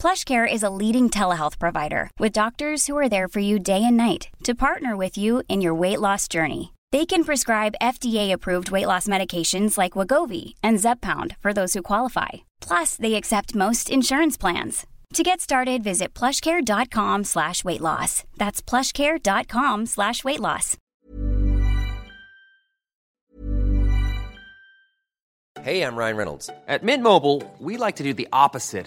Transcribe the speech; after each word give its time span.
PlushCare 0.00 0.50
is 0.50 0.62
a 0.62 0.70
leading 0.70 1.10
telehealth 1.10 1.58
provider 1.58 2.10
with 2.20 2.32
doctors 2.32 2.86
who 2.86 2.96
are 2.96 3.08
there 3.08 3.26
for 3.26 3.40
you 3.40 3.58
day 3.58 3.84
and 3.84 3.96
night 3.96 4.28
to 4.44 4.54
partner 4.54 4.96
with 4.96 5.18
you 5.18 5.42
in 5.48 5.60
your 5.60 5.74
weight 5.74 6.00
loss 6.00 6.28
journey. 6.28 6.72
They 6.92 7.04
can 7.04 7.24
prescribe 7.24 7.74
FDA-approved 7.82 8.70
weight 8.70 8.86
loss 8.86 9.08
medications 9.08 9.76
like 9.76 9.92
Wegovy 9.92 10.54
and 10.62 10.78
Zepbound 10.78 11.36
for 11.40 11.52
those 11.52 11.74
who 11.74 11.82
qualify. 11.82 12.28
Plus, 12.60 12.96
they 12.96 13.14
accept 13.16 13.56
most 13.56 13.90
insurance 13.90 14.36
plans. 14.36 14.86
To 15.14 15.22
get 15.22 15.40
started, 15.40 15.82
visit 15.82 16.14
plushcare.com 16.14 17.24
slash 17.24 17.64
weight 17.64 17.80
loss. 17.80 18.24
That's 18.36 18.62
plushcare.com 18.62 19.86
slash 19.86 20.22
weight 20.22 20.40
loss. 20.40 20.76
Hey, 25.62 25.82
I'm 25.82 25.96
Ryan 25.96 26.16
Reynolds. 26.16 26.50
At 26.68 26.84
Mint 26.84 27.02
Mobile, 27.02 27.42
we 27.58 27.76
like 27.76 27.96
to 27.96 28.04
do 28.04 28.14
the 28.14 28.28
opposite 28.32 28.86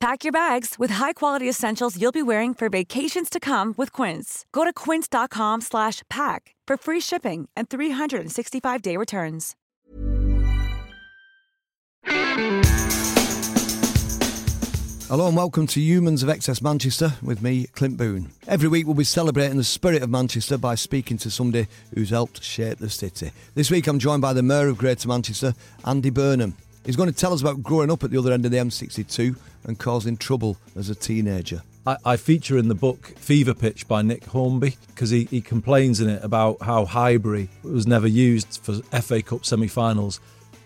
Pack 0.00 0.24
your 0.24 0.32
bags 0.32 0.76
with 0.78 0.92
high-quality 0.92 1.46
essentials 1.46 2.00
you'll 2.00 2.10
be 2.10 2.22
wearing 2.22 2.54
for 2.54 2.70
vacations 2.70 3.28
to 3.28 3.38
come 3.38 3.74
with 3.76 3.92
Quince. 3.92 4.46
Go 4.50 4.64
to 4.64 4.72
quince.com 4.72 5.60
slash 5.60 6.02
pack 6.08 6.54
for 6.66 6.78
free 6.78 7.00
shipping 7.00 7.50
and 7.54 7.68
365-day 7.68 8.96
returns. 8.96 9.56
Hello 15.06 15.26
and 15.26 15.36
welcome 15.36 15.66
to 15.66 15.80
Humans 15.80 16.22
of 16.22 16.30
XS 16.30 16.62
Manchester 16.62 17.12
with 17.20 17.42
me, 17.42 17.66
Clint 17.66 17.98
Boon. 17.98 18.30
Every 18.46 18.70
week 18.70 18.86
we'll 18.86 18.94
be 18.94 19.04
celebrating 19.04 19.58
the 19.58 19.64
spirit 19.64 20.02
of 20.02 20.08
Manchester 20.08 20.56
by 20.56 20.76
speaking 20.76 21.18
to 21.18 21.30
somebody 21.30 21.66
who's 21.94 22.08
helped 22.08 22.42
shape 22.42 22.78
the 22.78 22.88
city. 22.88 23.32
This 23.54 23.70
week 23.70 23.86
I'm 23.86 23.98
joined 23.98 24.22
by 24.22 24.32
the 24.32 24.42
Mayor 24.42 24.68
of 24.68 24.78
Greater 24.78 25.08
Manchester, 25.08 25.52
Andy 25.84 26.08
Burnham. 26.08 26.54
He's 26.84 26.96
going 26.96 27.10
to 27.10 27.14
tell 27.14 27.32
us 27.32 27.40
about 27.40 27.62
growing 27.62 27.90
up 27.90 28.04
at 28.04 28.10
the 28.10 28.18
other 28.18 28.32
end 28.32 28.44
of 28.44 28.50
the 28.50 28.56
M62 28.56 29.36
and 29.64 29.78
causing 29.78 30.16
trouble 30.16 30.56
as 30.76 30.88
a 30.88 30.94
teenager. 30.94 31.62
I, 31.86 31.96
I 32.04 32.16
feature 32.16 32.58
in 32.58 32.68
the 32.68 32.74
book 32.74 33.12
Fever 33.18 33.54
Pitch 33.54 33.86
by 33.86 34.02
Nick 34.02 34.24
Hornby 34.24 34.76
because 34.88 35.10
he, 35.10 35.24
he 35.24 35.40
complains 35.40 36.00
in 36.00 36.08
it 36.08 36.24
about 36.24 36.62
how 36.62 36.84
Highbury 36.84 37.48
was 37.62 37.86
never 37.86 38.06
used 38.06 38.60
for 38.62 38.74
FA 39.00 39.22
Cup 39.22 39.44
semi 39.44 39.68
finals 39.68 40.20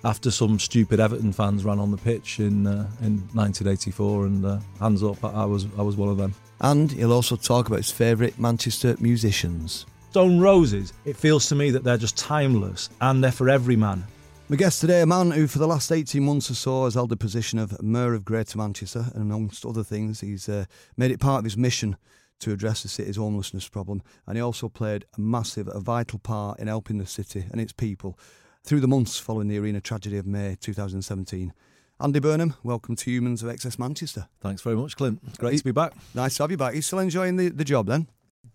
after 0.05 0.31
some 0.31 0.59
stupid 0.59 1.01
Everton 1.01 1.33
fans 1.33 1.65
ran 1.65 1.79
on 1.79 1.91
the 1.91 1.97
pitch 1.97 2.39
in 2.39 2.67
uh, 2.67 2.89
in 3.01 3.19
1984 3.33 4.27
and 4.27 4.45
uh, 4.45 4.59
hands 4.79 5.03
up 5.03 5.25
I 5.25 5.45
was 5.45 5.67
I 5.79 5.83
was 5.83 5.97
one 5.97 6.09
of 6.09 6.19
them. 6.19 6.35
And 6.61 6.91
he'll 6.91 7.13
also 7.13 7.37
talk 7.37 7.67
about 7.67 7.79
his 7.79 7.91
favourite 7.91 8.39
Manchester 8.39 8.97
musicians. 9.01 9.87
Stone 10.11 10.39
Roses, 10.39 10.93
it 11.05 11.17
feels 11.17 11.49
to 11.49 11.57
me 11.57 11.71
that 11.71 11.83
they're 11.83 11.99
just 11.99 12.17
timeless 12.17 12.89
and 13.01 13.23
they're 13.23 13.33
for 13.33 13.49
every 13.49 13.75
man. 13.77 14.05
My 14.47 14.57
guest 14.57 14.83
today, 14.83 15.01
a 15.01 15.07
man 15.07 15.31
who 15.31 15.47
for 15.47 15.59
the 15.59 15.67
last 15.67 15.91
18 15.91 16.23
months 16.23 16.51
or 16.51 16.55
so 16.55 16.85
has 16.85 16.93
held 16.93 17.09
the 17.09 17.17
position 17.17 17.59
of 17.59 17.83
Mayor 17.83 18.13
of 18.13 18.27
Greater 18.27 18.59
Manchester, 18.59 19.07
and 19.15 19.23
amongst 19.23 19.65
other 19.65 19.83
things, 19.83 20.21
he's 20.21 20.51
uh, 20.51 20.67
made 20.99 21.11
it 21.11 21.19
part 21.19 21.39
of 21.39 21.45
his 21.45 21.57
mission 21.57 21.97
to 22.41 22.53
address 22.53 22.83
the 22.83 22.91
city's 22.91 23.17
homelessness 23.17 23.67
problem. 23.71 24.03
And 24.27 24.37
he 24.37 24.43
also 24.43 24.69
played 24.69 25.07
a 25.17 25.21
massive, 25.21 25.67
a 25.69 25.81
vital 25.81 26.19
part 26.19 26.61
in 26.61 26.67
helping 26.67 26.99
the 26.99 27.07
city 27.07 27.47
and 27.51 27.59
its 27.59 27.73
people 27.73 28.19
through 28.63 28.81
the 28.81 28.87
months 28.87 29.19
following 29.19 29.49
the 29.49 29.59
arena 29.59 29.81
tragedy 29.81 30.19
of 30.19 30.27
May 30.27 30.59
2017. 30.61 31.55
Andy 31.99 32.21
Burnham, 32.21 32.53
welcome 32.63 32.97
to 32.97 33.11
Humans 33.11 33.43
of 33.43 33.49
XS 33.49 33.79
Manchester. 33.79 34.29
Thanks 34.43 34.61
very 34.61 34.77
much, 34.77 34.95
Clint. 34.95 35.21
It's 35.27 35.39
great 35.39 35.57
to 35.57 35.65
be 35.65 35.73
back. 35.73 35.95
Nice 36.15 36.37
to 36.37 36.43
have 36.43 36.51
you 36.51 36.59
back. 36.59 36.75
You 36.75 36.83
still 36.83 36.99
enjoying 36.99 37.37
the, 37.37 37.49
the 37.49 37.65
job 37.65 37.87
then? 37.87 38.09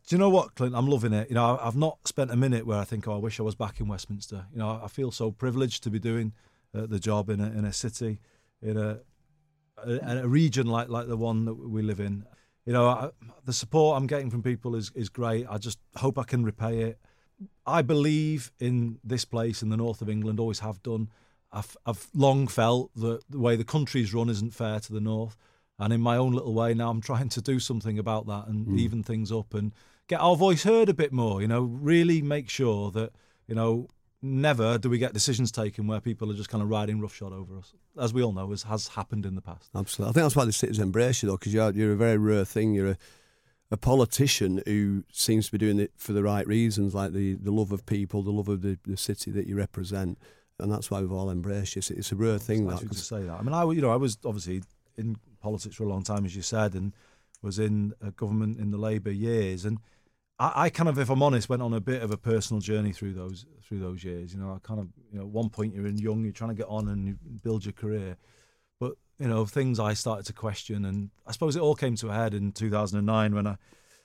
Do 0.08 0.16
you 0.16 0.18
know 0.18 0.30
what, 0.30 0.56
Clint? 0.56 0.76
I'm 0.76 0.88
loving 0.88 1.14
it. 1.14 1.30
You 1.30 1.36
know, 1.36 1.60
I've 1.62 1.76
not 1.76 2.00
spent 2.06 2.32
a 2.32 2.36
minute 2.36 2.66
where 2.66 2.78
I 2.78 2.84
think, 2.84 3.08
oh, 3.08 3.14
I 3.14 3.18
wish 3.18 3.40
I 3.40 3.44
was 3.44 3.56
back 3.56 3.80
in 3.80 3.88
Westminster. 3.88 4.46
You 4.52 4.60
know, 4.60 4.80
I 4.84 4.88
feel 4.88 5.12
so 5.12 5.32
privileged 5.32 5.84
to 5.84 5.90
be 5.90 6.00
doing 6.00 6.34
uh, 6.76 6.86
the 6.86 7.00
job 7.00 7.30
in 7.30 7.40
a, 7.40 7.48
in 7.48 7.66
a 7.66 7.74
city, 7.74 8.20
in 8.62 8.78
a, 8.78 9.00
a, 9.86 10.18
a 10.24 10.28
region 10.28 10.68
like 10.68 10.90
like 10.90 11.08
the 11.08 11.18
one 11.18 11.46
that 11.46 11.54
we 11.54 11.82
live 11.82 12.00
in. 12.00 12.26
You 12.66 12.74
know, 12.74 12.88
I, 12.88 13.10
the 13.46 13.54
support 13.54 13.98
I'm 13.98 14.08
getting 14.08 14.30
from 14.30 14.44
people 14.44 14.76
is 14.76 14.92
is 14.96 15.10
great. 15.10 15.48
I 15.50 15.58
just 15.58 15.80
hope 15.96 16.18
I 16.18 16.24
can 16.24 16.44
repay 16.44 16.82
it. 16.82 17.00
I 17.66 17.82
believe 17.82 18.52
in 18.60 19.00
this 19.04 19.26
place 19.26 19.62
in 19.62 19.70
the 19.70 19.78
north 19.78 20.02
of 20.02 20.10
England, 20.10 20.40
always 20.40 20.60
have 20.60 20.82
done. 20.84 21.10
I've, 21.52 21.76
I've 21.86 22.08
long 22.14 22.48
felt 22.48 22.92
that 22.96 23.22
the 23.30 23.40
way 23.40 23.56
the 23.56 23.64
country's 23.64 24.14
run 24.14 24.30
isn't 24.30 24.54
fair 24.54 24.80
to 24.82 24.94
the 24.94 25.00
north. 25.00 25.36
And 25.80 25.94
in 25.94 26.02
my 26.02 26.18
own 26.18 26.34
little 26.34 26.54
way, 26.54 26.74
now 26.74 26.90
I'm 26.90 27.02
trying 27.02 27.30
to 27.30 27.42
do 27.42 27.60
something 27.60 27.98
about 27.98 28.28
that 28.28 28.48
and 28.48 28.68
Mm. 28.68 28.80
even 28.80 29.02
things 29.04 29.32
up 29.32 29.54
and 29.54 29.72
get 30.08 30.20
our 30.20 30.36
voice 30.36 30.64
heard 30.64 30.90
a 30.90 30.94
bit 30.94 31.14
more. 31.14 31.42
You 31.42 31.48
know, 31.48 31.62
really 31.62 32.22
make 32.22 32.50
sure 32.50 32.92
that, 32.92 33.12
you 33.48 33.56
know, 33.56 33.88
never 34.22 34.78
do 34.78 34.90
we 34.90 34.98
get 34.98 35.14
decisions 35.14 35.52
taken 35.52 35.88
where 35.88 36.02
people 36.02 36.30
are 36.30 36.36
just 36.36 36.50
kind 36.50 36.62
of 36.62 36.70
riding 36.70 37.00
roughshod 37.00 37.32
over 37.32 37.58
us, 37.58 37.74
as 37.98 38.14
we 38.14 38.22
all 38.22 38.34
know, 38.34 38.52
as 38.52 38.64
has 38.64 38.90
happened 38.90 39.26
in 39.26 39.36
the 39.36 39.42
past. 39.42 39.70
Absolutely. 39.74 40.10
I 40.10 40.14
think 40.14 40.24
that's 40.26 40.36
why 40.36 40.44
the 40.46 40.52
city's 40.52 40.80
embrace 40.80 41.24
you, 41.24 41.28
though, 41.30 41.38
because 41.38 41.54
you're, 41.54 41.72
you're 41.72 41.94
a 41.94 41.98
very 41.98 42.18
rare 42.18 42.44
thing. 42.44 42.74
You're 42.74 42.90
a, 42.90 42.98
a 43.72 43.78
politician 43.78 44.62
who 44.66 45.06
seems 45.12 45.46
to 45.46 45.52
be 45.54 45.58
doing 45.58 45.80
it 45.80 45.94
for 45.96 46.12
the 46.12 46.24
right 46.24 46.46
reasons, 46.46 46.94
like 46.94 47.14
the, 47.14 47.36
the 47.36 47.52
love 47.52 47.72
of 47.72 47.86
people, 47.86 48.22
the 48.24 48.32
love 48.32 48.50
of 48.50 48.62
the, 48.62 48.78
the 48.86 48.98
city 48.98 49.32
that 49.32 49.48
you 49.48 49.56
represent. 49.56 50.18
And 50.60 50.70
that's 50.70 50.92
why 50.92 51.00
we've 51.00 51.12
all 51.14 51.30
embraced 51.30 51.76
you. 51.76 51.80
It's, 51.80 51.90
it's 51.92 52.12
a 52.12 52.16
rare 52.18 52.38
thing, 52.40 52.66
Nice 52.68 52.80
that. 52.80 52.84
you 52.84 52.90
to 52.90 52.96
say 52.98 53.22
that. 53.24 53.40
I 53.40 53.42
mean, 53.44 53.54
I 53.54 53.64
you 53.72 53.80
know 53.80 53.92
I 53.92 53.96
was 53.96 54.18
obviously 54.26 54.64
in 54.98 55.16
politics 55.40 55.76
for 55.76 55.84
a 55.84 55.90
long 55.90 56.04
time, 56.04 56.26
as 56.26 56.36
you 56.36 56.42
said, 56.42 56.74
and 56.74 56.94
was 57.42 57.60
in 57.60 57.94
uh, 58.06 58.10
government 58.12 58.60
in 58.60 58.72
the 58.72 58.78
Labour 58.78 59.12
years, 59.12 59.66
and 59.66 59.80
I, 60.40 60.52
I 60.56 60.70
kind 60.70 60.90
of, 60.90 60.98
if 60.98 61.10
I'm 61.10 61.22
honest, 61.22 61.50
went 61.50 61.62
on 61.62 61.74
a 61.74 61.80
bit 61.80 62.02
of 62.02 62.12
a 62.12 62.18
personal 62.18 62.62
journey 62.62 62.92
through 62.92 63.14
those 63.14 63.46
through 63.64 63.80
those 63.80 64.04
years. 64.04 64.34
You 64.34 64.40
know, 64.40 64.54
I 64.54 64.60
kind 64.66 64.80
of, 64.80 64.88
you 65.12 65.20
know, 65.20 65.26
at 65.26 65.30
one 65.30 65.50
point 65.50 65.74
you're 65.74 65.88
in 65.88 65.98
young, 65.98 66.24
you're 66.24 66.34
trying 66.34 66.52
to 66.52 66.56
get 66.56 66.68
on 66.68 66.88
and 66.88 67.18
build 67.44 67.66
your 67.66 67.74
career, 67.74 68.18
but 68.80 68.94
you 69.20 69.28
know, 69.28 69.46
things 69.46 69.80
I 69.80 69.94
started 69.94 70.26
to 70.28 70.34
question, 70.34 70.86
and 70.86 71.10
I 71.28 71.32
suppose 71.32 71.56
it 71.56 71.62
all 71.62 71.76
came 71.76 71.96
to 71.98 72.10
a 72.10 72.14
head 72.14 72.34
in 72.34 72.52
2009 72.52 73.36
when 73.36 73.48
I 73.48 73.58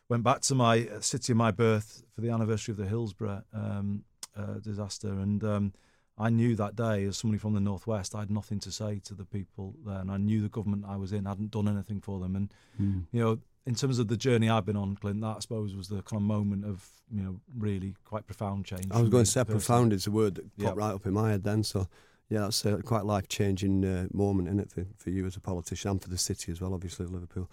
went 0.08 0.24
back 0.24 0.40
to 0.42 0.54
my 0.54 0.88
uh, 0.88 1.00
city 1.00 1.32
of 1.32 1.36
my 1.36 1.50
birth 1.50 2.02
for 2.14 2.20
the 2.20 2.30
anniversary 2.30 2.72
of 2.72 2.78
the 2.78 2.86
Hillsborough 2.86 3.42
um, 3.54 4.04
uh, 4.36 4.58
disaster, 4.60 5.08
and 5.08 5.42
um, 5.44 5.72
I 6.16 6.30
knew 6.30 6.54
that 6.56 6.76
day, 6.76 7.04
as 7.04 7.16
somebody 7.16 7.38
from 7.38 7.54
the 7.54 7.60
northwest, 7.60 8.14
I 8.14 8.20
had 8.20 8.30
nothing 8.30 8.60
to 8.60 8.70
say 8.70 9.00
to 9.04 9.14
the 9.14 9.24
people 9.24 9.74
there, 9.84 9.98
and 9.98 10.10
I 10.10 10.16
knew 10.16 10.40
the 10.42 10.48
government 10.48 10.84
I 10.86 10.96
was 10.96 11.12
in 11.12 11.24
hadn't 11.24 11.50
done 11.50 11.66
anything 11.68 12.00
for 12.00 12.20
them, 12.20 12.36
and 12.36 12.52
Mm. 12.80 13.06
you 13.12 13.20
know, 13.20 13.38
in 13.66 13.74
terms 13.74 13.98
of 13.98 14.08
the 14.08 14.16
journey 14.16 14.48
I've 14.48 14.66
been 14.66 14.76
on, 14.76 14.94
Clint, 14.96 15.20
that 15.22 15.36
I 15.36 15.40
suppose 15.40 15.74
was 15.74 15.88
the 15.88 16.02
kind 16.02 16.20
of 16.20 16.26
moment 16.26 16.64
of 16.64 16.88
you 17.10 17.22
know 17.22 17.40
really 17.56 17.94
quite 18.04 18.26
profound 18.26 18.64
change. 18.64 18.86
I 18.90 19.00
was 19.00 19.08
going 19.10 19.24
to 19.24 19.30
say 19.30 19.40
personally. 19.40 19.58
profound 19.60 19.92
is 19.92 20.06
a 20.06 20.10
word 20.10 20.34
that 20.36 20.58
popped 20.58 20.76
right 20.76 20.94
up 20.94 21.06
in 21.06 21.14
my 21.14 21.30
head 21.30 21.42
then. 21.44 21.64
So, 21.64 21.88
yeah, 22.28 22.40
that's 22.40 22.64
a 22.64 22.80
quite 22.82 23.04
life 23.04 23.26
changing 23.28 23.84
uh, 23.84 24.06
moment, 24.12 24.48
isn't 24.48 24.60
it, 24.60 24.70
for, 24.70 24.86
for 24.96 25.10
you 25.10 25.26
as 25.26 25.36
a 25.36 25.40
politician 25.40 25.90
and 25.92 26.02
for 26.02 26.10
the 26.10 26.18
city 26.18 26.52
as 26.52 26.60
well, 26.60 26.74
obviously, 26.74 27.06
Liverpool. 27.06 27.50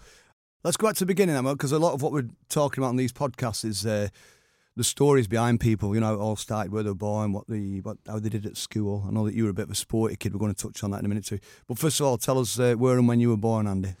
Let's 0.64 0.76
go 0.76 0.86
back 0.86 0.94
to 0.96 1.00
the 1.00 1.06
beginning, 1.06 1.34
Emma, 1.34 1.54
because 1.54 1.72
a 1.72 1.78
lot 1.80 1.94
of 1.94 2.02
what 2.02 2.12
we're 2.12 2.28
talking 2.48 2.82
about 2.82 2.90
on 2.90 2.96
these 2.96 3.12
podcasts 3.12 3.64
is 3.64 3.84
uh, 3.84 4.08
the 4.76 4.84
stories 4.84 5.28
behind 5.28 5.60
people. 5.60 5.94
You 5.94 6.00
know, 6.00 6.18
all 6.18 6.36
started 6.36 6.72
where 6.72 6.82
they 6.82 6.90
were 6.90 6.94
born, 6.94 7.32
what 7.32 7.46
the 7.48 7.80
what 7.80 7.98
how 8.06 8.18
they 8.18 8.28
did 8.28 8.46
at 8.46 8.56
school. 8.56 9.04
I 9.06 9.12
know 9.12 9.26
that 9.26 9.34
you 9.34 9.44
were 9.44 9.50
a 9.50 9.54
bit 9.54 9.66
of 9.66 9.70
a 9.70 9.76
sporty 9.76 10.16
kid. 10.16 10.32
We're 10.32 10.40
going 10.40 10.54
to 10.54 10.62
touch 10.62 10.82
on 10.82 10.90
that 10.92 11.00
in 11.00 11.06
a 11.06 11.08
minute 11.08 11.26
too. 11.26 11.38
But 11.66 11.78
first 11.78 12.00
of 12.00 12.06
all, 12.06 12.18
tell 12.18 12.38
us 12.38 12.58
uh, 12.58 12.74
where 12.74 12.98
and 12.98 13.08
when 13.08 13.20
you 13.20 13.30
were 13.30 13.36
born, 13.36 13.66
Andy. 13.66 13.94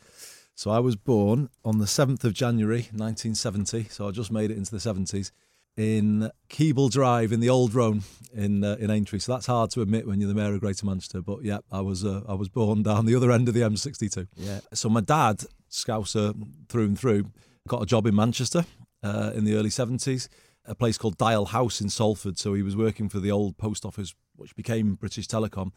So 0.54 0.70
I 0.70 0.80
was 0.80 0.96
born 0.96 1.48
on 1.64 1.78
the 1.78 1.86
7th 1.86 2.24
of 2.24 2.34
January 2.34 2.82
1970, 2.92 3.84
so 3.84 4.06
I 4.06 4.10
just 4.10 4.30
made 4.30 4.50
it 4.50 4.58
into 4.58 4.70
the 4.70 4.76
70s, 4.76 5.32
in 5.78 6.30
Keeble 6.50 6.90
Drive 6.90 7.32
in 7.32 7.40
the 7.40 7.48
Old 7.48 7.74
Roan 7.74 8.02
in 8.34 8.62
uh, 8.62 8.76
in 8.78 8.90
Aintree. 8.90 9.18
So 9.18 9.32
that's 9.32 9.46
hard 9.46 9.70
to 9.70 9.80
admit 9.80 10.06
when 10.06 10.20
you're 10.20 10.28
the 10.28 10.34
mayor 10.34 10.54
of 10.54 10.60
Greater 10.60 10.84
Manchester, 10.84 11.22
but 11.22 11.42
yeah, 11.42 11.58
I 11.70 11.80
was 11.80 12.04
uh, 12.04 12.22
I 12.28 12.34
was 12.34 12.48
born 12.48 12.82
down 12.82 13.06
the 13.06 13.16
other 13.16 13.32
end 13.32 13.48
of 13.48 13.54
the 13.54 13.60
M62. 13.60 14.28
Yeah. 14.36 14.60
So 14.74 14.88
my 14.88 15.00
dad, 15.00 15.44
Scouser 15.70 16.34
through 16.68 16.84
and 16.84 16.98
through, 16.98 17.30
got 17.66 17.82
a 17.82 17.86
job 17.86 18.06
in 18.06 18.14
Manchester 18.14 18.66
uh, 19.02 19.32
in 19.34 19.44
the 19.44 19.54
early 19.54 19.70
70s, 19.70 20.28
a 20.64 20.74
place 20.74 20.98
called 20.98 21.18
Dial 21.18 21.46
House 21.46 21.80
in 21.80 21.88
Salford. 21.88 22.38
So 22.38 22.54
he 22.54 22.62
was 22.62 22.76
working 22.76 23.08
for 23.08 23.20
the 23.20 23.30
old 23.30 23.58
post 23.58 23.84
office, 23.84 24.14
which 24.36 24.54
became 24.54 24.94
British 24.94 25.26
Telecom. 25.26 25.72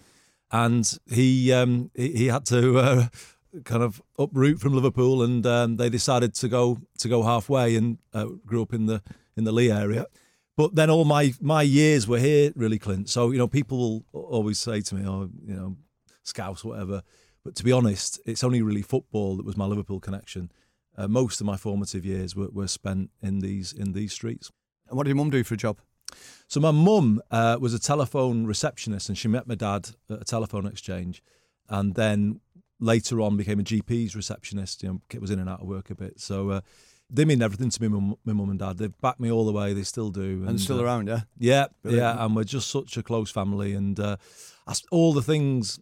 And 0.51 0.97
he 1.09 1.51
um, 1.51 1.91
he, 1.95 2.11
he 2.11 2.27
had 2.27 2.45
to 2.47 2.77
uh, 2.77 3.07
kind 3.63 3.83
of 3.83 4.01
uproot 4.19 4.59
from 4.59 4.73
Liverpool, 4.73 5.23
and 5.23 5.45
um, 5.45 5.77
they 5.77 5.89
decided 5.89 6.35
to 6.35 6.47
go 6.47 6.79
to 6.99 7.09
go 7.09 7.23
halfway, 7.23 7.75
and 7.75 7.97
uh, 8.13 8.25
grew 8.45 8.61
up 8.61 8.73
in 8.73 8.85
the 8.85 9.01
in 9.35 9.43
the 9.43 9.51
Leigh 9.51 9.71
area. 9.71 10.05
But 10.55 10.75
then 10.75 10.89
all 10.89 11.03
my 11.03 11.33
my 11.41 11.63
years 11.63 12.07
were 12.07 12.19
here, 12.19 12.51
really, 12.55 12.79
Clint. 12.79 13.09
So 13.09 13.31
you 13.31 13.37
know, 13.37 13.47
people 13.47 14.03
will 14.11 14.21
always 14.21 14.59
say 14.59 14.81
to 14.81 14.95
me, 14.95 15.07
"Oh, 15.07 15.29
you 15.45 15.55
know, 15.55 15.77
Scouse, 16.23 16.63
whatever." 16.63 17.01
But 17.43 17.55
to 17.55 17.63
be 17.63 17.71
honest, 17.71 18.19
it's 18.25 18.43
only 18.43 18.61
really 18.61 18.81
football 18.81 19.37
that 19.37 19.45
was 19.45 19.57
my 19.57 19.65
Liverpool 19.65 19.99
connection. 19.99 20.51
Uh, 20.97 21.07
most 21.07 21.41
of 21.41 21.45
my 21.45 21.57
formative 21.57 22.05
years 22.05 22.35
were, 22.35 22.49
were 22.49 22.67
spent 22.67 23.09
in 23.21 23.39
these 23.39 23.73
in 23.73 23.93
these 23.93 24.13
streets. 24.13 24.51
And 24.87 24.97
what 24.97 25.03
did 25.03 25.09
your 25.09 25.17
mum 25.17 25.29
do 25.29 25.43
for 25.43 25.53
a 25.53 25.57
job? 25.57 25.79
So 26.47 26.59
my 26.59 26.71
mum 26.71 27.21
uh, 27.31 27.57
was 27.59 27.73
a 27.73 27.79
telephone 27.79 28.45
receptionist, 28.45 29.09
and 29.09 29.17
she 29.17 29.27
met 29.27 29.47
my 29.47 29.55
dad 29.55 29.89
at 30.09 30.21
a 30.21 30.25
telephone 30.25 30.67
exchange, 30.67 31.23
and 31.69 31.95
then 31.95 32.39
later 32.79 33.19
on 33.21 33.35
became 33.37 33.59
a 33.59 33.63
GP's 33.63 34.15
receptionist. 34.15 34.83
You 34.83 35.01
know, 35.13 35.19
was 35.19 35.31
in 35.31 35.39
and 35.39 35.49
out 35.49 35.61
of 35.61 35.67
work 35.67 35.89
a 35.89 35.95
bit. 35.95 36.19
So 36.19 36.51
uh, 36.51 36.61
they 37.09 37.25
mean 37.25 37.41
everything 37.41 37.69
to 37.71 37.81
me, 37.81 38.15
my 38.25 38.33
mum 38.33 38.49
and 38.49 38.59
dad. 38.59 38.77
They've 38.77 39.01
backed 39.01 39.19
me 39.19 39.31
all 39.31 39.45
the 39.45 39.51
way. 39.51 39.73
They 39.73 39.83
still 39.83 40.11
do, 40.11 40.45
And, 40.47 40.61
still 40.61 40.79
uh, 40.79 40.83
around, 40.83 41.07
yeah? 41.07 41.21
yeah, 41.37 41.67
Brilliant. 41.81 42.03
yeah, 42.17 42.23
and 42.25 42.35
we're 42.35 42.43
just 42.43 42.69
such 42.69 42.95
a 42.97 43.03
close 43.03 43.31
family, 43.31 43.73
and 43.73 43.99
uh, 43.99 44.17
all 44.91 45.13
the 45.13 45.21
things 45.23 45.79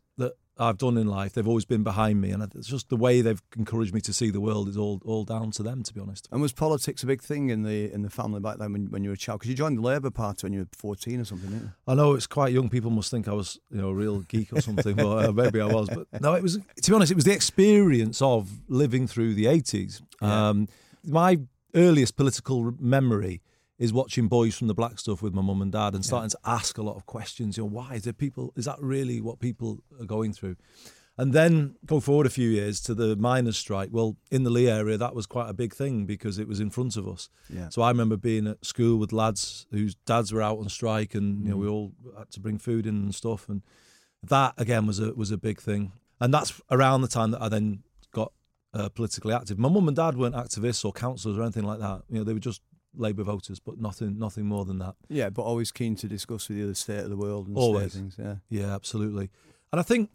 I've 0.58 0.78
done 0.78 0.98
in 0.98 1.08
life, 1.08 1.34
they've 1.34 1.48
always 1.48 1.66
been 1.66 1.84
behind 1.84 2.22
me, 2.22 2.30
and 2.30 2.44
it's 2.56 2.68
just 2.68 2.90
the 2.90 2.96
way 2.96 3.22
they've 3.22 3.42
encouraged 3.58 3.94
me 3.94 4.02
to 4.02 4.14
see 4.14 4.30
the 4.30 4.40
world 4.40 4.68
is 4.68 4.78
all 4.78 5.02
all 5.04 5.24
down 5.24 5.50
to 5.52 5.64
them, 5.64 5.82
to 5.84 5.94
be 5.94 6.00
honest. 6.00 6.28
And 6.32 6.42
was 6.42 6.54
politics 6.54 7.02
a 7.02 7.08
big 7.08 7.24
thing 7.24 7.50
in 7.50 7.64
the 7.64 7.92
in 7.92 8.04
the 8.04 8.10
family 8.10 8.40
back 8.40 8.60
then 8.60 8.72
when, 8.74 8.92
when 8.92 9.04
you 9.04 9.10
were 9.10 9.16
a 9.16 9.18
child? 9.18 9.40
Because 9.40 9.50
you 9.50 9.56
joined 9.56 9.78
the 9.78 9.82
Labour 9.82 10.12
Party 10.12 10.46
when 10.46 10.54
you 10.54 10.60
were 10.60 10.68
14 10.78 11.20
or 11.20 11.26
something, 11.26 11.50
didn't 11.50 11.64
you? 11.64 11.72
I 11.88 11.96
know 11.96 12.14
it's 12.14 12.28
quite 12.28 12.54
young. 12.54 12.70
People 12.70 12.92
must 12.92 13.10
think 13.10 13.28
I 13.28 13.34
was, 13.34 13.60
you 13.72 13.82
know, 13.82 13.90
a 13.90 13.96
real 13.96 14.20
geek 14.22 14.54
or 14.54 14.62
something. 14.62 14.96
but 14.96 15.30
uh, 15.30 15.32
maybe 15.32 15.60
I 15.60 15.66
was. 15.66 15.90
But 15.90 16.08
no, 16.22 16.34
it 16.36 16.44
was. 16.44 16.60
To 16.84 16.92
be 16.92 16.96
honest, 16.96 17.12
it 17.12 17.16
was 17.16 17.26
the 17.26 17.34
experience 17.34 18.22
of 18.22 18.52
living 18.68 19.08
through 19.08 19.34
the 19.34 19.48
eighties. 19.48 20.02
Yeah. 20.22 20.50
Um, 20.50 20.68
my 21.04 21.40
earliest 21.74 22.16
political 22.16 22.76
memory 22.80 23.42
is 23.84 23.92
watching 23.92 24.30
Boys 24.30 24.56
from 24.56 24.68
the 24.68 24.74
Black 24.74 24.98
Stuff 24.98 25.22
with 25.22 25.34
my 25.34 25.42
mum 25.42 25.62
and 25.62 25.70
dad, 25.70 25.94
and 25.94 26.06
starting 26.06 26.30
to 26.30 26.40
ask 26.46 26.78
a 26.78 26.82
lot 26.82 26.96
of 26.96 27.06
questions. 27.06 27.58
You 27.58 27.64
know, 27.64 27.70
why 27.70 27.96
is 27.96 28.08
it 28.08 28.18
people? 28.18 28.54
Is 28.56 28.64
that 28.64 28.80
really 28.80 29.20
what 29.20 29.42
people 29.42 29.80
are 30.00 30.06
going 30.06 30.32
through? 30.32 30.56
And 31.18 31.34
then 31.34 31.76
go 31.86 32.00
forward 32.00 32.26
a 32.26 32.30
few 32.30 32.50
years 32.50 32.80
to 32.84 32.96
the 32.96 33.18
miners' 33.18 33.58
strike. 33.58 33.90
Well, 33.92 34.16
in 34.32 34.44
the 34.44 34.50
Leigh 34.50 34.70
area, 34.70 34.98
that 34.98 35.14
was 35.14 35.26
quite 35.26 35.50
a 35.50 35.54
big 35.54 35.76
thing 35.76 36.06
because 36.06 36.40
it 36.40 36.48
was 36.48 36.62
in 36.62 36.70
front 36.70 36.96
of 36.96 37.10
us. 37.10 37.28
Yeah. 37.50 37.68
So 37.68 37.82
I 37.82 37.90
remember 37.90 38.16
being 38.16 38.48
at 38.48 38.66
school 38.66 38.98
with 38.98 39.12
lads 39.12 39.68
whose 39.70 39.96
dads 40.06 40.32
were 40.32 40.42
out 40.42 40.60
on 40.60 40.70
strike, 40.70 41.14
and 41.14 41.44
you 41.44 41.50
know 41.50 41.58
we 41.58 41.68
all 41.68 41.92
had 42.18 42.32
to 42.32 42.40
bring 42.40 42.60
food 42.60 42.88
in 42.88 42.96
and 42.96 43.14
stuff, 43.14 43.50
and 43.50 43.64
that 44.24 44.54
again 44.58 44.88
was 44.88 45.02
a 45.02 45.14
was 45.14 45.30
a 45.30 45.38
big 45.38 45.60
thing. 45.60 45.92
And 46.22 46.34
that's 46.34 46.62
around 46.72 47.02
the 47.02 47.10
time 47.10 47.32
that 47.32 47.42
I 47.42 47.50
then 47.50 47.84
got 48.14 48.32
uh, 48.74 48.88
politically 48.88 49.34
active. 49.34 49.60
My 49.60 49.68
mum 49.68 49.90
and 49.90 49.98
dad 49.98 50.16
weren't 50.16 50.36
activists 50.36 50.86
or 50.86 50.94
councillors 50.94 51.38
or 51.38 51.42
anything 51.42 51.66
like 51.66 51.80
that. 51.80 52.04
You 52.10 52.20
know, 52.20 52.24
they 52.24 52.34
were 52.34 52.40
just 52.40 52.62
Labour 52.96 53.24
voters, 53.24 53.60
but 53.60 53.80
nothing 53.80 54.18
nothing 54.18 54.46
more 54.46 54.66
than 54.66 54.80
that. 54.80 54.96
Yeah, 55.10 55.30
but 55.30 55.44
always 55.44 55.72
keen 55.72 55.96
to 55.98 56.08
discuss 56.08 56.50
with 56.50 56.58
you 56.58 56.68
the 56.68 56.76
state 56.76 57.00
of 57.00 57.10
the 57.10 57.18
world 57.18 57.48
and 57.48 57.58
Always. 57.58 57.94
things. 57.94 58.16
Yeah. 58.20 58.36
Yeah, 58.50 58.74
absolutely. 58.74 59.30
And 59.72 59.80
I 59.80 59.84
think 59.84 60.10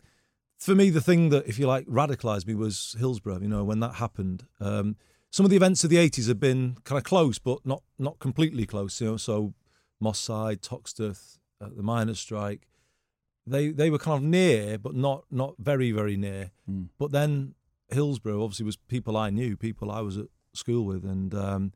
for 0.58 0.74
me, 0.74 0.90
the 0.90 1.00
thing 1.00 1.28
that, 1.30 1.46
if 1.46 1.58
you 1.58 1.66
like, 1.66 1.86
radicalised 1.86 2.46
me 2.46 2.54
was 2.54 2.96
Hillsborough. 2.98 3.40
You 3.40 3.48
know, 3.48 3.64
when 3.64 3.80
that 3.80 3.94
happened, 3.94 4.46
um, 4.60 4.96
some 5.30 5.44
of 5.44 5.50
the 5.50 5.56
events 5.56 5.84
of 5.84 5.90
the 5.90 5.98
eighties 5.98 6.28
have 6.28 6.40
been 6.40 6.76
kind 6.84 6.98
of 6.98 7.04
close, 7.04 7.38
but 7.38 7.64
not 7.64 7.82
not 7.98 8.18
completely 8.18 8.66
close. 8.66 9.00
You 9.00 9.08
know, 9.08 9.16
so 9.16 9.54
Moss 10.00 10.18
Side, 10.18 10.62
Toxteth, 10.62 11.38
uh, 11.60 11.68
the 11.76 11.82
miners' 11.82 12.18
strike, 12.18 12.68
they 13.46 13.70
they 13.70 13.90
were 13.90 13.98
kind 13.98 14.22
of 14.24 14.28
near, 14.28 14.78
but 14.78 14.94
not 14.94 15.24
not 15.30 15.54
very 15.58 15.92
very 15.92 16.16
near. 16.16 16.50
Mm. 16.70 16.88
But 16.98 17.12
then 17.12 17.54
Hillsborough 17.90 18.42
obviously 18.42 18.66
was 18.66 18.76
people 18.76 19.16
I 19.16 19.30
knew, 19.30 19.56
people 19.56 19.90
I 19.90 20.00
was 20.00 20.18
at 20.18 20.26
school 20.54 20.84
with, 20.84 21.04
and 21.04 21.34
um, 21.34 21.72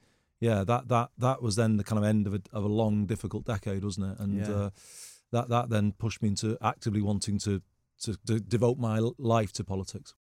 yeah, 0.49 0.65
that 0.65 0.89
that 0.89 1.09
that 1.19 1.41
was 1.41 1.55
then 1.55 1.77
the 1.77 1.85
kind 1.85 1.99
of 1.99 2.05
end 2.05 2.27
of 2.27 2.35
a 2.35 2.41
of 2.53 2.65
a 2.65 2.69
long, 2.81 3.07
difficult 3.07 3.45
decade, 3.45 3.83
wasn't 3.85 4.07
it? 4.13 4.19
And 4.23 4.39
Yeah. 4.41 4.55
uh, 4.55 4.71
that 5.31 5.49
that 5.49 5.71
then 5.71 5.93
pushed 5.93 6.21
me 6.23 6.29
into 6.29 6.59
actively 6.61 7.01
wanting 7.01 7.39
to, 7.47 7.63
to 8.03 8.11
to 8.27 8.41
devote 8.41 8.79
my 8.79 8.99
life 9.19 9.53
to 9.55 9.65
politics. 9.65 10.15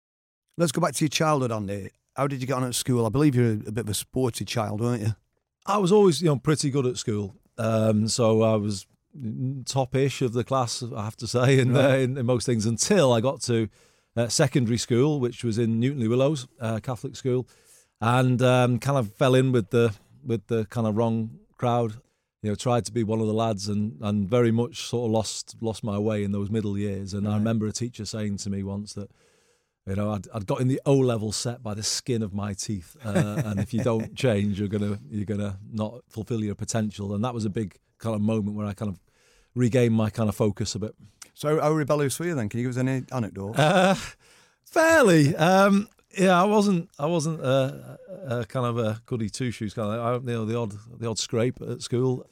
Let's 0.57 0.73
go 0.73 0.81
back 0.81 0.93
to 0.95 1.03
your 1.05 1.09
childhood, 1.09 1.51
Andy. 1.51 1.89
How 2.15 2.27
did 2.27 2.41
you 2.41 2.47
get 2.47 2.57
on 2.57 2.65
at 2.65 2.75
school? 2.75 3.05
I 3.05 3.09
believe 3.09 3.33
you're 3.35 3.53
a, 3.53 3.69
a 3.69 3.71
bit 3.71 3.85
of 3.87 3.89
a 3.89 3.93
sporty 3.93 4.43
child, 4.45 4.81
weren't 4.81 5.01
you? 5.01 5.13
I 5.65 5.77
was 5.77 5.91
always, 5.91 6.21
you 6.21 6.27
know, 6.27 6.37
pretty 6.37 6.69
good 6.69 6.85
at 6.85 6.97
school. 6.97 7.35
Um, 7.57 8.07
so 8.09 8.41
I 8.41 8.55
was 8.57 8.85
top-ish 9.65 10.21
of 10.21 10.33
the 10.33 10.43
class, 10.43 10.83
I 10.83 11.03
have 11.03 11.15
to 11.17 11.27
say, 11.27 11.59
in, 11.59 11.75
uh, 11.75 11.89
in, 12.03 12.17
in 12.17 12.25
most 12.25 12.45
things 12.45 12.65
until 12.65 13.13
I 13.13 13.21
got 13.21 13.41
to 13.43 13.69
uh, 14.17 14.27
secondary 14.27 14.77
school, 14.77 15.19
which 15.19 15.43
was 15.43 15.57
in 15.57 15.79
Newton-le-Willows, 15.79 16.47
uh, 16.59 16.79
Catholic 16.81 17.15
school, 17.15 17.47
and 18.01 18.41
um, 18.41 18.79
kind 18.79 18.97
of 18.97 19.13
fell 19.13 19.35
in 19.35 19.51
with 19.51 19.69
the 19.69 19.93
with 20.25 20.47
the 20.47 20.65
kind 20.65 20.87
of 20.87 20.95
wrong 20.95 21.39
crowd. 21.57 21.95
You 22.41 22.49
know, 22.49 22.55
tried 22.55 22.85
to 22.85 22.93
be 22.93 23.03
one 23.03 23.19
of 23.19 23.27
the 23.27 23.33
lads, 23.33 23.67
and 23.67 23.97
and 24.01 24.29
very 24.29 24.51
much 24.51 24.83
sort 24.83 25.07
of 25.07 25.11
lost 25.11 25.55
lost 25.61 25.83
my 25.83 25.97
way 25.97 26.23
in 26.23 26.31
those 26.31 26.49
middle 26.49 26.77
years. 26.77 27.13
And 27.13 27.27
I 27.27 27.35
remember 27.35 27.67
a 27.67 27.71
teacher 27.71 28.05
saying 28.05 28.37
to 28.37 28.49
me 28.49 28.63
once 28.63 28.93
that. 28.93 29.09
You 29.87 29.95
know, 29.95 30.11
I'd, 30.11 30.27
I'd 30.35 30.45
got 30.45 30.61
in 30.61 30.67
the 30.67 30.79
O 30.85 30.93
level 30.93 31.31
set 31.31 31.63
by 31.63 31.73
the 31.73 31.81
skin 31.81 32.21
of 32.21 32.31
my 32.31 32.53
teeth, 32.53 32.95
uh, 33.03 33.41
and 33.45 33.59
if 33.59 33.73
you 33.73 33.81
don't 33.81 34.13
change, 34.13 34.59
you're 34.59 34.67
gonna 34.67 34.99
you're 35.09 35.25
gonna 35.25 35.57
not 35.71 36.03
fulfil 36.09 36.43
your 36.43 36.53
potential. 36.53 37.15
And 37.15 37.23
that 37.23 37.33
was 37.33 37.43
a 37.43 37.49
big 37.49 37.75
kind 37.97 38.13
of 38.15 38.21
moment 38.21 38.55
where 38.55 38.67
I 38.67 38.73
kind 38.73 38.91
of 38.91 38.99
regained 39.55 39.95
my 39.95 40.09
kind 40.09 40.29
of 40.29 40.35
focus 40.35 40.75
a 40.75 40.79
bit. 40.79 40.95
So 41.33 41.59
how 41.59 41.71
rebellious 41.71 42.19
were 42.19 42.27
you 42.27 42.35
then? 42.35 42.49
Can 42.49 42.59
you 42.59 42.67
give 42.67 42.75
us 42.75 42.79
any 42.79 43.03
anecdotes? 43.11 43.57
Uh, 43.57 43.95
fairly, 44.63 45.35
um, 45.35 45.87
yeah. 46.17 46.41
I 46.41 46.45
wasn't 46.45 46.89
I 46.97 47.05
wasn't 47.05 47.41
a, 47.41 47.99
uh, 48.27 48.43
kind 48.45 48.65
of 48.65 48.77
a 48.77 49.01
goody 49.05 49.29
two 49.29 49.51
shoes 49.51 49.73
kind 49.73 49.93
of 49.93 49.99
I, 49.99 50.13
you 50.31 50.37
know 50.37 50.45
the 50.45 50.57
odd 50.57 50.73
the 50.99 51.07
odd 51.07 51.19
scrape 51.19 51.61
at 51.61 51.81
school. 51.81 52.25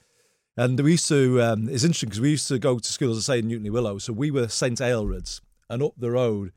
And 0.60 0.80
we 0.80 0.92
used 0.92 1.08
to. 1.10 1.42
Um, 1.42 1.70
it's 1.70 1.84
interesting 1.84 2.10
because 2.10 2.22
we 2.22 2.32
used 2.32 2.48
to 2.48 2.58
go 2.58 2.80
to 2.80 2.92
school, 2.92 3.12
as 3.12 3.30
I 3.30 3.34
say, 3.34 3.40
in 3.40 3.48
Newton-le-Willow. 3.48 4.00
So 4.00 4.12
we 4.12 4.32
were 4.32 4.48
St 4.48 4.80
Aelred's, 4.80 5.40
and 5.70 5.84
up 5.84 5.94
the 5.98 6.10
road 6.10 6.52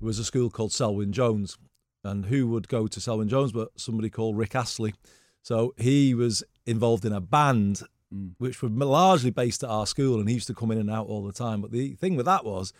was 0.00 0.20
a 0.20 0.24
school 0.24 0.50
called 0.50 0.72
Selwyn 0.72 1.12
Jones. 1.12 1.58
And 2.04 2.26
who 2.26 2.46
would 2.48 2.68
go 2.68 2.86
to 2.86 3.00
Selwyn 3.00 3.28
Jones 3.28 3.52
but 3.52 3.68
somebody 3.76 4.08
called 4.08 4.38
Rick 4.38 4.54
Astley? 4.54 4.94
So 5.42 5.74
he 5.76 6.14
was 6.14 6.44
involved 6.64 7.04
in 7.04 7.12
a 7.12 7.20
band 7.20 7.82
which 8.38 8.62
were 8.62 8.68
largely 8.68 9.30
based 9.30 9.62
at 9.62 9.70
our 9.70 9.86
school, 9.86 10.20
and 10.20 10.28
he 10.28 10.34
used 10.34 10.46
to 10.46 10.54
come 10.54 10.70
in 10.70 10.78
and 10.78 10.90
out 10.90 11.06
all 11.06 11.24
the 11.24 11.32
time. 11.32 11.60
But 11.60 11.72
the 11.72 11.94
thing 11.94 12.16
with 12.16 12.26
that 12.26 12.44
was 12.44 12.72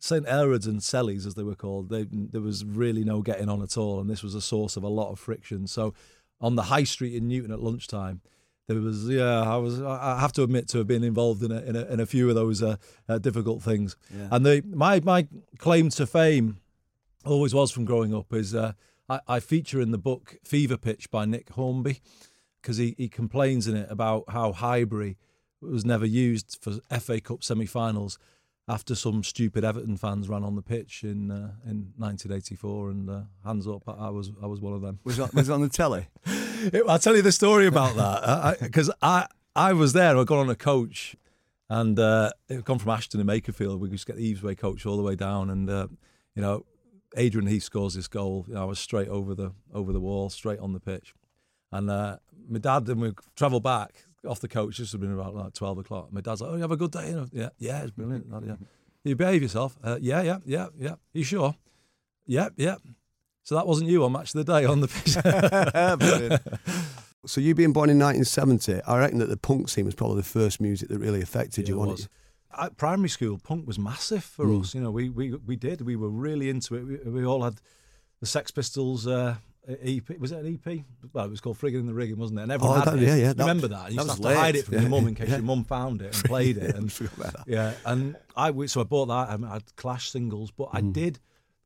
St 0.00 0.26
Aelred's 0.26 0.66
and 0.66 0.80
Sellies, 0.80 1.26
as 1.26 1.34
they 1.34 1.42
were 1.42 1.54
called, 1.54 1.90
they, 1.90 2.06
there 2.10 2.40
was 2.40 2.64
really 2.64 3.04
no 3.04 3.20
getting 3.20 3.50
on 3.50 3.62
at 3.62 3.76
all, 3.76 4.00
and 4.00 4.08
this 4.08 4.22
was 4.22 4.34
a 4.34 4.40
source 4.40 4.76
of 4.76 4.82
a 4.82 4.88
lot 4.88 5.12
of 5.12 5.18
friction. 5.18 5.66
So 5.66 5.92
on 6.40 6.56
the 6.56 6.64
high 6.64 6.84
street 6.84 7.14
in 7.14 7.28
Newton 7.28 7.52
at 7.52 7.60
lunchtime, 7.60 8.22
there 8.66 8.80
was 8.80 9.08
yeah, 9.08 9.42
I 9.42 9.56
was 9.56 9.82
I 9.82 10.18
have 10.20 10.32
to 10.34 10.42
admit 10.42 10.68
to 10.68 10.78
have 10.78 10.86
been 10.86 11.04
involved 11.04 11.42
in 11.42 11.52
a 11.52 11.60
in 11.60 11.76
a, 11.76 11.84
in 11.86 12.00
a 12.00 12.06
few 12.06 12.28
of 12.30 12.34
those 12.34 12.62
uh, 12.62 12.76
uh, 13.08 13.18
difficult 13.18 13.62
things. 13.62 13.96
Yeah. 14.16 14.28
And 14.32 14.46
the 14.46 14.62
my 14.66 15.00
my 15.00 15.28
claim 15.58 15.90
to 15.90 16.06
fame 16.06 16.60
always 17.26 17.54
was 17.54 17.70
from 17.70 17.84
growing 17.84 18.14
up, 18.14 18.32
is 18.32 18.54
uh, 18.54 18.72
I, 19.08 19.20
I 19.28 19.40
feature 19.40 19.82
in 19.82 19.90
the 19.90 19.98
book 19.98 20.38
Fever 20.44 20.78
Pitch 20.78 21.10
by 21.10 21.26
Nick 21.26 21.50
Hornby 21.50 22.00
because 22.62 22.78
he, 22.78 22.94
he 22.96 23.08
complains 23.08 23.66
in 23.66 23.76
it 23.76 23.90
about 23.90 24.24
how 24.28 24.52
Highbury 24.52 25.18
was 25.60 25.84
never 25.84 26.06
used 26.06 26.58
for 26.60 26.78
FA 26.98 27.20
Cup 27.20 27.42
semi-finals 27.42 28.18
after 28.68 28.94
some 28.94 29.22
stupid 29.24 29.64
Everton 29.64 29.96
fans 29.96 30.28
ran 30.28 30.44
on 30.44 30.54
the 30.54 30.62
pitch 30.62 31.02
in 31.02 31.30
uh, 31.30 31.52
in 31.64 31.92
1984 31.96 32.90
and 32.90 33.10
uh, 33.10 33.20
hands 33.44 33.66
up 33.66 33.82
I 33.88 34.10
was 34.10 34.30
I 34.42 34.46
was 34.46 34.60
one 34.60 34.74
of 34.74 34.82
them 34.82 35.00
Was 35.04 35.18
was 35.18 35.48
it 35.48 35.52
on 35.52 35.62
the 35.62 35.68
telly? 35.68 36.06
It- 36.62 36.82
I'll 36.86 36.98
tell 36.98 37.16
you 37.16 37.22
the 37.22 37.32
story 37.32 37.66
about 37.66 37.96
that 37.96 38.60
because 38.60 38.90
I, 39.00 39.26
I, 39.56 39.72
was 39.72 39.94
there. 39.94 40.18
I 40.18 40.24
got 40.24 40.40
on 40.40 40.50
a 40.50 40.54
coach, 40.54 41.16
and 41.70 41.98
uh, 41.98 42.32
it 42.50 42.56
had 42.56 42.64
gone 42.66 42.78
from 42.78 42.90
Ashton 42.90 43.18
to 43.18 43.24
Makerfield. 43.24 43.78
We 43.78 43.88
just 43.88 44.06
get 44.06 44.16
the 44.16 44.34
Eavesway 44.34 44.58
coach 44.58 44.84
all 44.84 44.98
the 44.98 45.02
way 45.02 45.16
down, 45.16 45.48
and 45.48 45.70
uh, 45.70 45.86
you 46.34 46.42
know, 46.42 46.66
Adrian 47.16 47.48
Heath 47.48 47.62
scores 47.62 47.94
this 47.94 48.08
goal. 48.08 48.44
You 48.46 48.54
know, 48.56 48.60
I 48.60 48.64
was 48.64 48.78
straight 48.78 49.08
over 49.08 49.34
the 49.34 49.52
over 49.72 49.90
the 49.90 50.00
wall, 50.00 50.28
straight 50.28 50.58
on 50.58 50.74
the 50.74 50.80
pitch, 50.80 51.14
and 51.72 51.88
uh, 51.90 52.18
my 52.46 52.58
dad 52.58 52.86
and 52.88 53.00
we 53.00 53.12
travel 53.36 53.60
back 53.60 54.04
off 54.28 54.40
the 54.40 54.48
coach. 54.48 54.78
This 54.78 54.92
would 54.92 55.00
have 55.00 55.08
been 55.10 55.18
about 55.18 55.34
like 55.34 55.54
twelve 55.54 55.78
o'clock. 55.78 56.12
My 56.12 56.20
dad's 56.20 56.40
like, 56.40 56.50
"Oh, 56.50 56.54
you 56.56 56.62
have 56.62 56.70
a 56.72 56.76
good 56.76 56.90
day?" 56.92 57.08
You 57.08 57.14
know, 57.16 57.28
yeah, 57.32 57.48
yeah, 57.58 57.82
it's 57.82 57.90
brilliant. 57.92 58.26
Yeah. 58.46 58.56
You 59.02 59.16
behave 59.16 59.40
yourself. 59.40 59.78
Uh, 59.82 59.96
yeah, 59.98 60.20
yeah, 60.20 60.40
yeah, 60.44 60.66
yeah. 60.78 60.94
you 61.14 61.24
sure? 61.24 61.54
Yeah, 62.26 62.50
yeah. 62.58 62.74
So 63.44 63.54
that 63.54 63.66
wasn't 63.66 63.88
you 63.88 64.04
on 64.04 64.12
Match 64.12 64.34
of 64.34 64.44
the 64.44 64.52
Day 64.52 64.66
on 64.66 64.80
the 64.80 64.88
pitch. 64.88 65.16
So 67.26 67.40
you 67.40 67.54
being 67.54 67.72
born 67.74 67.90
in 67.90 67.98
1970, 67.98 68.80
I 68.86 68.98
reckon 68.98 69.18
that 69.18 69.28
the 69.28 69.36
punk 69.36 69.68
scene 69.68 69.84
was 69.84 69.94
probably 69.94 70.16
the 70.16 70.22
first 70.22 70.58
music 70.60 70.88
that 70.88 70.98
really 70.98 71.20
affected 71.20 71.68
you. 71.68 71.74
it 71.74 71.78
wasn't 71.78 71.96
was. 71.98 72.04
it? 72.04 72.10
At 72.58 72.76
primary 72.78 73.10
school, 73.10 73.38
punk 73.38 73.66
was 73.66 73.78
massive 73.78 74.24
for 74.24 74.46
Mm. 74.46 74.60
us. 74.62 74.74
You 74.74 74.80
know, 74.80 74.90
we, 74.90 75.10
we 75.10 75.34
we 75.34 75.54
did. 75.56 75.82
We 75.82 75.96
were 75.96 76.08
really 76.08 76.48
into 76.48 76.74
it. 76.76 77.04
We, 77.06 77.10
we 77.10 77.24
all 77.26 77.42
had 77.42 77.60
the 78.20 78.26
Sex 78.26 78.50
Pistols 78.50 79.06
uh, 79.06 79.36
EP. 79.82 80.18
Was 80.18 80.32
it 80.32 80.44
an 80.44 80.60
EP? 80.66 80.84
Well, 81.12 81.24
it 81.24 81.30
was 81.30 81.40
called 81.40 81.58
Friggin' 81.58 81.80
in 81.80 81.86
the 81.86 81.94
Rigging, 81.94 82.16
wasn't 82.18 82.38
it? 82.40 82.42
And 82.44 82.52
everyone 82.52 82.78
Oh, 82.78 82.80
had 82.80 82.94
that- 82.94 83.02
it. 83.02 83.06
yeah, 83.06 83.14
yeah, 83.16 83.32
Remember 83.36 83.68
that? 83.68 83.90
You 83.90 83.96
that 83.98 84.04
used 84.06 84.16
to 84.22 84.28
have 84.28 84.34
to 84.34 84.40
hide 84.40 84.56
it 84.56 84.64
from 84.64 84.74
Yeah, 84.74 84.80
your 84.80 84.90
mum 84.90 85.08
in 85.08 85.14
case 85.14 85.28
yeah. 85.28 85.36
your 85.36 85.44
mum 85.44 85.64
found 85.64 86.02
it 86.02 86.14
and 86.14 86.24
played 86.24 86.56
it. 86.56 86.74
And 86.76 86.92
yeah, 87.46 87.74
and 87.84 88.16
I 88.36 88.66
so 88.66 88.80
I 88.80 88.84
bought 88.84 89.06
that. 89.06 89.28
I 89.44 89.52
had 89.54 89.76
Clash 89.76 90.10
singles, 90.10 90.50
but 90.50 90.68
Mm. 90.70 90.74
I 90.74 90.80
did 90.80 91.18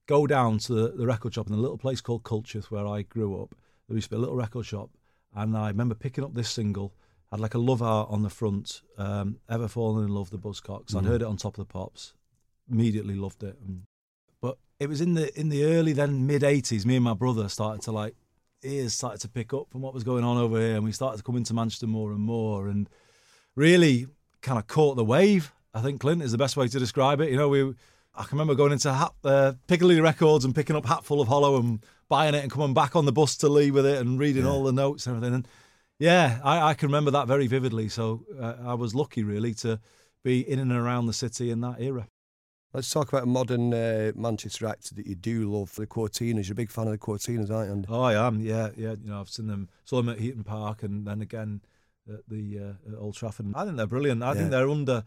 go 0.07 0.27
down 0.27 0.59
to 0.59 0.73
the, 0.75 0.89
the 0.97 1.07
record 1.07 1.35
shop 1.35 1.47
in 1.49 1.55
a 1.55 1.59
little 1.59 1.79
place 1.79 2.01
called 2.01 2.23
Culcheth, 2.25 2.67
where 2.71 2.87
I 2.87 3.03
grew 3.03 3.41
up. 3.43 3.55
There 3.89 3.97
used 3.97 4.07
to 4.11 4.11
be 4.11 4.17
a 4.17 4.21
little 4.21 4.37
record 4.37 4.67
shop, 4.67 4.91
and 5.35 5.57
I 5.57 5.69
remember 5.69 5.95
picking 5.95 6.25
up 6.25 6.35
this 6.35 6.51
single. 6.51 6.95
I 7.33 7.37
had 7.37 7.41
like 7.41 7.55
a 7.55 7.59
love 7.59 7.83
art 7.83 8.09
on 8.11 8.23
the 8.23 8.31
front. 8.31 8.83
Um, 8.99 9.39
Ever 9.49 9.67
fallen 9.69 10.05
in 10.05 10.11
love, 10.15 10.31
the 10.31 10.39
Buzzcocks. 10.39 10.91
Mm. 10.93 10.99
I'd 10.99 11.05
heard 11.07 11.23
it 11.23 11.27
on 11.27 11.37
Top 11.37 11.59
of 11.59 11.67
the 11.67 11.73
Pops. 11.73 12.15
Immediately 12.71 13.15
loved 13.15 13.43
it. 13.43 13.59
And, 13.67 13.83
it 14.81 14.89
was 14.89 15.01
in 15.01 15.15
the 15.15 15.39
in 15.39 15.49
the 15.49 15.65
early 15.65 15.93
then 15.93 16.27
mid 16.27 16.43
'80s. 16.43 16.85
Me 16.85 16.97
and 16.97 17.05
my 17.05 17.15
brother 17.15 17.49
started 17.49 17.83
to 17.83 17.93
like 17.93 18.15
ears 18.63 18.95
started 18.95 19.21
to 19.21 19.29
pick 19.29 19.53
up 19.53 19.71
from 19.71 19.83
what 19.83 19.95
was 19.95 20.05
going 20.05 20.25
on 20.25 20.37
over 20.37 20.59
here, 20.59 20.77
and 20.77 20.85
we 20.85 20.93
started 20.93 21.19
to 21.19 21.23
come 21.23 21.37
into 21.37 21.55
Manchester 21.55 21.87
more 21.87 22.13
and 22.13 22.21
more, 22.21 22.69
and 22.69 22.89
really 23.57 24.07
kind 24.43 24.59
of 24.59 24.67
caught 24.67 24.97
the 24.97 25.05
wave. 25.05 25.53
I 25.73 25.81
think 25.81 26.01
Clint 26.01 26.23
is 26.23 26.33
the 26.33 26.39
best 26.39 26.57
way 26.57 26.69
to 26.69 26.79
describe 26.79 27.21
it. 27.21 27.31
You 27.31 27.37
know, 27.37 27.49
we 27.49 27.75
I 28.17 28.23
can 28.23 28.39
remember 28.39 28.55
going 28.55 28.73
into 28.73 28.93
Hat, 28.93 29.13
uh, 29.25 29.53
Piccadilly 29.67 30.01
Records 30.01 30.45
and 30.45 30.55
picking 30.55 30.77
up 30.77 30.87
Hatful 30.87 31.21
of 31.21 31.27
Hollow 31.27 31.59
and 31.59 31.85
buying 32.09 32.35
it 32.35 32.43
and 32.43 32.53
coming 32.53 32.75
back 32.75 32.95
on 32.95 33.07
the 33.07 33.13
bus 33.13 33.37
to 33.39 33.49
Leigh 33.49 33.73
with 33.73 33.87
it 33.87 33.99
and 33.99 34.21
reading 34.21 34.47
all 34.47 34.63
the 34.63 34.73
notes 34.73 35.07
and 35.07 35.17
everything. 35.17 35.35
And 35.35 35.49
yeah, 35.99 36.39
I, 36.45 36.71
I 36.71 36.75
can 36.75 36.89
remember 36.89 37.11
that 37.13 37.27
very 37.27 37.49
vividly. 37.49 37.89
So 37.89 38.25
uh, 38.41 38.55
I 38.65 38.75
was 38.75 38.95
lucky 38.95 39.25
really 39.25 39.53
to 39.55 39.81
be 40.23 40.49
in 40.49 40.61
and 40.61 40.71
around 40.71 41.07
the 41.07 41.13
city 41.13 41.51
in 41.51 41.61
that 41.63 41.81
era. 41.81 42.07
Let's 42.75 42.91
talk 42.91 43.09
about 43.09 43.23
a 43.23 43.27
modern 43.27 43.73
uh, 43.73 44.11
Manchester 44.17 44.67
actor 44.67 44.97
that 44.97 45.07
you 45.07 45.15
do 45.15 45.49
love, 45.49 45.73
the 45.77 45.87
Courteeners. 45.87 46.47
You're 46.49 46.55
a 46.55 46.57
big 46.57 46.73
fan 46.73 46.87
of 46.89 46.93
the 46.93 46.99
Courteeners, 46.99 47.49
aren't 47.49 47.69
you? 47.69 47.73
And 47.73 47.87
Oh, 47.89 48.03
I 48.03 48.27
am. 48.27 48.41
Yeah, 48.41 48.71
yeah. 48.77 48.95
You 49.01 49.11
know, 49.11 49.21
I've 49.21 49.31
seen 49.31 49.47
them. 49.47 49.69
Saw 49.85 49.99
them 49.99 50.09
at 50.09 50.19
Heaton 50.19 50.43
Park, 50.43 50.83
and 50.83 51.07
then 51.07 51.23
again 51.23 51.61
at 52.13 52.29
the 52.29 52.59
uh, 52.59 52.93
at 52.93 52.99
Old 52.99 53.15
Trafford. 53.15 53.53
I 53.55 53.65
think 53.65 53.77
they're 53.77 53.87
brilliant. 53.87 54.25
I 54.25 54.31
Yeah. 54.33 54.35
think 54.35 54.51
they're 54.51 54.69
under 54.69 55.05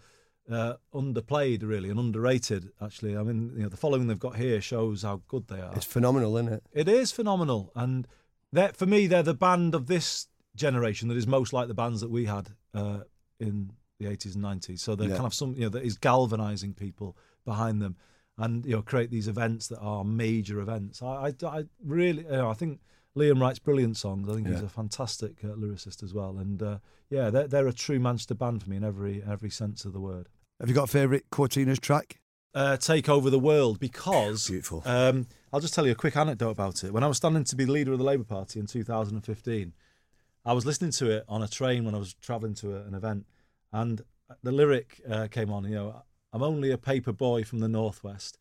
uh, 0.50 0.76
underplayed, 0.94 1.62
really, 1.62 1.90
and 1.90 2.00
underrated. 2.00 2.70
Actually, 2.82 3.18
I 3.18 3.24
mean, 3.24 3.52
you 3.58 3.64
know, 3.64 3.70
the 3.70 3.76
following 3.76 4.08
they've 4.08 4.18
got 4.18 4.38
here 4.38 4.62
shows 4.62 5.02
how 5.04 5.22
good 5.28 5.50
they 5.50 5.60
are. 5.60 5.74
it's 5.76 5.84
phenomenal, 5.86 6.38
isn't 6.38 6.54
it? 6.54 6.64
It 6.72 6.88
is 6.88 7.12
phenomenal, 7.12 7.74
and 7.76 8.08
they're, 8.54 8.72
for 8.72 8.86
me, 8.86 9.08
they're 9.08 9.24
the 9.24 9.34
band 9.34 9.76
of 9.76 9.88
this 9.88 10.28
generation 10.56 11.10
that 11.10 11.18
is 11.18 11.28
most 11.28 11.52
like 11.52 11.68
the 11.68 11.74
bands 11.74 12.00
that 12.00 12.10
we 12.10 12.26
had 12.28 12.48
uh, 12.74 13.00
in 13.42 13.74
the 14.00 14.06
80s 14.06 14.36
and 14.36 14.44
90s. 14.46 14.80
So 14.80 14.96
they're 14.96 15.10
Yeah. 15.10 15.16
kind 15.16 15.28
of 15.28 15.34
some, 15.34 15.54
you 15.56 15.64
know, 15.64 15.70
that 15.70 15.84
is 15.84 15.98
galvanizing 15.98 16.74
people 16.76 17.18
behind 17.48 17.82
them, 17.82 17.96
and 18.38 18.64
you 18.64 18.76
know, 18.76 18.82
create 18.84 19.10
these 19.10 19.28
events 19.28 19.68
that 19.70 19.80
are 19.80 20.04
major 20.04 20.60
events. 20.60 21.02
I, 21.02 21.34
I, 21.42 21.46
I 21.48 21.64
really, 21.84 22.24
you 22.24 22.30
know, 22.30 22.52
I 22.52 22.54
think 22.54 22.80
Liam 23.16 23.42
writes 23.42 23.58
brilliant 23.58 23.98
songs. 23.98 24.30
I 24.30 24.36
think 24.36 24.48
he's 24.48 24.62
a 24.62 24.70
fantastic 24.70 25.44
uh, 25.44 25.56
lyricist 25.56 26.04
as 26.04 26.14
well, 26.14 26.38
and 26.38 26.62
uh, 26.62 26.78
yeah, 27.10 27.32
they're, 27.32 27.48
they're 27.48 27.68
a 27.68 27.74
true 27.74 28.00
Manchester 28.00 28.36
band 28.36 28.62
for 28.62 28.70
me 28.70 28.78
in 28.78 28.84
every 28.84 29.24
every 29.28 29.50
sense 29.50 29.86
of 29.86 29.94
the 29.94 30.00
word. 30.00 30.30
Have 30.60 30.70
you 30.70 30.76
got 30.76 30.84
a 30.84 30.92
favourite 30.92 31.30
Courteeners 31.32 31.80
track? 31.80 32.20
uh, 32.58 32.76
take 32.76 33.08
over 33.08 33.30
the 33.30 33.40
world 33.40 33.80
because 33.80 34.48
Beautiful. 34.48 34.82
Um, 34.86 35.28
I'll 35.54 35.60
just 35.60 35.76
tell 35.76 35.86
you 35.86 35.92
a 35.92 35.96
quick 35.96 36.18
anecdote 36.18 36.50
about 36.50 36.84
it. 36.84 36.92
When 36.92 37.04
I 37.04 37.08
was 37.08 37.18
standing 37.18 37.44
to 37.46 37.56
be 37.56 37.66
the 37.66 37.72
leader 37.72 37.92
of 37.92 38.00
the 38.00 38.04
Labour 38.04 38.24
Party 38.24 38.60
in 38.60 38.66
2015, 38.66 39.74
I 40.44 40.54
was 40.54 40.66
listening 40.66 40.92
to 40.92 41.12
it 41.12 41.24
on 41.28 41.44
a 41.44 41.48
train 41.48 41.86
when 41.86 41.94
I 41.94 42.00
was 42.00 42.16
travelling 42.16 42.56
to 42.56 42.76
a, 42.76 42.82
an 42.82 42.96
event, 42.96 43.28
and 43.72 44.02
the 44.42 44.52
lyric 44.52 45.02
uh, 45.10 45.28
came 45.30 45.52
on. 45.52 45.66
You 45.66 45.76
know, 45.76 46.04
I'm 46.34 46.44
only 46.44 46.72
a 46.72 46.78
paper 46.78 47.12
boy 47.14 47.44
from 47.44 47.60
the 47.60 47.68
northwest, 47.68 48.38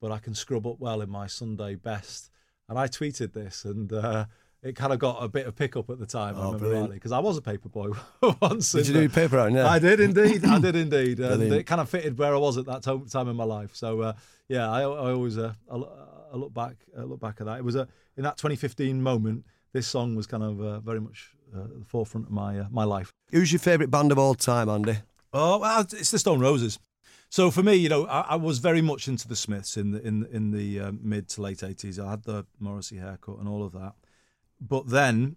but 0.00 0.10
I 0.12 0.18
can 0.18 0.34
scrub 0.34 0.66
up 0.66 0.78
well 0.78 1.00
in 1.00 1.10
my 1.10 1.26
Sunday 1.26 1.74
best. 1.74 2.30
And 2.68 2.78
I 2.78 2.86
tweeted 2.88 3.32
this, 3.32 3.64
and 3.64 3.92
uh, 3.92 4.26
it 4.62 4.76
kind 4.76 4.92
of 4.92 4.98
got 4.98 5.22
a 5.22 5.28
bit 5.28 5.46
of 5.46 5.56
pickup 5.56 5.90
at 5.90 5.98
the 5.98 6.06
time. 6.06 6.36
I 6.36 6.38
Oh, 6.40 6.44
remember 6.44 6.58
brilliant. 6.60 6.82
rightly 6.84 6.96
because 6.96 7.12
I 7.12 7.18
was 7.18 7.36
a 7.36 7.42
paper 7.42 7.68
boy 7.68 7.90
once. 8.40 8.72
Did 8.72 8.86
you 8.88 8.94
do 8.94 9.08
paper 9.08 9.36
round? 9.36 9.54
Yeah. 9.54 9.66
I 9.68 9.78
did 9.78 10.00
indeed. 10.00 10.44
I 10.44 10.58
did 10.60 10.76
indeed. 10.76 11.18
And 11.20 11.42
it 11.52 11.66
kind 11.66 11.80
of 11.80 11.88
fitted 11.88 12.16
where 12.18 12.34
I 12.34 12.38
was 12.38 12.56
at 12.58 12.66
that 12.66 12.82
to- 12.84 13.04
time 13.10 13.28
in 13.28 13.36
my 13.36 13.44
life. 13.44 13.74
So 13.74 14.00
uh, 14.00 14.12
yeah, 14.48 14.70
I, 14.70 14.80
I 14.82 14.84
always 15.12 15.36
uh, 15.38 15.52
I, 15.70 15.76
I 15.76 16.36
look 16.36 16.54
back 16.54 16.76
I 16.96 17.02
look 17.02 17.20
back 17.20 17.40
at 17.40 17.46
that. 17.46 17.58
It 17.58 17.64
was 17.64 17.74
a 17.74 17.88
in 18.16 18.22
that 18.24 18.36
2015 18.36 19.02
moment. 19.02 19.44
This 19.72 19.86
song 19.86 20.14
was 20.14 20.26
kind 20.26 20.42
of 20.42 20.60
uh, 20.60 20.80
very 20.80 21.00
much 21.00 21.30
uh, 21.56 21.62
at 21.64 21.78
the 21.80 21.84
forefront 21.84 22.26
of 22.28 22.32
my 22.32 22.60
uh, 22.60 22.66
my 22.70 22.84
life. 22.84 23.12
Who's 23.30 23.50
your 23.52 23.58
favourite 23.58 23.90
band 23.90 24.12
of 24.12 24.18
all 24.18 24.34
time, 24.34 24.68
Andy? 24.68 24.98
Oh, 25.34 25.58
well, 25.58 25.80
it's 25.80 26.10
the 26.10 26.18
Stone 26.18 26.40
Roses. 26.40 26.78
So 27.32 27.50
for 27.50 27.62
me, 27.62 27.76
you 27.76 27.88
know, 27.88 28.04
I, 28.08 28.20
I 28.32 28.36
was 28.36 28.58
very 28.58 28.82
much 28.82 29.08
into 29.08 29.26
the 29.26 29.36
Smiths 29.36 29.78
in 29.78 29.92
the 29.92 30.06
in 30.06 30.26
in 30.30 30.50
the 30.50 30.78
uh, 30.78 30.92
mid 31.00 31.30
to 31.30 31.40
late 31.40 31.62
eighties. 31.62 31.98
I 31.98 32.10
had 32.10 32.24
the 32.24 32.44
Morrissey 32.60 32.98
haircut 32.98 33.38
and 33.38 33.48
all 33.48 33.64
of 33.64 33.72
that, 33.72 33.94
but 34.60 34.90
then 34.90 35.36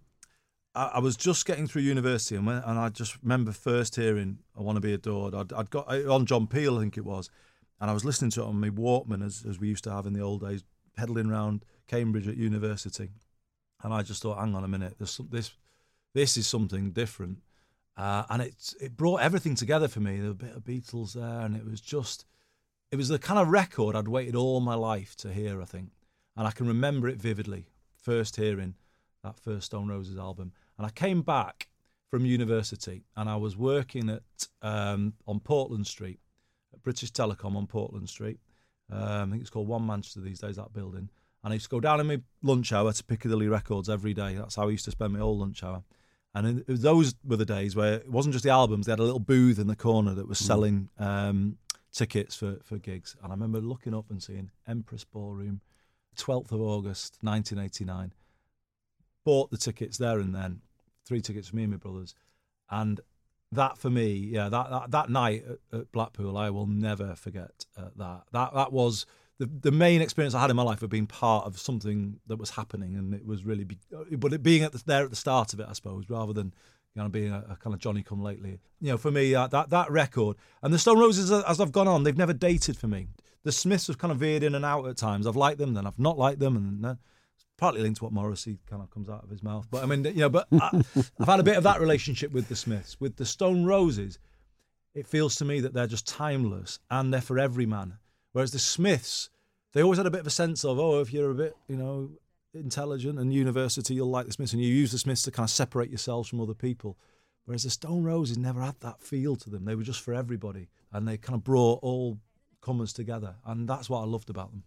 I, 0.74 0.90
I 0.96 0.98
was 0.98 1.16
just 1.16 1.46
getting 1.46 1.66
through 1.66 1.80
university, 1.80 2.36
and 2.36 2.46
when, 2.46 2.58
and 2.58 2.78
I 2.78 2.90
just 2.90 3.16
remember 3.22 3.50
first 3.50 3.96
hearing 3.96 4.40
"I 4.54 4.60
Want 4.60 4.76
to 4.76 4.82
Be 4.82 4.92
Adored." 4.92 5.34
I'd, 5.34 5.54
I'd 5.54 5.70
got 5.70 5.90
uh, 5.90 6.14
on 6.14 6.26
John 6.26 6.46
Peel, 6.46 6.76
I 6.76 6.80
think 6.80 6.98
it 6.98 7.06
was, 7.06 7.30
and 7.80 7.90
I 7.90 7.94
was 7.94 8.04
listening 8.04 8.30
to 8.32 8.42
it 8.42 8.46
on 8.46 8.60
my 8.60 8.68
Walkman 8.68 9.24
as 9.24 9.46
as 9.48 9.58
we 9.58 9.68
used 9.68 9.84
to 9.84 9.90
have 9.90 10.04
in 10.04 10.12
the 10.12 10.20
old 10.20 10.42
days, 10.42 10.64
pedaling 10.98 11.30
around 11.30 11.64
Cambridge 11.88 12.28
at 12.28 12.36
university, 12.36 13.08
and 13.82 13.94
I 13.94 14.02
just 14.02 14.20
thought, 14.20 14.38
hang 14.38 14.54
on 14.54 14.64
a 14.64 14.68
minute, 14.68 14.96
some, 15.08 15.28
this 15.30 15.52
this 16.12 16.36
is 16.36 16.46
something 16.46 16.90
different. 16.90 17.38
Uh, 17.96 18.24
and 18.28 18.42
it 18.42 18.74
it 18.80 18.96
brought 18.96 19.22
everything 19.22 19.54
together 19.54 19.88
for 19.88 20.00
me. 20.00 20.16
There 20.16 20.28
was 20.28 20.32
a 20.32 20.34
bit 20.34 20.56
of 20.56 20.64
Beatles 20.64 21.14
there, 21.14 21.40
and 21.40 21.56
it 21.56 21.64
was 21.64 21.80
just, 21.80 22.26
it 22.90 22.96
was 22.96 23.08
the 23.08 23.18
kind 23.18 23.40
of 23.40 23.48
record 23.48 23.96
I'd 23.96 24.08
waited 24.08 24.36
all 24.36 24.60
my 24.60 24.74
life 24.74 25.16
to 25.16 25.32
hear. 25.32 25.62
I 25.62 25.64
think, 25.64 25.92
and 26.36 26.46
I 26.46 26.50
can 26.50 26.66
remember 26.66 27.08
it 27.08 27.16
vividly. 27.20 27.68
First 27.96 28.36
hearing 28.36 28.74
that 29.24 29.38
first 29.38 29.66
Stone 29.66 29.88
Roses 29.88 30.18
album, 30.18 30.52
and 30.76 30.86
I 30.86 30.90
came 30.90 31.22
back 31.22 31.68
from 32.10 32.26
university, 32.26 33.04
and 33.16 33.30
I 33.30 33.36
was 33.36 33.56
working 33.56 34.10
at 34.10 34.22
um, 34.60 35.14
on 35.26 35.40
Portland 35.40 35.86
Street, 35.86 36.20
at 36.74 36.82
British 36.82 37.12
Telecom 37.12 37.56
on 37.56 37.66
Portland 37.66 38.10
Street. 38.10 38.38
Um, 38.92 39.00
I 39.00 39.30
think 39.30 39.40
it's 39.40 39.50
called 39.50 39.68
One 39.68 39.86
Manchester 39.86 40.20
these 40.20 40.40
days. 40.40 40.56
That 40.56 40.74
building, 40.74 41.08
and 41.42 41.52
I 41.52 41.54
used 41.54 41.66
to 41.66 41.70
go 41.70 41.80
down 41.80 42.00
in 42.00 42.06
my 42.06 42.20
lunch 42.42 42.72
hour 42.72 42.92
to 42.92 43.04
Piccadilly 43.04 43.48
Records 43.48 43.88
every 43.88 44.12
day. 44.12 44.34
That's 44.34 44.56
how 44.56 44.68
I 44.68 44.70
used 44.70 44.84
to 44.84 44.90
spend 44.90 45.14
my 45.14 45.20
whole 45.20 45.38
lunch 45.38 45.64
hour. 45.64 45.82
And 46.36 46.46
in, 46.46 46.64
those 46.68 47.14
were 47.24 47.36
the 47.36 47.46
days 47.46 47.74
where 47.74 47.94
it 47.94 48.10
wasn't 48.10 48.34
just 48.34 48.44
the 48.44 48.50
albums; 48.50 48.84
they 48.84 48.92
had 48.92 48.98
a 48.98 49.04
little 49.04 49.18
booth 49.18 49.58
in 49.58 49.68
the 49.68 49.74
corner 49.74 50.12
that 50.12 50.28
was 50.28 50.38
selling 50.38 50.90
um, 50.98 51.56
tickets 51.92 52.36
for, 52.36 52.58
for 52.62 52.76
gigs. 52.76 53.16
And 53.22 53.32
I 53.32 53.34
remember 53.34 53.58
looking 53.58 53.94
up 53.94 54.10
and 54.10 54.22
seeing 54.22 54.50
Empress 54.68 55.02
Ballroom, 55.02 55.62
12th 56.18 56.52
of 56.52 56.60
August, 56.60 57.16
1989. 57.22 58.12
Bought 59.24 59.50
the 59.50 59.56
tickets 59.56 59.96
there 59.96 60.18
and 60.18 60.34
then, 60.34 60.60
three 61.06 61.22
tickets 61.22 61.48
for 61.48 61.56
me 61.56 61.62
and 61.62 61.72
my 61.72 61.78
brothers. 61.78 62.14
And 62.70 63.00
that 63.50 63.78
for 63.78 63.88
me, 63.88 64.12
yeah, 64.12 64.50
that 64.50 64.70
that, 64.70 64.90
that 64.90 65.08
night 65.08 65.42
at, 65.72 65.78
at 65.80 65.92
Blackpool, 65.92 66.36
I 66.36 66.50
will 66.50 66.66
never 66.66 67.14
forget 67.14 67.64
uh, 67.78 67.88
that. 67.96 68.24
That 68.32 68.52
that 68.52 68.72
was 68.72 69.06
the 69.38 69.46
the 69.46 69.70
main 69.70 70.00
experience 70.00 70.34
I 70.34 70.40
had 70.40 70.50
in 70.50 70.56
my 70.56 70.62
life 70.62 70.82
of 70.82 70.90
being 70.90 71.06
part 71.06 71.46
of 71.46 71.58
something 71.58 72.18
that 72.26 72.36
was 72.38 72.50
happening, 72.50 72.96
and 72.96 73.14
it 73.14 73.26
was 73.26 73.44
really, 73.44 73.64
be, 73.64 73.78
but 74.16 74.32
it 74.32 74.42
being 74.42 74.62
at 74.62 74.72
the, 74.72 74.82
there 74.86 75.04
at 75.04 75.10
the 75.10 75.16
start 75.16 75.52
of 75.52 75.60
it, 75.60 75.66
I 75.68 75.72
suppose, 75.72 76.08
rather 76.08 76.32
than 76.32 76.54
you 76.94 77.02
know 77.02 77.08
being 77.08 77.32
a, 77.32 77.44
a 77.50 77.56
kind 77.56 77.74
of 77.74 77.80
Johnny 77.80 78.02
Come 78.02 78.22
Lately. 78.22 78.58
You 78.80 78.92
know, 78.92 78.98
for 78.98 79.10
me, 79.10 79.34
uh, 79.34 79.46
that 79.48 79.70
that 79.70 79.90
record 79.90 80.36
and 80.62 80.72
the 80.72 80.78
Stone 80.78 80.98
Roses, 80.98 81.30
as 81.30 81.60
I've 81.60 81.72
gone 81.72 81.88
on, 81.88 82.04
they've 82.04 82.16
never 82.16 82.32
dated 82.32 82.76
for 82.76 82.88
me. 82.88 83.08
the 83.44 83.52
Smiths 83.52 83.86
have 83.88 83.98
kind 83.98 84.12
of 84.12 84.18
veered 84.18 84.42
in 84.42 84.54
and 84.54 84.64
out 84.64 84.86
at 84.86 84.96
times. 84.96 85.26
I've 85.26 85.36
liked 85.36 85.58
them, 85.58 85.74
then 85.74 85.86
I've 85.86 85.98
not 85.98 86.18
liked 86.18 86.40
them, 86.40 86.56
and 86.56 86.84
then 86.84 86.98
partly 87.58 87.82
linked 87.82 87.98
to 87.98 88.04
what 88.04 88.12
Morrissey 88.12 88.58
kind 88.68 88.82
of 88.82 88.90
comes 88.90 89.08
out 89.08 89.24
of 89.24 89.30
his 89.30 89.42
mouth. 89.42 89.66
But 89.70 89.82
I 89.82 89.86
mean, 89.86 90.04
you 90.04 90.14
know, 90.14 90.28
but 90.28 90.46
I, 90.52 90.82
I've 91.20 91.28
had 91.28 91.40
a 91.40 91.44
bit 91.44 91.56
of 91.56 91.62
that 91.64 91.80
relationship 91.80 92.32
with 92.32 92.48
the 92.48 92.56
Smiths. 92.56 92.96
With 93.00 93.16
the 93.16 93.26
Stone 93.26 93.64
Roses, 93.64 94.18
it 94.94 95.06
feels 95.06 95.36
to 95.36 95.44
me 95.44 95.60
that 95.60 95.74
they're 95.74 95.86
just 95.86 96.06
timeless 96.06 96.78
and 96.90 97.12
they're 97.12 97.20
for 97.20 97.38
every 97.38 97.66
man. 97.66 97.98
Whereas 98.36 98.50
the 98.50 98.58
Smiths, 98.58 99.30
they 99.72 99.82
always 99.82 99.96
had 99.96 100.04
a 100.04 100.10
bit 100.10 100.20
of 100.20 100.26
a 100.26 100.30
sense 100.30 100.62
of, 100.62 100.78
oh, 100.78 101.00
if 101.00 101.10
you're 101.10 101.30
a 101.30 101.34
bit, 101.34 101.56
you 101.68 101.76
know, 101.78 102.10
intelligent 102.52 103.18
and 103.18 103.32
university, 103.32 103.94
you'll 103.94 104.10
like 104.10 104.26
the 104.26 104.32
Smiths, 104.32 104.52
and 104.52 104.60
you 104.60 104.68
use 104.68 104.92
the 104.92 104.98
Smiths 104.98 105.22
to 105.22 105.30
kind 105.30 105.46
of 105.46 105.50
separate 105.50 105.88
yourselves 105.88 106.28
from 106.28 106.42
other 106.42 106.52
people. 106.52 106.98
Whereas 107.46 107.62
the 107.62 107.70
Stone 107.70 108.04
Roses 108.04 108.36
never 108.36 108.60
had 108.60 108.78
that 108.80 109.00
feel 109.00 109.36
to 109.36 109.48
them. 109.48 109.64
They 109.64 109.74
were 109.74 109.84
just 109.84 110.02
for 110.02 110.12
everybody, 110.12 110.68
and 110.92 111.08
they 111.08 111.16
kind 111.16 111.34
of 111.34 111.44
brought 111.44 111.78
all 111.82 112.18
comers 112.60 112.92
together, 112.92 113.36
and 113.46 113.66
that's 113.66 113.88
what 113.88 114.02
I 114.02 114.04
loved 114.04 114.28
about 114.28 114.50
them. 114.50 114.64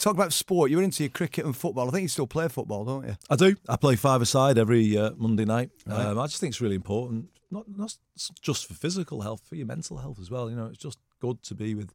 Talk 0.00 0.14
about 0.14 0.32
sport. 0.32 0.72
You're 0.72 0.82
into 0.82 1.04
your 1.04 1.10
cricket 1.10 1.44
and 1.44 1.56
football. 1.56 1.86
I 1.86 1.92
think 1.92 2.02
you 2.02 2.08
still 2.08 2.26
play 2.26 2.48
football, 2.48 2.84
don't 2.84 3.06
you? 3.06 3.16
I 3.30 3.36
do. 3.36 3.54
I 3.68 3.76
play 3.76 3.94
five 3.94 4.20
aside 4.20 4.58
every 4.58 4.98
uh, 4.98 5.12
Monday 5.16 5.44
night. 5.44 5.70
Right. 5.86 6.06
Um, 6.06 6.18
I 6.18 6.26
just 6.26 6.40
think 6.40 6.50
it's 6.50 6.60
really 6.60 6.74
important, 6.74 7.26
not 7.52 7.66
not 7.68 7.96
just 8.42 8.66
for 8.66 8.74
physical 8.74 9.20
health, 9.20 9.42
for 9.48 9.54
your 9.54 9.66
mental 9.66 9.98
health 9.98 10.18
as 10.18 10.28
well. 10.28 10.50
You 10.50 10.56
know, 10.56 10.66
it's 10.66 10.78
just 10.78 10.98
good 11.20 11.42
to 11.44 11.54
be 11.54 11.74
with 11.74 11.92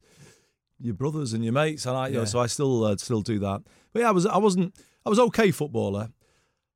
your 0.80 0.94
brothers 0.94 1.34
and 1.34 1.44
your 1.44 1.54
mates, 1.54 1.86
and 1.86 1.96
I, 1.96 2.08
you 2.08 2.14
yeah. 2.14 2.20
know, 2.20 2.26
so 2.26 2.40
I 2.40 2.48
still 2.48 2.84
uh, 2.84 2.98
still 2.98 3.22
do 3.22 3.40
that. 3.40 3.62
But 3.94 4.02
yeah, 4.02 4.10
I 4.10 4.12
was 4.12 4.26
I 4.26 4.38
wasn't 4.38 4.76
I 5.06 5.10
was 5.10 5.20
okay 5.20 5.52
footballer. 5.52 6.10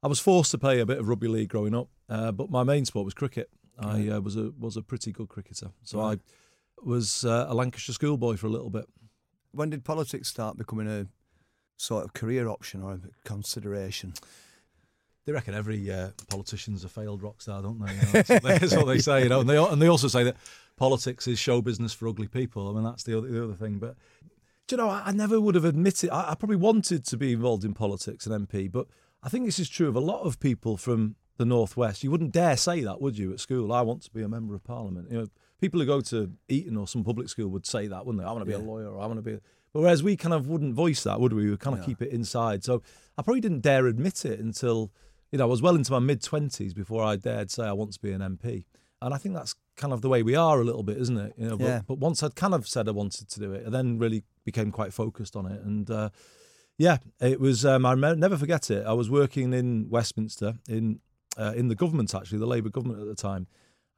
I 0.03 0.07
was 0.07 0.19
forced 0.19 0.51
to 0.51 0.57
play 0.57 0.79
a 0.79 0.85
bit 0.85 0.99
of 0.99 1.07
rugby 1.07 1.27
league 1.27 1.49
growing 1.49 1.73
up, 1.73 1.89
uh, 2.09 2.31
but 2.31 2.49
my 2.49 2.63
main 2.63 2.85
sport 2.85 3.05
was 3.05 3.13
cricket. 3.13 3.49
I 3.77 4.07
uh, 4.09 4.21
was 4.21 4.35
a 4.35 4.51
was 4.57 4.77
a 4.77 4.81
pretty 4.81 5.11
good 5.11 5.27
cricketer, 5.27 5.71
so 5.83 5.99
right. 5.99 6.19
I 6.19 6.87
was 6.87 7.25
uh, 7.25 7.47
a 7.49 7.53
Lancashire 7.53 7.93
schoolboy 7.93 8.37
for 8.37 8.47
a 8.47 8.51
little 8.51 8.69
bit. 8.69 8.85
When 9.51 9.69
did 9.69 9.83
politics 9.83 10.27
start 10.27 10.57
becoming 10.57 10.87
a 10.87 11.07
sort 11.77 12.05
of 12.05 12.13
career 12.13 12.47
option 12.47 12.83
or 12.83 12.93
a 12.93 12.99
consideration? 13.25 14.13
They 15.25 15.31
reckon 15.33 15.55
every 15.55 15.91
uh, 15.91 16.09
politician's 16.29 16.83
a 16.83 16.89
failed 16.89 17.23
rock 17.23 17.41
star, 17.41 17.63
don't 17.63 17.83
they? 17.83 17.91
You 17.91 17.99
know, 17.99 18.07
that's, 18.11 18.43
that's, 18.43 18.75
what 18.75 18.85
they 18.85 18.99
say, 18.99 19.23
you 19.23 19.29
know. 19.29 19.39
And 19.39 19.49
they 19.49 19.57
and 19.57 19.81
they 19.81 19.87
also 19.87 20.07
say 20.07 20.23
that 20.23 20.35
politics 20.77 21.27
is 21.27 21.39
show 21.39 21.61
business 21.61 21.93
for 21.93 22.07
ugly 22.07 22.27
people. 22.27 22.69
I 22.69 22.73
mean, 22.73 22.83
that's 22.83 23.03
the 23.03 23.17
other, 23.17 23.27
the 23.27 23.43
other 23.43 23.53
thing. 23.53 23.77
But 23.77 23.95
do 24.67 24.75
you 24.75 24.77
know, 24.77 24.89
I, 24.89 25.03
I 25.05 25.11
never 25.11 25.39
would 25.39 25.55
have 25.55 25.65
admitted. 25.65 26.09
I, 26.09 26.31
I 26.31 26.35
probably 26.35 26.57
wanted 26.57 27.05
to 27.05 27.17
be 27.17 27.33
involved 27.33 27.63
in 27.63 27.73
politics 27.73 28.25
and 28.25 28.47
MP, 28.47 28.71
but 28.71 28.87
I 29.23 29.29
think 29.29 29.45
this 29.45 29.59
is 29.59 29.69
true 29.69 29.87
of 29.87 29.95
a 29.95 30.01
lot 30.01 30.21
of 30.21 30.39
people 30.39 30.77
from 30.77 31.15
the 31.37 31.45
northwest. 31.45 32.03
You 32.03 32.11
wouldn't 32.11 32.31
dare 32.31 32.57
say 32.57 32.81
that, 32.81 33.01
would 33.01 33.17
you, 33.17 33.33
at 33.33 33.39
school? 33.39 33.73
I 33.73 33.81
want 33.81 34.03
to 34.03 34.11
be 34.11 34.21
a 34.21 34.27
member 34.27 34.55
of 34.55 34.63
parliament. 34.63 35.09
You 35.11 35.17
know, 35.17 35.27
people 35.59 35.79
who 35.79 35.85
go 35.85 36.01
to 36.01 36.31
Eton 36.47 36.77
or 36.77 36.87
some 36.87 37.03
public 37.03 37.29
school 37.29 37.49
would 37.49 37.65
say 37.65 37.87
that, 37.87 38.05
wouldn't 38.05 38.23
they? 38.23 38.27
I 38.27 38.31
want 38.31 38.41
to 38.41 38.45
be 38.45 38.51
yeah. 38.51 38.65
a 38.65 38.69
lawyer, 38.69 38.89
or 38.89 39.01
I 39.01 39.05
want 39.07 39.17
to 39.17 39.21
be. 39.21 39.33
A... 39.33 39.41
But 39.73 39.81
whereas 39.81 40.03
we 40.03 40.15
kind 40.15 40.33
of 40.33 40.47
wouldn't 40.47 40.73
voice 40.73 41.03
that, 41.03 41.19
would 41.19 41.33
we? 41.33 41.45
We 41.45 41.49
would 41.51 41.59
kind 41.59 41.75
of 41.75 41.81
yeah. 41.81 41.87
keep 41.87 42.01
it 42.01 42.11
inside. 42.11 42.63
So 42.63 42.81
I 43.17 43.21
probably 43.21 43.41
didn't 43.41 43.61
dare 43.61 43.87
admit 43.87 44.25
it 44.25 44.39
until 44.39 44.91
you 45.31 45.37
know 45.37 45.45
I 45.45 45.47
was 45.47 45.61
well 45.61 45.75
into 45.75 45.91
my 45.91 45.99
mid 45.99 46.23
twenties 46.23 46.73
before 46.73 47.03
I 47.03 47.17
dared 47.17 47.51
say 47.51 47.65
I 47.65 47.73
want 47.73 47.93
to 47.93 47.99
be 47.99 48.11
an 48.11 48.21
MP. 48.21 48.65
And 49.01 49.13
I 49.13 49.17
think 49.17 49.35
that's 49.35 49.55
kind 49.75 49.93
of 49.93 50.01
the 50.01 50.09
way 50.09 50.23
we 50.23 50.35
are 50.35 50.59
a 50.59 50.63
little 50.63 50.83
bit, 50.83 50.97
isn't 50.97 51.17
it? 51.17 51.33
You 51.37 51.49
know, 51.49 51.57
but, 51.57 51.65
yeah. 51.65 51.81
but 51.87 51.97
once 51.97 52.23
I'd 52.23 52.35
kind 52.35 52.53
of 52.53 52.67
said 52.67 52.87
I 52.87 52.91
wanted 52.91 53.29
to 53.29 53.39
do 53.39 53.53
it, 53.53 53.65
I 53.67 53.69
then 53.69 53.97
really 53.97 54.23
became 54.43 54.71
quite 54.71 54.93
focused 54.93 55.35
on 55.35 55.45
it. 55.45 55.61
And 55.61 55.89
uh, 55.89 56.09
yeah, 56.77 56.97
it 57.19 57.39
was. 57.39 57.65
Um, 57.65 57.85
I 57.85 57.95
never 57.95 58.37
forget 58.37 58.69
it. 58.69 58.85
I 58.85 58.93
was 58.93 59.09
working 59.09 59.53
in 59.53 59.89
Westminster 59.89 60.55
in 60.67 60.99
uh, 61.37 61.53
in 61.55 61.67
the 61.67 61.75
government 61.75 62.13
actually, 62.15 62.39
the 62.39 62.45
Labour 62.45 62.69
government 62.69 63.01
at 63.01 63.07
the 63.07 63.15
time, 63.15 63.47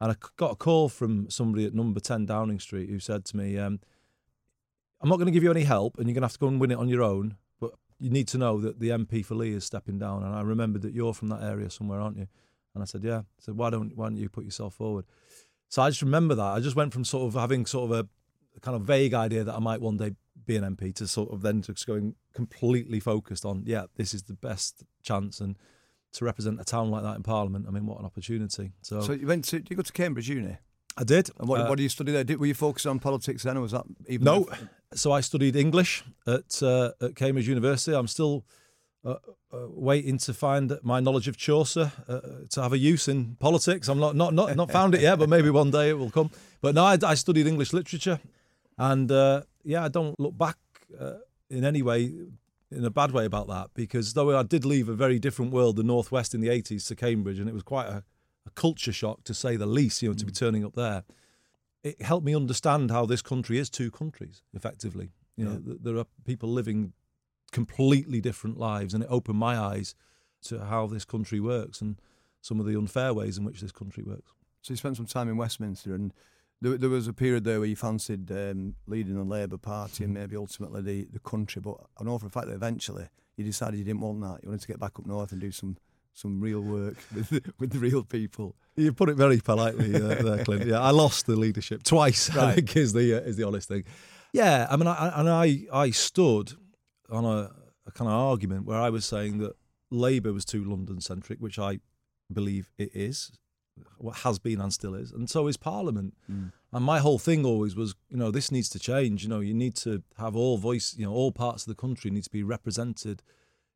and 0.00 0.12
I 0.12 0.16
got 0.36 0.52
a 0.52 0.56
call 0.56 0.88
from 0.88 1.30
somebody 1.30 1.64
at 1.64 1.74
Number 1.74 2.00
Ten 2.00 2.26
Downing 2.26 2.60
Street 2.60 2.88
who 2.88 2.98
said 2.98 3.24
to 3.26 3.36
me. 3.36 3.58
Um, 3.58 3.80
I'm 5.00 5.08
not 5.08 5.16
going 5.16 5.26
to 5.26 5.32
give 5.32 5.44
you 5.44 5.50
any 5.52 5.62
help, 5.62 5.96
and 5.98 6.08
you're 6.08 6.14
going 6.14 6.22
to 6.22 6.26
have 6.26 6.32
to 6.32 6.38
go 6.40 6.48
and 6.48 6.60
win 6.60 6.72
it 6.72 6.78
on 6.78 6.88
your 6.88 7.04
own. 7.04 7.36
But 7.60 7.74
you 8.00 8.10
need 8.10 8.26
to 8.28 8.38
know 8.38 8.60
that 8.60 8.80
the 8.80 8.88
MP 8.88 9.24
for 9.24 9.36
Leigh 9.36 9.52
is 9.52 9.64
stepping 9.64 9.96
down, 9.98 10.24
and 10.24 10.34
I 10.34 10.40
remembered 10.40 10.82
that 10.82 10.92
you're 10.92 11.14
from 11.14 11.28
that 11.28 11.40
area 11.42 11.70
somewhere, 11.70 12.00
aren't 12.00 12.16
you? 12.16 12.26
And 12.74 12.82
I 12.82 12.86
said, 12.86 13.04
yeah. 13.04 13.18
I 13.18 13.40
said, 13.40 13.56
why 13.56 13.70
don't 13.70 13.96
why 13.96 14.06
don't 14.06 14.16
you 14.16 14.28
put 14.28 14.44
yourself 14.44 14.74
forward? 14.74 15.04
So 15.68 15.82
I 15.82 15.90
just 15.90 16.02
remember 16.02 16.34
that. 16.34 16.42
I 16.42 16.60
just 16.60 16.76
went 16.76 16.92
from 16.92 17.04
sort 17.04 17.28
of 17.28 17.40
having 17.40 17.66
sort 17.66 17.90
of 17.90 17.98
a, 17.98 18.60
kind 18.60 18.74
of 18.74 18.82
vague 18.82 19.14
idea 19.14 19.44
that 19.44 19.54
I 19.54 19.60
might 19.60 19.80
one 19.80 19.96
day 19.96 20.14
be 20.46 20.56
an 20.56 20.64
MP 20.64 20.94
to 20.96 21.06
sort 21.06 21.30
of 21.30 21.42
then 21.42 21.62
just 21.62 21.86
going 21.86 22.14
completely 22.34 23.00
focused 23.00 23.44
on, 23.44 23.62
yeah, 23.66 23.84
this 23.96 24.14
is 24.14 24.24
the 24.24 24.32
best 24.32 24.82
chance 25.02 25.40
and 25.40 25.56
to 26.12 26.24
represent 26.24 26.60
a 26.60 26.64
town 26.64 26.90
like 26.90 27.02
that 27.02 27.16
in 27.16 27.22
Parliament. 27.22 27.66
I 27.68 27.70
mean, 27.70 27.86
what 27.86 27.98
an 27.98 28.06
opportunity! 28.06 28.72
So, 28.82 29.00
so 29.00 29.12
you 29.12 29.26
went 29.26 29.44
to? 29.46 29.58
Did 29.58 29.70
you 29.70 29.76
go 29.76 29.82
to 29.82 29.92
Cambridge 29.92 30.28
Uni? 30.28 30.56
I 30.96 31.04
did. 31.04 31.30
And 31.38 31.48
what, 31.48 31.60
uh, 31.60 31.66
what 31.66 31.76
did 31.76 31.84
you 31.84 31.88
study 31.88 32.12
there? 32.12 32.24
Did, 32.24 32.40
were 32.40 32.46
you 32.46 32.54
focused 32.54 32.86
on 32.86 32.98
politics 32.98 33.42
then, 33.42 33.56
or 33.56 33.60
was 33.60 33.72
that 33.72 33.84
even? 34.08 34.24
No. 34.24 34.48
So 34.94 35.12
I 35.12 35.20
studied 35.20 35.54
English 35.54 36.02
at 36.26 36.62
uh, 36.62 36.92
at 37.00 37.14
Cambridge 37.14 37.46
University. 37.46 37.94
I'm 37.94 38.08
still 38.08 38.44
uh, 39.04 39.16
uh, 39.52 39.66
waiting 39.68 40.18
to 40.18 40.34
find 40.34 40.78
my 40.82 41.00
knowledge 41.00 41.28
of 41.28 41.36
Chaucer 41.36 41.92
uh, 42.08 42.20
to 42.50 42.62
have 42.62 42.72
a 42.72 42.78
use 42.78 43.08
in 43.08 43.36
politics. 43.36 43.88
I'm 43.88 43.98
not 43.98 44.16
not 44.16 44.34
not, 44.34 44.56
not 44.56 44.70
found 44.70 44.94
it 44.94 45.00
yet, 45.00 45.18
but 45.18 45.28
maybe 45.28 45.50
one 45.50 45.70
day 45.70 45.90
it 45.90 45.98
will 45.98 46.10
come. 46.10 46.30
But 46.60 46.74
no, 46.74 46.84
I, 46.84 46.98
I 47.04 47.14
studied 47.14 47.46
English 47.46 47.72
literature, 47.72 48.20
and 48.76 49.10
uh, 49.10 49.42
yeah, 49.64 49.84
I 49.84 49.88
don't 49.88 50.18
look 50.18 50.36
back 50.36 50.56
uh, 50.98 51.14
in 51.48 51.64
any 51.64 51.82
way 51.82 52.12
in 52.70 52.84
a 52.84 52.90
bad 52.90 53.12
way 53.12 53.24
about 53.24 53.48
that 53.48 53.70
because 53.72 54.12
though 54.12 54.36
I 54.38 54.42
did 54.42 54.64
leave 54.64 54.88
a 54.88 54.94
very 54.94 55.18
different 55.18 55.52
world, 55.52 55.76
the 55.76 55.82
Northwest 55.82 56.34
in 56.34 56.42
the 56.42 56.48
80s 56.48 56.86
to 56.88 56.94
Cambridge, 56.94 57.38
and 57.38 57.48
it 57.48 57.54
was 57.54 57.62
quite 57.62 57.86
a 57.86 58.04
a 58.48 58.60
culture 58.60 58.92
shock 58.92 59.24
to 59.24 59.34
say 59.34 59.56
the 59.56 59.66
least, 59.66 60.02
you 60.02 60.08
know, 60.08 60.14
to 60.14 60.24
be 60.24 60.32
mm. 60.32 60.38
turning 60.38 60.64
up 60.64 60.74
there. 60.74 61.04
It 61.84 62.02
helped 62.02 62.26
me 62.26 62.34
understand 62.34 62.90
how 62.90 63.06
this 63.06 63.22
country 63.22 63.58
is 63.58 63.70
two 63.70 63.90
countries, 63.90 64.42
effectively. 64.52 65.10
You 65.36 65.44
know, 65.44 65.62
yeah. 65.64 65.74
there 65.80 65.96
are 65.96 66.06
people 66.24 66.48
living 66.48 66.92
completely 67.52 68.20
different 68.20 68.58
lives, 68.58 68.94
and 68.94 69.02
it 69.02 69.08
opened 69.10 69.38
my 69.38 69.58
eyes 69.58 69.94
to 70.42 70.64
how 70.64 70.86
this 70.86 71.04
country 71.04 71.40
works 71.40 71.80
and 71.80 72.00
some 72.40 72.60
of 72.60 72.66
the 72.66 72.76
unfair 72.76 73.12
ways 73.12 73.38
in 73.38 73.44
which 73.44 73.60
this 73.60 73.72
country 73.72 74.02
works. 74.02 74.32
So 74.62 74.72
you 74.72 74.76
spent 74.76 74.96
some 74.96 75.06
time 75.06 75.28
in 75.28 75.36
Westminster, 75.36 75.94
and 75.94 76.12
there, 76.60 76.76
there 76.76 76.90
was 76.90 77.08
a 77.08 77.12
period 77.12 77.44
there 77.44 77.60
where 77.60 77.68
you 77.68 77.76
fancied 77.76 78.30
um, 78.30 78.74
leading 78.86 79.14
the 79.14 79.24
Labour 79.24 79.58
Party 79.58 80.04
and 80.04 80.12
mm. 80.12 80.20
maybe 80.20 80.36
ultimately 80.36 80.82
the, 80.82 81.08
the 81.12 81.20
country. 81.20 81.60
But 81.60 81.76
I 82.00 82.04
know 82.04 82.18
for 82.18 82.26
a 82.26 82.30
fact 82.30 82.48
that 82.48 82.54
eventually 82.54 83.08
you 83.36 83.44
decided 83.44 83.78
you 83.78 83.84
didn't 83.84 84.00
want 84.00 84.20
that. 84.22 84.40
You 84.42 84.48
wanted 84.48 84.62
to 84.62 84.68
get 84.68 84.80
back 84.80 84.98
up 84.98 85.06
north 85.06 85.32
and 85.32 85.40
do 85.40 85.52
some 85.52 85.76
some 86.14 86.40
real 86.40 86.60
work 86.60 86.96
with 87.14 87.30
with 87.58 87.70
the 87.70 87.78
real 87.78 88.02
people. 88.02 88.56
You 88.76 88.92
put 88.92 89.08
it 89.08 89.16
very 89.16 89.38
politely 89.38 89.94
uh, 89.94 89.98
there, 90.22 90.44
Clint. 90.44 90.66
Yeah, 90.66 90.80
I 90.80 90.90
lost 90.90 91.26
the 91.26 91.36
leadership 91.36 91.82
twice. 91.82 92.34
Right. 92.34 92.48
I 92.48 92.54
think 92.56 92.76
is 92.76 92.92
the 92.92 93.14
uh, 93.14 93.20
is 93.20 93.36
the 93.36 93.44
honest 93.44 93.68
thing. 93.68 93.84
Yeah, 94.32 94.66
I 94.70 94.76
mean, 94.76 94.88
I, 94.88 95.20
and 95.20 95.28
I 95.28 95.66
I 95.72 95.90
stood 95.90 96.52
on 97.10 97.24
a, 97.24 97.50
a 97.86 97.92
kind 97.92 98.08
of 98.08 98.14
argument 98.14 98.66
where 98.66 98.78
I 98.78 98.90
was 98.90 99.04
saying 99.04 99.38
that 99.38 99.54
Labour 99.90 100.32
was 100.32 100.44
too 100.44 100.64
London 100.64 101.00
centric, 101.00 101.38
which 101.40 101.58
I 101.58 101.80
believe 102.32 102.70
it 102.78 102.90
is, 102.94 103.32
what 103.98 104.18
has 104.18 104.38
been 104.38 104.60
and 104.60 104.72
still 104.72 104.94
is, 104.94 105.12
and 105.12 105.28
so 105.30 105.46
is 105.46 105.56
Parliament. 105.56 106.14
Mm. 106.30 106.52
And 106.72 106.84
my 106.84 106.98
whole 106.98 107.18
thing 107.18 107.46
always 107.46 107.74
was, 107.74 107.94
you 108.10 108.16
know, 108.18 108.30
this 108.30 108.52
needs 108.52 108.68
to 108.70 108.78
change. 108.78 109.22
You 109.22 109.30
know, 109.30 109.40
you 109.40 109.54
need 109.54 109.74
to 109.76 110.02
have 110.18 110.36
all 110.36 110.58
voice. 110.58 110.94
You 110.98 111.06
know, 111.06 111.12
all 111.12 111.32
parts 111.32 111.62
of 111.62 111.68
the 111.68 111.80
country 111.80 112.10
need 112.10 112.24
to 112.24 112.30
be 112.30 112.42
represented 112.42 113.22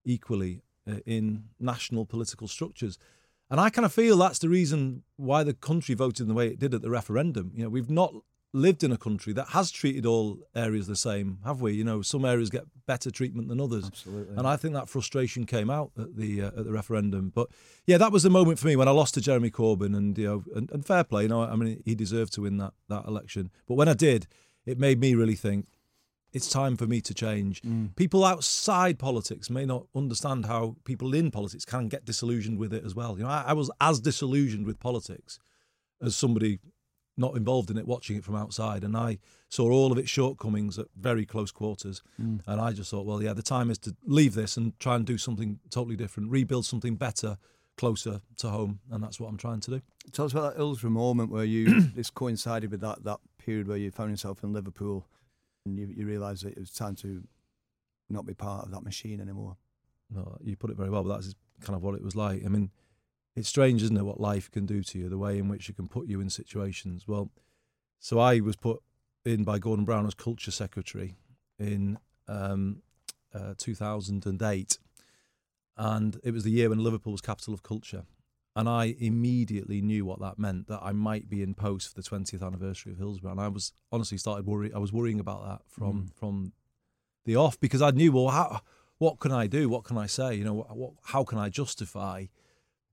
equally 0.04 0.62
uh, 0.90 0.96
in 1.06 1.44
national 1.58 2.04
political 2.04 2.48
structures. 2.48 2.98
And 3.48 3.60
I 3.60 3.70
kind 3.70 3.86
of 3.86 3.92
feel 3.92 4.16
that's 4.16 4.38
the 4.38 4.48
reason 4.48 5.04
why 5.16 5.42
the 5.42 5.54
country 5.54 5.94
voted 5.94 6.20
in 6.20 6.28
the 6.28 6.34
way 6.34 6.48
it 6.48 6.58
did 6.58 6.74
at 6.74 6.82
the 6.82 6.90
referendum. 6.90 7.52
You 7.54 7.64
know, 7.64 7.70
we've 7.70 7.90
not 7.90 8.14
lived 8.52 8.84
in 8.84 8.92
a 8.92 8.96
country 8.96 9.32
that 9.32 9.48
has 9.48 9.70
treated 9.70 10.04
all 10.04 10.38
areas 10.54 10.86
the 10.86 10.96
same, 10.96 11.38
have 11.44 11.60
we? 11.60 11.72
You 11.72 11.84
know, 11.84 12.02
some 12.02 12.24
areas 12.24 12.50
get 12.50 12.64
better 12.86 13.10
treatment 13.10 13.48
than 13.48 13.60
others. 13.60 13.86
Absolutely. 13.86 14.36
And 14.36 14.46
I 14.46 14.56
think 14.56 14.74
that 14.74 14.88
frustration 14.88 15.46
came 15.46 15.70
out 15.70 15.90
at 15.98 16.16
the 16.16 16.42
uh, 16.42 16.46
at 16.48 16.64
the 16.64 16.72
referendum. 16.72 17.32
But 17.34 17.48
yeah, 17.86 17.98
that 17.98 18.12
was 18.12 18.22
the 18.22 18.30
moment 18.30 18.58
for 18.58 18.66
me 18.66 18.76
when 18.76 18.88
I 18.88 18.92
lost 18.92 19.14
to 19.14 19.20
Jeremy 19.20 19.50
Corbyn, 19.50 19.96
and 19.96 20.16
you 20.18 20.26
know, 20.26 20.44
and, 20.54 20.70
and 20.70 20.84
fair 20.84 21.04
play. 21.04 21.22
You 21.22 21.28
know, 21.28 21.42
I 21.42 21.56
mean, 21.56 21.82
he 21.84 21.94
deserved 21.94 22.32
to 22.34 22.42
win 22.42 22.58
that 22.58 22.74
that 22.88 23.06
election. 23.06 23.50
But 23.66 23.74
when 23.74 23.88
I 23.88 23.94
did, 23.94 24.26
it 24.66 24.78
made 24.78 25.00
me 25.00 25.14
really 25.14 25.36
think 25.36 25.66
it's 26.32 26.48
time 26.48 26.76
for 26.76 26.86
me 26.86 27.00
to 27.02 27.12
change. 27.12 27.60
Mm. 27.62 27.94
People 27.94 28.24
outside 28.24 28.98
politics 28.98 29.50
may 29.50 29.66
not 29.66 29.86
understand 29.94 30.46
how 30.46 30.76
people 30.84 31.14
in 31.14 31.30
politics 31.30 31.64
can 31.64 31.88
get 31.88 32.06
disillusioned 32.06 32.58
with 32.58 32.72
it 32.72 32.84
as 32.84 32.94
well. 32.94 33.18
You 33.18 33.24
know, 33.24 33.30
I, 33.30 33.44
I, 33.48 33.52
was 33.52 33.70
as 33.82 34.00
disillusioned 34.00 34.64
with 34.64 34.80
politics 34.80 35.38
as 36.00 36.16
somebody 36.16 36.58
not 37.16 37.36
involved 37.36 37.70
in 37.70 37.76
it, 37.76 37.86
watching 37.86 38.16
it 38.16 38.24
from 38.24 38.36
outside, 38.36 38.84
and 38.84 38.96
I 38.96 39.18
saw 39.48 39.70
all 39.70 39.92
of 39.92 39.98
its 39.98 40.08
shortcomings 40.08 40.78
at 40.78 40.86
very 40.98 41.26
close 41.26 41.52
quarters. 41.52 42.02
Mm. 42.20 42.40
And 42.46 42.60
I 42.60 42.72
just 42.72 42.90
thought, 42.90 43.04
well, 43.04 43.22
yeah, 43.22 43.34
the 43.34 43.42
time 43.42 43.70
is 43.70 43.78
to 43.80 43.94
leave 44.04 44.34
this 44.34 44.56
and 44.56 44.78
try 44.80 44.96
and 44.96 45.04
do 45.04 45.18
something 45.18 45.58
totally 45.70 45.96
different, 45.96 46.30
rebuild 46.30 46.64
something 46.64 46.96
better, 46.96 47.36
closer 47.76 48.20
to 48.38 48.48
home, 48.48 48.80
and 48.90 49.02
that's 49.02 49.20
what 49.20 49.28
I'm 49.28 49.36
trying 49.36 49.60
to 49.60 49.70
do. 49.72 49.82
Tell 50.12 50.24
us 50.24 50.32
about 50.32 50.52
that 50.52 50.56
Hillsborough 50.56 50.90
moment 50.90 51.30
where 51.30 51.44
you 51.44 51.80
this 51.94 52.10
coincided 52.10 52.70
with 52.70 52.80
that 52.80 53.04
that 53.04 53.20
period 53.38 53.68
where 53.68 53.76
you 53.76 53.90
found 53.90 54.10
yourself 54.10 54.42
in 54.42 54.52
Liverpool 54.52 55.06
and 55.66 55.78
you, 55.78 55.92
you 55.94 56.06
realise 56.06 56.42
that 56.42 56.52
it 56.52 56.58
was 56.58 56.70
time 56.70 56.94
to 56.96 57.22
not 58.08 58.26
be 58.26 58.34
part 58.34 58.64
of 58.64 58.70
that 58.72 58.82
machine 58.82 59.20
anymore. 59.20 59.56
No, 60.10 60.36
you 60.42 60.56
put 60.56 60.70
it 60.70 60.76
very 60.76 60.90
well, 60.90 61.02
but 61.02 61.14
that's 61.14 61.34
kind 61.62 61.76
of 61.76 61.82
what 61.82 61.94
it 61.94 62.02
was 62.02 62.14
like. 62.14 62.44
I 62.44 62.48
mean, 62.48 62.70
it's 63.34 63.48
strange, 63.48 63.82
isn't 63.82 63.96
it, 63.96 64.04
what 64.04 64.20
life 64.20 64.50
can 64.50 64.66
do 64.66 64.82
to 64.82 64.98
you, 64.98 65.08
the 65.08 65.18
way 65.18 65.38
in 65.38 65.48
which 65.48 65.68
it 65.68 65.76
can 65.76 65.88
put 65.88 66.06
you 66.06 66.20
in 66.20 66.30
situations. 66.30 67.08
Well, 67.08 67.30
so 67.98 68.18
I 68.18 68.40
was 68.40 68.56
put 68.56 68.82
in 69.24 69.44
by 69.44 69.58
Gordon 69.58 69.84
Brown 69.84 70.06
as 70.06 70.14
culture 70.14 70.50
secretary 70.50 71.14
in 71.58 71.98
um, 72.28 72.82
uh, 73.34 73.54
2008, 73.58 74.78
and 75.76 76.20
it 76.22 76.32
was 76.32 76.44
the 76.44 76.50
year 76.50 76.68
when 76.68 76.82
Liverpool 76.82 77.12
was 77.12 77.20
capital 77.20 77.54
of 77.54 77.62
culture. 77.62 78.04
And 78.54 78.68
I 78.68 78.94
immediately 78.98 79.80
knew 79.80 80.04
what 80.04 80.20
that 80.20 80.38
meant 80.38 80.66
that 80.68 80.80
I 80.82 80.92
might 80.92 81.30
be 81.30 81.42
in 81.42 81.54
post 81.54 81.88
for 81.88 81.94
the 81.94 82.02
20th 82.02 82.42
anniversary 82.42 82.92
of 82.92 82.98
Hillsborough. 82.98 83.30
And 83.32 83.40
I 83.40 83.48
was 83.48 83.72
honestly 83.90 84.18
started 84.18 84.44
worrying. 84.46 84.74
I 84.74 84.78
was 84.78 84.92
worrying 84.92 85.18
about 85.20 85.46
that 85.46 85.60
from 85.66 85.94
Mm. 86.02 86.12
from 86.12 86.52
the 87.24 87.34
off 87.36 87.58
because 87.58 87.80
I 87.80 87.92
knew 87.92 88.12
well 88.12 88.28
how 88.28 88.60
what 88.98 89.20
can 89.20 89.32
I 89.32 89.46
do? 89.46 89.70
What 89.70 89.84
can 89.84 89.96
I 89.96 90.06
say? 90.06 90.34
You 90.34 90.44
know, 90.44 90.52
what, 90.52 90.76
what, 90.76 90.92
how 91.04 91.24
can 91.24 91.38
I 91.38 91.48
justify 91.48 92.26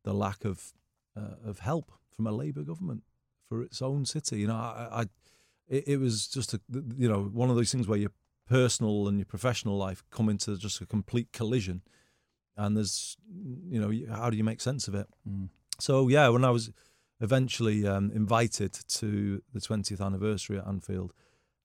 the 0.04 0.14
lack 0.14 0.46
of 0.46 0.74
uh, 1.18 1.36
of 1.46 1.60
help 1.60 1.92
from 2.16 2.28
a 2.28 2.32
Labour 2.32 2.64
government 2.64 3.04
for 3.48 3.62
its 3.62 3.82
own 3.82 4.06
city? 4.06 4.40
You 4.40 4.48
know, 4.48 4.56
I, 4.56 4.88
I 4.92 5.02
it, 5.68 5.88
it 5.88 5.98
was 5.98 6.28
just 6.28 6.54
a 6.54 6.62
you 6.98 7.08
know 7.08 7.24
one 7.24 7.50
of 7.50 7.56
those 7.56 7.72
things 7.72 7.88
where 7.88 8.00
your 8.00 8.12
personal 8.48 9.08
and 9.08 9.18
your 9.18 9.26
professional 9.26 9.78
life 9.78 10.04
come 10.10 10.28
into 10.28 10.58
just 10.58 10.82
a 10.82 10.86
complete 10.86 11.32
collision, 11.32 11.82
and 12.58 12.76
there's 12.76 13.18
you 13.32 13.80
know 13.80 13.92
how 14.14 14.30
do 14.30 14.38
you 14.38 14.44
make 14.44 14.62
sense 14.62 14.88
of 14.88 14.96
it? 14.96 15.08
So 15.80 16.08
yeah, 16.08 16.28
when 16.30 16.44
I 16.44 16.50
was 16.50 16.72
eventually 17.22 17.86
um, 17.88 18.12
invited 18.12 18.74
to 18.74 19.42
the 19.54 19.60
20th 19.60 20.02
anniversary 20.02 20.58
at 20.58 20.68
Anfield, 20.68 21.14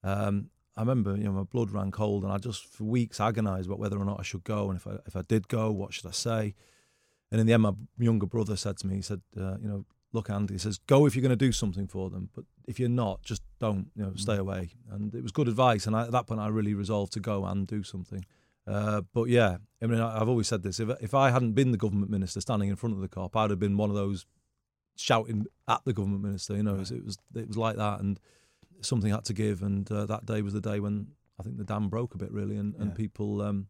um, 0.02 0.50
I 0.76 0.80
remember 0.80 1.16
you 1.16 1.24
know 1.24 1.32
my 1.32 1.44
blood 1.44 1.70
ran 1.70 1.90
cold, 1.90 2.24
and 2.24 2.32
I 2.32 2.38
just 2.38 2.66
for 2.66 2.84
weeks 2.84 3.20
agonised 3.20 3.66
about 3.66 3.78
whether 3.78 3.98
or 3.98 4.04
not 4.04 4.20
I 4.20 4.22
should 4.22 4.44
go, 4.44 4.70
and 4.70 4.78
if 4.78 4.86
I 4.86 4.98
if 5.06 5.16
I 5.16 5.22
did 5.22 5.48
go, 5.48 5.70
what 5.72 5.94
should 5.94 6.06
I 6.06 6.12
say? 6.12 6.54
And 7.30 7.40
in 7.40 7.46
the 7.46 7.52
end, 7.52 7.62
my 7.62 7.72
younger 7.98 8.26
brother 8.26 8.56
said 8.56 8.76
to 8.78 8.86
me, 8.86 8.96
he 8.96 9.02
said, 9.02 9.20
uh, 9.36 9.56
you 9.60 9.68
know, 9.68 9.84
look, 10.12 10.30
Andy, 10.30 10.54
he 10.54 10.58
says, 10.58 10.78
go 10.86 11.06
if 11.06 11.16
you're 11.16 11.22
going 11.22 11.30
to 11.30 11.36
do 11.36 11.50
something 11.52 11.88
for 11.88 12.08
them, 12.10 12.30
but 12.34 12.44
if 12.66 12.78
you're 12.78 12.88
not, 12.88 13.22
just 13.22 13.42
don't, 13.58 13.90
you 13.96 14.04
know, 14.04 14.12
stay 14.14 14.36
away. 14.36 14.70
And 14.90 15.12
it 15.14 15.22
was 15.22 15.32
good 15.32 15.48
advice, 15.48 15.86
and 15.86 15.96
I, 15.96 16.02
at 16.02 16.12
that 16.12 16.26
point, 16.28 16.40
I 16.40 16.48
really 16.48 16.74
resolved 16.74 17.12
to 17.14 17.20
go 17.20 17.44
and 17.44 17.66
do 17.66 17.82
something. 17.82 18.24
Uh, 18.66 19.02
but 19.12 19.28
yeah, 19.28 19.56
I 19.82 19.86
mean, 19.86 20.00
I've 20.00 20.28
always 20.28 20.48
said 20.48 20.62
this: 20.62 20.80
if 20.80 20.88
if 21.00 21.12
I 21.12 21.30
hadn't 21.30 21.52
been 21.52 21.70
the 21.72 21.76
government 21.76 22.10
minister 22.10 22.40
standing 22.40 22.68
in 22.70 22.76
front 22.76 22.94
of 22.94 23.00
the 23.02 23.08
Kop, 23.08 23.36
I'd 23.36 23.50
have 23.50 23.58
been 23.58 23.76
one 23.76 23.90
of 23.90 23.96
those 23.96 24.24
shouting 24.96 25.46
at 25.68 25.84
the 25.84 25.92
government 25.92 26.22
minister. 26.22 26.56
You 26.56 26.62
know, 26.62 26.76
it 26.76 26.78
was 26.78 26.90
it 26.90 27.04
was, 27.04 27.18
it 27.34 27.48
was 27.48 27.56
like 27.58 27.76
that, 27.76 28.00
and 28.00 28.18
something 28.80 29.10
had 29.10 29.24
to 29.26 29.34
give. 29.34 29.62
And 29.62 29.90
uh, 29.90 30.06
that 30.06 30.24
day 30.24 30.40
was 30.40 30.52
the 30.54 30.60
day 30.62 30.80
when 30.80 31.08
I 31.38 31.42
think 31.42 31.58
the 31.58 31.64
dam 31.64 31.88
broke 31.88 32.14
a 32.14 32.18
bit, 32.18 32.32
really, 32.32 32.56
and, 32.56 32.74
and 32.76 32.90
Yeah. 32.90 32.94
people 32.94 33.42
um, 33.42 33.66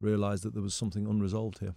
realised 0.00 0.42
that 0.42 0.52
there 0.52 0.62
was 0.62 0.74
something 0.74 1.06
unresolved 1.06 1.60
here. 1.60 1.74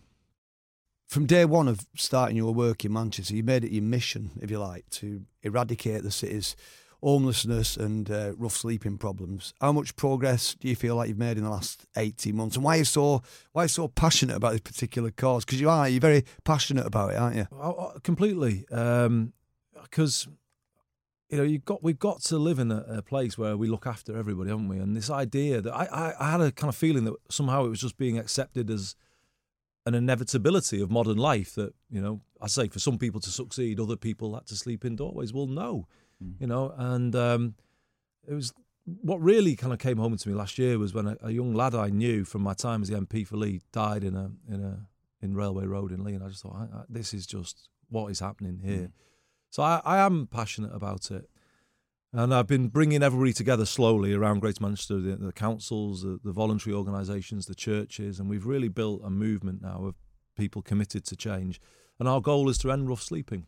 From 1.08 1.26
day 1.26 1.46
one 1.46 1.70
of 1.70 1.88
starting 1.96 2.36
your 2.36 2.54
work 2.54 2.84
in 2.84 2.92
Manchester, 2.92 3.34
you 3.34 3.42
made 3.42 3.64
it 3.64 3.72
your 3.72 3.84
mission, 3.84 4.32
if 4.42 4.52
you 4.52 4.60
like, 4.60 4.90
to 4.90 5.22
eradicate 5.42 6.04
the 6.04 6.12
city's 6.12 6.58
homelessness 7.02 7.78
and 7.78 8.12
uh, 8.12 8.34
rough 8.36 8.58
sleeping 8.58 8.98
problems. 8.98 9.54
How 9.62 9.72
much 9.72 9.96
progress 9.96 10.54
do 10.56 10.68
you 10.68 10.76
feel 10.76 10.96
like 10.96 11.08
you've 11.08 11.18
made 11.18 11.38
in 11.38 11.46
the 11.46 11.50
last 11.50 11.86
18 11.96 12.36
months? 12.36 12.58
And 12.58 12.66
why 12.66 12.76
are 12.76 12.80
you 12.80 12.84
so, 12.84 13.22
why 13.54 13.64
you 13.64 13.68
so 13.70 13.88
passionate 13.88 14.36
about 14.36 14.52
this 14.52 14.60
particular 14.60 15.10
cause? 15.10 15.46
Because 15.46 15.62
you 15.62 15.70
are, 15.70 15.88
you're 15.88 16.02
very 16.02 16.26
passionate 16.44 16.86
about 16.86 17.12
it, 17.12 17.18
aren't 17.18 17.38
you? 17.38 17.48
Oh, 17.54 17.94
oh, 17.96 18.00
completely. 18.04 18.66
Because 18.70 20.28
you 21.30 21.38
know, 21.38 21.44
you 21.44 21.60
got 21.60 21.84
we've 21.84 22.00
got 22.00 22.22
to 22.24 22.38
live 22.38 22.60
in 22.60 22.70
a, 22.70 22.84
a 22.88 23.02
place 23.02 23.38
where 23.38 23.56
we 23.56 23.68
look 23.68 23.88
after 23.88 24.18
everybody, 24.18 24.50
haven't 24.50 24.68
we? 24.68 24.78
And 24.78 24.96
this 24.96 25.10
idea 25.10 25.62
that 25.62 25.74
I, 25.74 25.86
I, 25.86 26.14
I 26.20 26.32
had 26.32 26.42
a 26.42 26.52
kind 26.52 26.70
of 26.70 26.76
feeling 26.76 27.06
that 27.06 27.16
somehow 27.30 27.66
it 27.66 27.70
was 27.70 27.82
just 27.82 27.98
being 27.98 28.18
accepted 28.18 28.70
as 28.70 28.96
an 29.88 29.96
inevitability 29.96 30.82
of 30.82 30.92
modern 30.92 31.18
life. 31.18 31.56
That 31.56 31.74
you 31.90 32.02
know, 32.02 32.22
I 32.42 32.48
say 32.48 32.68
for 32.68 32.80
some 32.80 32.98
people 32.98 33.20
to 33.22 33.30
succeed, 33.30 33.80
other 33.80 33.96
people 33.96 34.36
had 34.36 34.46
to 34.48 34.56
sleep 34.56 34.86
in 34.86 34.96
doorways. 34.96 35.34
Well, 35.34 35.48
no, 35.48 35.88
you 36.40 36.48
know, 36.48 36.74
and 36.78 37.16
um, 37.16 37.56
it 38.28 38.34
was 38.34 38.54
what 38.86 39.22
really 39.22 39.56
kind 39.56 39.74
of 39.74 39.80
came 39.80 39.98
home 39.98 40.16
to 40.16 40.30
me 40.30 40.36
last 40.36 40.58
year 40.58 40.80
was 40.80 40.94
when 40.94 41.08
a, 41.08 41.18
a 41.22 41.32
young 41.32 41.54
lad 41.54 41.76
I 41.76 41.90
knew 41.90 42.24
from 42.24 42.42
my 42.42 42.54
time 42.54 42.82
as 42.82 42.90
the 42.90 42.96
MP 42.96 43.26
for 43.28 43.38
Leigh 43.38 43.62
died 43.72 44.04
in 44.04 44.16
a 44.16 44.32
in 44.50 44.64
a 44.64 44.88
in 45.22 45.36
Railway 45.36 45.66
Road 45.66 45.92
in 45.92 46.04
Leigh, 46.04 46.14
and 46.14 46.24
I 46.24 46.28
just 46.28 46.44
thought 46.44 46.56
I, 46.56 46.78
I, 46.78 46.84
this 46.90 47.14
is 47.14 47.26
just 47.26 47.70
what 47.90 48.08
is 48.12 48.20
happening 48.20 48.60
here. 48.64 48.92
So 49.50 49.64
I, 49.64 49.82
I 49.86 49.98
am 50.00 50.28
passionate 50.28 50.74
about 50.76 51.10
it, 51.12 51.30
and 52.14 52.34
I've 52.34 52.48
been 52.48 52.70
bringing 52.70 53.04
everybody 53.04 53.34
together 53.34 53.66
slowly 53.66 54.14
around 54.14 54.40
Greater 54.40 54.64
Manchester, 54.64 55.00
the, 55.00 55.16
the 55.18 55.34
councils, 55.34 56.04
the, 56.04 56.20
the 56.24 56.32
voluntary 56.32 56.76
organisations, 56.76 57.46
the 57.46 57.56
churches, 57.56 58.20
and 58.20 58.30
we've 58.30 58.46
really 58.46 58.70
built 58.70 59.02
a 59.04 59.10
movement 59.10 59.62
now 59.62 59.86
of 59.86 59.96
people 60.38 60.62
committed 60.62 61.06
to 61.06 61.16
change. 61.16 61.60
And 62.00 62.08
our 62.08 62.22
goal 62.22 62.50
is 62.50 62.58
to 62.60 62.72
end 62.72 62.88
rough 62.88 63.02
sleeping. 63.02 63.48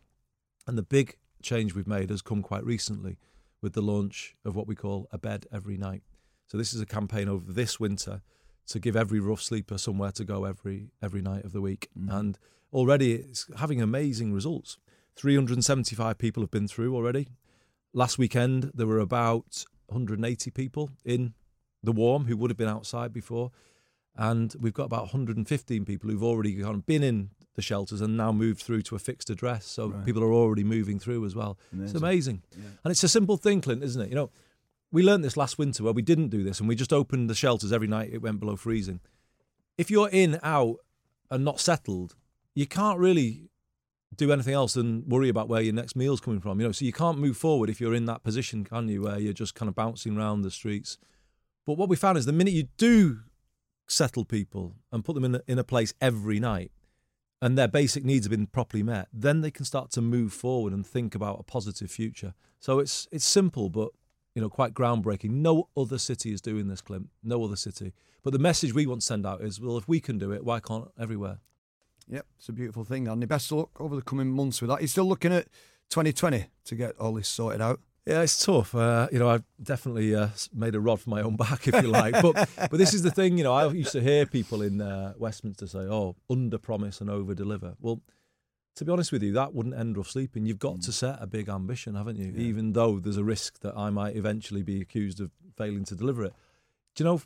And 0.66 0.76
the 0.76 0.82
big 0.82 1.16
change 1.42 1.74
we've 1.74 1.86
made 1.86 2.10
has 2.10 2.22
come 2.22 2.42
quite 2.42 2.64
recently 2.64 3.16
with 3.62 3.72
the 3.72 3.82
launch 3.82 4.34
of 4.44 4.54
what 4.54 4.66
we 4.66 4.74
call 4.74 5.08
a 5.10 5.18
bed 5.18 5.46
every 5.52 5.76
night. 5.76 6.02
So 6.46 6.58
this 6.58 6.72
is 6.72 6.80
a 6.80 6.86
campaign 6.86 7.28
over 7.28 7.52
this 7.52 7.78
winter 7.78 8.22
to 8.66 8.78
give 8.78 8.96
every 8.96 9.20
rough 9.20 9.42
sleeper 9.42 9.78
somewhere 9.78 10.12
to 10.12 10.24
go 10.24 10.44
every 10.44 10.90
every 11.02 11.22
night 11.22 11.44
of 11.44 11.52
the 11.52 11.60
week. 11.60 11.88
Mm-hmm. 11.98 12.10
And 12.10 12.38
already 12.72 13.14
it's 13.14 13.46
having 13.58 13.80
amazing 13.80 14.32
results. 14.32 14.78
375 15.16 16.18
people 16.18 16.42
have 16.42 16.50
been 16.50 16.68
through 16.68 16.94
already. 16.94 17.28
Last 17.92 18.18
weekend 18.18 18.70
there 18.74 18.86
were 18.86 18.98
about 19.00 19.64
180 19.86 20.50
people 20.50 20.90
in 21.04 21.34
the 21.82 21.92
warm 21.92 22.26
who 22.26 22.36
would 22.36 22.50
have 22.50 22.56
been 22.58 22.68
outside 22.68 23.12
before. 23.12 23.50
And 24.16 24.54
we've 24.60 24.74
got 24.74 24.84
about 24.84 25.02
115 25.02 25.84
people 25.84 26.10
who've 26.10 26.22
already 26.22 26.54
kind 26.60 26.74
of 26.74 26.86
been 26.86 27.02
in 27.02 27.30
the 27.54 27.62
shelters 27.62 28.00
and 28.00 28.16
now 28.16 28.32
moved 28.32 28.60
through 28.62 28.82
to 28.82 28.94
a 28.94 28.98
fixed 28.98 29.30
address. 29.30 29.66
So 29.66 29.88
Right. 29.88 30.04
people 30.04 30.22
are 30.22 30.32
already 30.32 30.62
moving 30.64 30.98
through 30.98 31.24
as 31.24 31.34
well. 31.34 31.58
It's 31.72 31.94
Amazing. 31.94 31.96
amazing. 31.96 32.42
And 32.84 32.90
it's 32.92 33.02
a 33.02 33.08
simple 33.08 33.36
thing, 33.36 33.60
Clint, 33.60 33.82
isn't 33.82 34.00
it? 34.02 34.08
You 34.10 34.14
know, 34.14 34.30
we 34.92 35.02
learned 35.02 35.24
this 35.24 35.36
last 35.36 35.58
winter 35.58 35.82
where 35.84 35.92
we 35.92 36.02
didn't 36.02 36.28
do 36.28 36.42
this 36.44 36.60
and 36.60 36.68
we 36.68 36.74
just 36.74 36.92
opened 36.92 37.30
the 37.30 37.34
shelters 37.34 37.72
every 37.72 37.86
night 37.88 38.10
it 38.12 38.22
went 38.22 38.40
below 38.40 38.56
freezing. 38.56 39.00
If 39.78 39.90
you're 39.90 40.10
in, 40.10 40.38
out, 40.42 40.76
and 41.30 41.44
not 41.44 41.60
settled, 41.60 42.16
you 42.54 42.66
can't 42.66 42.98
really 42.98 43.48
do 44.16 44.32
anything 44.32 44.54
else 44.54 44.74
than 44.74 45.08
worry 45.08 45.28
about 45.28 45.48
where 45.48 45.60
your 45.60 45.74
next 45.74 45.94
meal's 45.94 46.20
coming 46.20 46.40
from. 46.40 46.60
You 46.60 46.66
know, 46.66 46.72
so 46.72 46.84
you 46.84 46.92
can't 46.92 47.18
move 47.18 47.36
forward 47.36 47.70
if 47.70 47.80
you're 47.80 47.94
in 47.94 48.06
that 48.06 48.22
position, 48.22 48.64
can 48.64 48.88
you, 48.88 49.02
where 49.02 49.18
you're 49.18 49.32
just 49.32 49.54
kind 49.54 49.68
of 49.68 49.74
bouncing 49.74 50.16
around 50.16 50.42
the 50.42 50.50
streets. 50.50 50.98
But 51.66 51.78
what 51.78 51.88
we 51.88 51.96
found 51.96 52.18
is 52.18 52.26
the 52.26 52.32
minute 52.32 52.54
you 52.54 52.68
do 52.76 53.20
settle 53.86 54.24
people 54.24 54.76
and 54.92 55.04
put 55.04 55.14
them 55.14 55.24
in 55.24 55.34
a, 55.36 55.42
in 55.46 55.58
a 55.58 55.64
place 55.64 55.94
every 56.00 56.40
night, 56.40 56.72
and 57.42 57.56
their 57.56 57.68
basic 57.68 58.04
needs 58.04 58.26
have 58.26 58.30
been 58.30 58.46
properly 58.46 58.82
met, 58.82 59.08
then 59.12 59.40
they 59.40 59.50
can 59.50 59.64
start 59.64 59.90
to 59.92 60.02
move 60.02 60.32
forward 60.32 60.72
and 60.72 60.86
think 60.86 61.14
about 61.14 61.40
a 61.40 61.42
positive 61.42 61.90
future. 61.90 62.34
So 62.58 62.78
it's 62.78 63.08
it's 63.10 63.24
simple, 63.24 63.70
but 63.70 63.90
you 64.34 64.42
know, 64.42 64.48
quite 64.48 64.74
groundbreaking. 64.74 65.30
No 65.30 65.68
other 65.76 65.98
city 65.98 66.32
is 66.32 66.40
doing 66.40 66.68
this, 66.68 66.80
Clint. 66.80 67.08
No 67.22 67.42
other 67.44 67.56
city. 67.56 67.92
But 68.22 68.32
the 68.32 68.38
message 68.38 68.74
we 68.74 68.86
want 68.86 69.00
to 69.00 69.06
send 69.06 69.26
out 69.26 69.40
is, 69.40 69.60
well, 69.60 69.78
if 69.78 69.88
we 69.88 70.00
can 70.00 70.18
do 70.18 70.32
it, 70.32 70.44
why 70.44 70.60
can't 70.60 70.88
everywhere? 70.98 71.38
Yep, 72.10 72.26
it's 72.38 72.48
a 72.48 72.52
beautiful 72.52 72.84
thing, 72.84 73.06
Andy. 73.06 73.26
Best 73.26 73.52
of 73.52 73.58
luck 73.58 73.80
over 73.80 73.94
the 73.94 74.02
coming 74.02 74.28
months 74.28 74.60
with 74.60 74.70
that. 74.70 74.80
You're 74.80 74.88
still 74.88 75.08
looking 75.08 75.32
at 75.32 75.44
2020 75.90 76.46
to 76.64 76.74
get 76.74 76.98
all 76.98 77.14
this 77.14 77.28
sorted 77.28 77.60
out. 77.60 77.80
Yeah, 78.06 78.22
it's 78.22 78.44
tough. 78.44 78.74
Uh, 78.74 79.06
you 79.12 79.18
know, 79.18 79.28
I've 79.28 79.44
definitely 79.62 80.14
uh, 80.14 80.28
made 80.52 80.74
a 80.74 80.80
rod 80.80 81.00
for 81.00 81.10
my 81.10 81.22
own 81.22 81.36
back, 81.36 81.68
if 81.68 81.80
you 81.82 81.88
like. 81.88 82.20
But 82.20 82.48
but 82.56 82.72
this 82.72 82.94
is 82.94 83.02
the 83.02 83.10
thing. 83.10 83.38
You 83.38 83.44
know, 83.44 83.52
I 83.52 83.70
used 83.70 83.92
to 83.92 84.00
hear 84.00 84.26
people 84.26 84.62
in 84.62 84.80
uh, 84.80 85.12
Westminster 85.18 85.66
say, 85.66 85.80
"Oh, 85.80 86.16
under 86.28 86.58
promise 86.58 87.00
and 87.00 87.08
over 87.08 87.34
deliver." 87.34 87.76
Well, 87.80 88.00
to 88.76 88.84
be 88.84 88.90
honest 88.90 89.12
with 89.12 89.22
you, 89.22 89.32
that 89.34 89.54
wouldn't 89.54 89.76
end 89.76 89.96
rough 89.96 90.08
sleeping. 90.08 90.46
You've 90.46 90.58
got 90.58 90.80
to 90.82 90.92
set 90.92 91.18
a 91.20 91.26
big 91.26 91.48
ambition, 91.48 91.94
haven't 91.94 92.16
you? 92.16 92.32
Even 92.36 92.72
though 92.72 92.98
there's 92.98 93.18
a 93.18 93.24
risk 93.24 93.60
that 93.60 93.76
I 93.76 93.90
might 93.90 94.16
eventually 94.16 94.62
be 94.62 94.80
accused 94.80 95.20
of 95.20 95.30
failing 95.56 95.84
to 95.84 95.94
deliver 95.94 96.24
it. 96.24 96.32
Do 96.94 97.04
you 97.04 97.10
know? 97.10 97.22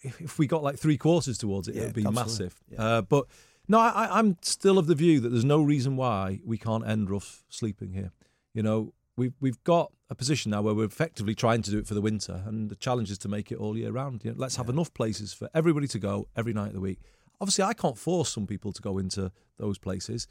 If, 0.00 0.20
if 0.20 0.38
we 0.38 0.46
got 0.46 0.62
like 0.62 0.78
three 0.78 0.96
quarters 0.96 1.36
towards 1.36 1.68
it, 1.68 1.76
it 1.76 1.80
would 1.80 1.94
be 1.94 2.06
absolutely. 2.06 2.22
massive. 2.22 2.60
Uh, 2.76 3.02
but 3.02 3.26
no, 3.68 3.78
I, 3.78 4.18
I'm 4.18 4.36
still 4.42 4.78
of 4.78 4.86
the 4.86 4.94
view 4.94 5.20
that 5.20 5.30
there's 5.30 5.44
no 5.44 5.62
reason 5.62 5.96
why 5.96 6.40
we 6.44 6.58
can't 6.58 6.86
end 6.86 7.10
rough 7.10 7.44
sleeping 7.48 7.92
here. 7.92 8.12
You 8.52 8.62
know, 8.62 8.92
we've 9.16 9.34
we've 9.40 9.62
got 9.64 9.92
a 10.10 10.14
position 10.14 10.50
now 10.50 10.62
where 10.62 10.74
we're 10.74 10.84
effectively 10.84 11.34
trying 11.34 11.62
to 11.62 11.70
do 11.70 11.78
it 11.78 11.86
for 11.86 11.94
the 11.94 12.00
winter, 12.00 12.42
and 12.46 12.70
the 12.70 12.76
challenge 12.76 13.10
is 13.10 13.18
to 13.18 13.28
make 13.28 13.50
it 13.50 13.58
all 13.58 13.76
year 13.76 13.92
round. 13.92 14.24
You 14.24 14.30
know, 14.30 14.36
let's 14.38 14.56
have 14.56 14.68
enough 14.68 14.92
places 14.94 15.32
for 15.32 15.48
everybody 15.54 15.88
to 15.88 15.98
go 15.98 16.28
every 16.36 16.52
night 16.52 16.68
of 16.68 16.74
the 16.74 16.80
week. 16.80 17.00
Obviously, 17.40 17.64
I 17.64 17.72
can't 17.72 17.98
force 17.98 18.32
some 18.32 18.46
people 18.46 18.72
to 18.72 18.82
go 18.82 18.98
into 18.98 19.32
those 19.58 19.78
places, 19.78 20.26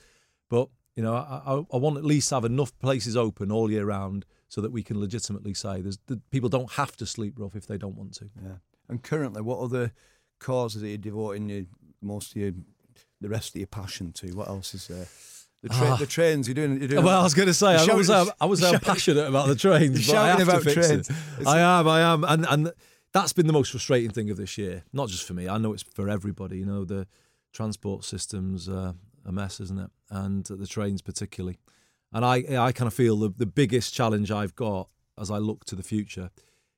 but 0.49 0.69
you 0.95 1.03
know, 1.03 1.15
I, 1.15 1.41
I, 1.45 1.53
I 1.73 1.77
want 1.77 1.97
at 1.97 2.05
least 2.05 2.29
to 2.29 2.35
have 2.35 2.45
enough 2.45 2.77
places 2.79 3.17
open 3.17 3.51
all 3.51 3.71
year 3.71 3.85
round 3.85 4.25
so 4.47 4.61
that 4.61 4.71
we 4.71 4.83
can 4.83 4.99
legitimately 4.99 5.55
say 5.55 5.81
there's 5.81 5.97
the, 6.05 6.21
people 6.29 6.49
don't 6.49 6.73
have 6.73 6.95
to 6.97 7.05
sleep 7.07 7.33
rough 7.37 7.55
if 7.55 7.65
they 7.65 7.77
don't 7.77 7.95
want 7.95 8.13
to. 8.15 8.29
Yeah. 8.41 8.57
And 8.87 9.01
currently, 9.01 9.41
what 9.41 9.59
other 9.59 9.91
causes 10.39 10.83
are 10.83 10.87
you 10.87 10.97
devoting 10.97 11.49
your, 11.49 11.63
most 12.01 12.35
of 12.35 12.41
your, 12.41 12.51
the 13.23 13.29
rest 13.29 13.49
of 13.49 13.55
your 13.55 13.67
passion 13.67 14.11
to? 14.13 14.27
What 14.35 14.47
else 14.47 14.73
is 14.75 14.87
there? 14.87 15.07
The, 15.63 15.69
tra- 15.69 15.91
Ah. 15.91 15.95
the 15.95 16.05
trains 16.05 16.47
you're 16.47 16.55
doing. 16.55 16.77
You're 16.79 16.89
doing 16.89 17.05
Well, 17.05 17.19
I 17.21 17.23
was 17.23 17.33
going 17.33 17.47
to 17.47 17.53
say, 17.53 17.75
I 17.75 17.83
You're 17.85 17.95
was, 17.95 18.09
um, 18.09 18.29
I 18.39 18.45
was 18.45 18.61
um, 18.63 18.79
passionate 18.81 19.25
about 19.27 19.47
the 19.47 19.55
trains, 19.55 20.05
but 20.07 20.15
I 20.17 20.27
have 20.29 20.41
about 20.41 20.63
to 20.63 20.69
fix 20.73 20.87
trains. 20.87 21.09
it. 21.09 21.47
I 21.47 21.59
am, 21.59 21.87
I 21.87 22.01
am, 22.01 22.23
and 22.25 22.45
and 22.49 22.71
that's 23.13 23.31
been 23.33 23.47
the 23.47 23.53
most 23.53 23.71
frustrating 23.71 24.11
thing 24.11 24.29
of 24.29 24.37
this 24.37 24.57
year. 24.57 24.83
Not 24.91 25.07
just 25.09 25.23
for 25.25 25.33
me, 25.33 25.47
I 25.47 25.57
know 25.57 25.71
it's 25.73 25.83
for 25.83 26.09
everybody. 26.09 26.57
You 26.59 26.65
know, 26.65 26.83
the 26.83 27.07
transport 27.53 28.03
system's 28.03 28.67
uh, 28.67 28.93
a 29.25 29.31
mess, 29.31 29.59
isn't 29.61 29.79
it? 29.79 29.89
And 30.09 30.43
the 30.45 30.67
trains 30.67 31.01
particularly. 31.01 31.57
And 32.11 32.23
I, 32.25 32.43
I 32.67 32.71
kind 32.73 32.87
of 32.87 32.93
feel 32.93 33.15
the 33.17 33.29
the 33.29 33.45
biggest 33.45 33.93
challenge 33.93 34.31
I've 34.31 34.55
got 34.55 34.89
as 35.17 35.31
I 35.31 35.37
look 35.37 35.63
to 35.65 35.75
the 35.75 35.83
future 35.83 36.29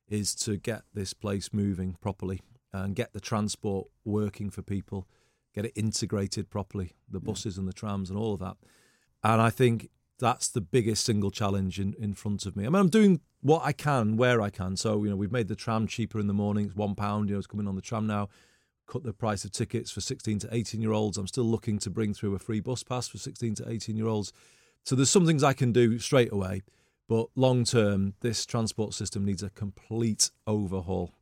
is 0.07 0.35
to 0.35 0.57
get 0.57 0.83
this 0.93 1.13
place 1.13 1.51
moving 1.51 1.95
properly 2.01 2.41
and 2.71 2.95
get 2.95 3.13
the 3.13 3.19
transport 3.19 3.87
working 4.03 4.51
for 4.51 4.61
people, 4.61 5.07
get 5.55 5.65
it 5.65 5.71
integrated 5.75 6.49
properly, 6.49 6.93
the 7.09 7.19
buses 7.19 7.57
and 7.57 7.67
the 7.67 7.73
trams 7.73 8.09
and 8.09 8.19
all 8.19 8.33
of 8.33 8.39
that. 8.41 8.57
And 9.23 9.41
I 9.41 9.49
think 9.49 9.89
that's 10.19 10.49
the 10.49 10.61
biggest 10.61 11.05
single 11.05 11.31
challenge 11.31 11.79
in, 11.79 11.95
in 11.97 12.13
front 12.13 12.45
of 12.45 12.55
me. 12.55 12.65
I 12.65 12.69
mean, 12.69 12.75
I'm 12.75 12.89
doing 12.89 13.21
what 13.41 13.63
I 13.65 13.71
can 13.71 14.17
where 14.17 14.41
I 14.41 14.49
can. 14.49 14.75
So, 14.77 15.03
you 15.03 15.09
know, 15.09 15.15
we've 15.15 15.31
made 15.31 15.47
the 15.47 15.55
tram 15.55 15.87
cheaper 15.87 16.19
in 16.19 16.27
the 16.27 16.33
mornings, 16.33 16.75
one 16.75 16.95
pound, 16.95 17.29
you 17.29 17.35
know, 17.35 17.39
it's 17.39 17.47
coming 17.47 17.67
on 17.67 17.75
the 17.75 17.81
tram 17.81 18.05
now. 18.07 18.29
Cut 18.87 19.03
the 19.03 19.13
price 19.13 19.43
of 19.45 19.51
tickets 19.51 19.89
for 19.89 20.01
16 20.01 20.39
to 20.39 20.49
18 20.51 20.81
year 20.81 20.91
olds. 20.91 21.17
I'm 21.17 21.27
still 21.27 21.45
looking 21.45 21.79
to 21.79 21.89
bring 21.89 22.13
through 22.13 22.35
a 22.35 22.39
free 22.39 22.59
bus 22.59 22.83
pass 22.83 23.07
for 23.07 23.17
16 23.17 23.55
to 23.55 23.69
18 23.69 23.97
year 23.97 24.07
olds. 24.07 24.31
So 24.83 24.95
there's 24.95 25.09
some 25.09 25.25
things 25.25 25.43
I 25.43 25.53
can 25.53 25.71
do 25.71 25.97
straight 25.97 26.31
away. 26.31 26.61
But 27.07 27.27
long 27.35 27.63
term, 27.63 28.13
this 28.21 28.45
transport 28.45 28.93
system 28.93 29.25
needs 29.25 29.43
a 29.43 29.49
complete 29.49 30.31
overhaul. 30.45 31.13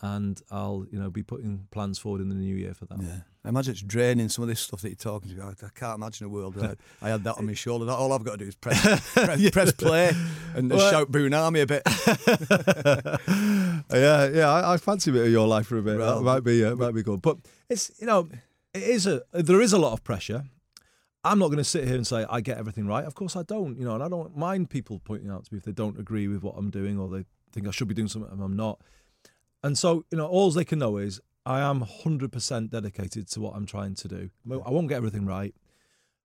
And 0.00 0.40
I'll, 0.50 0.86
you 0.90 0.98
know, 0.98 1.10
be 1.10 1.22
putting 1.22 1.68
plans 1.70 1.98
forward 1.98 2.20
in 2.20 2.28
the 2.28 2.34
new 2.34 2.54
year 2.54 2.74
for 2.74 2.86
that. 2.86 3.00
Yeah. 3.00 3.20
I 3.44 3.50
imagine 3.50 3.72
it's 3.72 3.82
draining 3.82 4.30
some 4.30 4.42
of 4.42 4.48
this 4.48 4.60
stuff 4.60 4.80
that 4.82 4.88
you're 4.88 4.96
talking 4.96 5.28
to 5.30 5.36
me. 5.36 5.42
I, 5.42 5.48
I 5.50 5.68
can't 5.74 5.96
imagine 5.98 6.26
a 6.26 6.30
world 6.30 6.56
where 6.56 6.76
I 7.02 7.10
had 7.10 7.24
that 7.24 7.36
on 7.36 7.46
my 7.46 7.52
shoulder. 7.64 7.84
That 7.84 7.92
all 7.94 8.12
I've 8.12 8.24
got 8.24 8.32
to 8.32 8.38
do 8.38 8.46
is 8.48 8.54
press, 8.54 8.80
press, 9.12 9.50
press 9.52 9.72
play 9.72 10.12
and 10.54 10.70
Well- 10.70 10.90
shout 10.90 11.12
Boonami 11.12 11.62
a 11.62 11.66
bit. 11.66 11.82
yeah, 13.92 14.28
yeah, 14.28 14.50
I, 14.50 14.74
I 14.74 14.76
fancy 14.78 15.10
a 15.10 15.12
bit 15.12 15.26
of 15.26 15.32
your 15.32 15.46
life 15.46 15.66
for 15.66 15.78
a 15.78 15.82
bit. 15.82 15.98
Well, 15.98 16.16
that 16.16 16.22
might 16.22 16.44
be, 16.44 16.64
uh, 16.64 16.74
might 16.76 16.94
be 16.94 17.02
good. 17.02 17.20
But 17.22 17.38
it's, 17.68 17.90
you 17.98 18.06
know, 18.06 18.28
it 18.72 18.82
is 18.82 19.06
a 19.06 19.22
there 19.32 19.60
is 19.60 19.72
a 19.72 19.78
lot 19.78 19.92
of 19.92 20.02
pressure. 20.04 20.44
I'm 21.26 21.38
not 21.38 21.46
going 21.46 21.58
to 21.58 21.64
sit 21.64 21.84
here 21.86 21.94
and 21.96 22.06
say 22.06 22.26
I 22.28 22.40
get 22.42 22.58
everything 22.58 22.86
right. 22.86 23.04
Of 23.04 23.14
course, 23.14 23.34
I 23.36 23.42
don't. 23.44 23.78
You 23.78 23.84
know, 23.84 23.94
and 23.94 24.02
I 24.02 24.08
don't 24.08 24.36
mind 24.36 24.68
people 24.70 25.00
pointing 25.04 25.30
out 25.30 25.44
to 25.46 25.54
me 25.54 25.58
if 25.58 25.64
they 25.64 25.72
don't 25.72 25.98
agree 25.98 26.28
with 26.28 26.42
what 26.42 26.54
I'm 26.56 26.70
doing 26.70 26.98
or 26.98 27.08
they 27.08 27.24
think 27.52 27.66
I 27.66 27.70
should 27.70 27.88
be 27.88 27.94
doing 27.94 28.08
something 28.08 28.30
and 28.30 28.42
I'm 28.42 28.56
not. 28.56 28.80
And 29.62 29.78
so, 29.78 30.04
you 30.10 30.18
know, 30.18 30.26
all 30.26 30.50
they 30.50 30.64
can 30.66 30.78
know 30.80 30.98
is 30.98 31.20
I 31.46 31.60
am 31.60 31.84
100% 31.84 32.70
dedicated 32.70 33.28
to 33.28 33.40
what 33.40 33.54
I'm 33.54 33.66
trying 33.66 33.94
to 33.96 34.08
do. 34.08 34.30
I 34.50 34.70
won't 34.70 34.88
get 34.88 34.96
everything 34.96 35.26
right, 35.26 35.54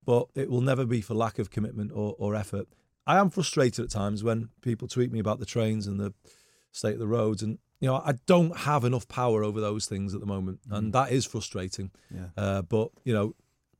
but 0.06 0.28
it 0.36 0.50
will 0.50 0.62
never 0.62 0.86
be 0.86 1.02
for 1.02 1.14
lack 1.14 1.40
of 1.40 1.50
commitment 1.50 1.92
or, 1.94 2.16
or 2.18 2.36
effort. 2.36 2.68
I 3.06 3.18
am 3.18 3.30
frustrated 3.30 3.86
at 3.86 3.92
times 3.92 4.24
when 4.24 4.50
people 4.62 4.88
tweet 4.88 5.12
me 5.12 5.20
about 5.20 5.40
the 5.40 5.46
trains 5.46 5.88
and 5.88 6.00
the 6.00 6.14
state 6.72 6.94
of 6.94 7.00
the 7.00 7.08
roads, 7.08 7.42
and 7.42 7.58
you 7.80 7.88
know 7.88 7.96
I 7.96 8.14
don't 8.28 8.56
have 8.56 8.86
enough 8.86 9.08
power 9.08 9.44
over 9.44 9.60
those 9.60 9.88
things 9.88 10.14
at 10.14 10.20
the 10.20 10.28
moment, 10.28 10.60
and 10.70 10.94
that 10.94 11.12
is 11.12 11.26
frustrating. 11.26 11.92
Yeah. 12.14 12.28
Uh, 12.38 12.62
but 12.62 12.90
you 13.04 13.14
know, 13.14 13.36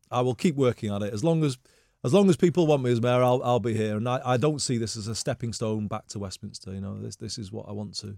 I 0.10 0.22
will 0.22 0.36
keep 0.36 0.56
working 0.56 0.90
on 0.90 1.04
it 1.04 1.14
as 1.14 1.24
long 1.24 1.44
as 1.44 1.58
as 2.04 2.14
long 2.14 2.30
as 2.30 2.38
people 2.38 2.66
want 2.66 2.82
me 2.82 2.92
as 2.92 3.02
mayor. 3.02 3.22
I'll 3.22 3.42
I'll 3.44 3.60
be 3.60 3.76
here, 3.76 3.98
and 3.98 4.10
I, 4.10 4.20
I 4.26 4.38
don't 4.38 4.62
see 4.62 4.78
this 4.78 4.98
as 4.98 5.08
a 5.08 5.16
stepping 5.16 5.54
stone 5.54 5.88
back 5.88 6.08
to 6.08 6.20
Westminster. 6.20 6.74
You 6.74 6.82
know, 6.82 7.00
this 7.00 7.16
this 7.16 7.38
is 7.38 7.52
what 7.52 7.68
I 7.70 7.72
want 7.72 7.94
to 8.00 8.18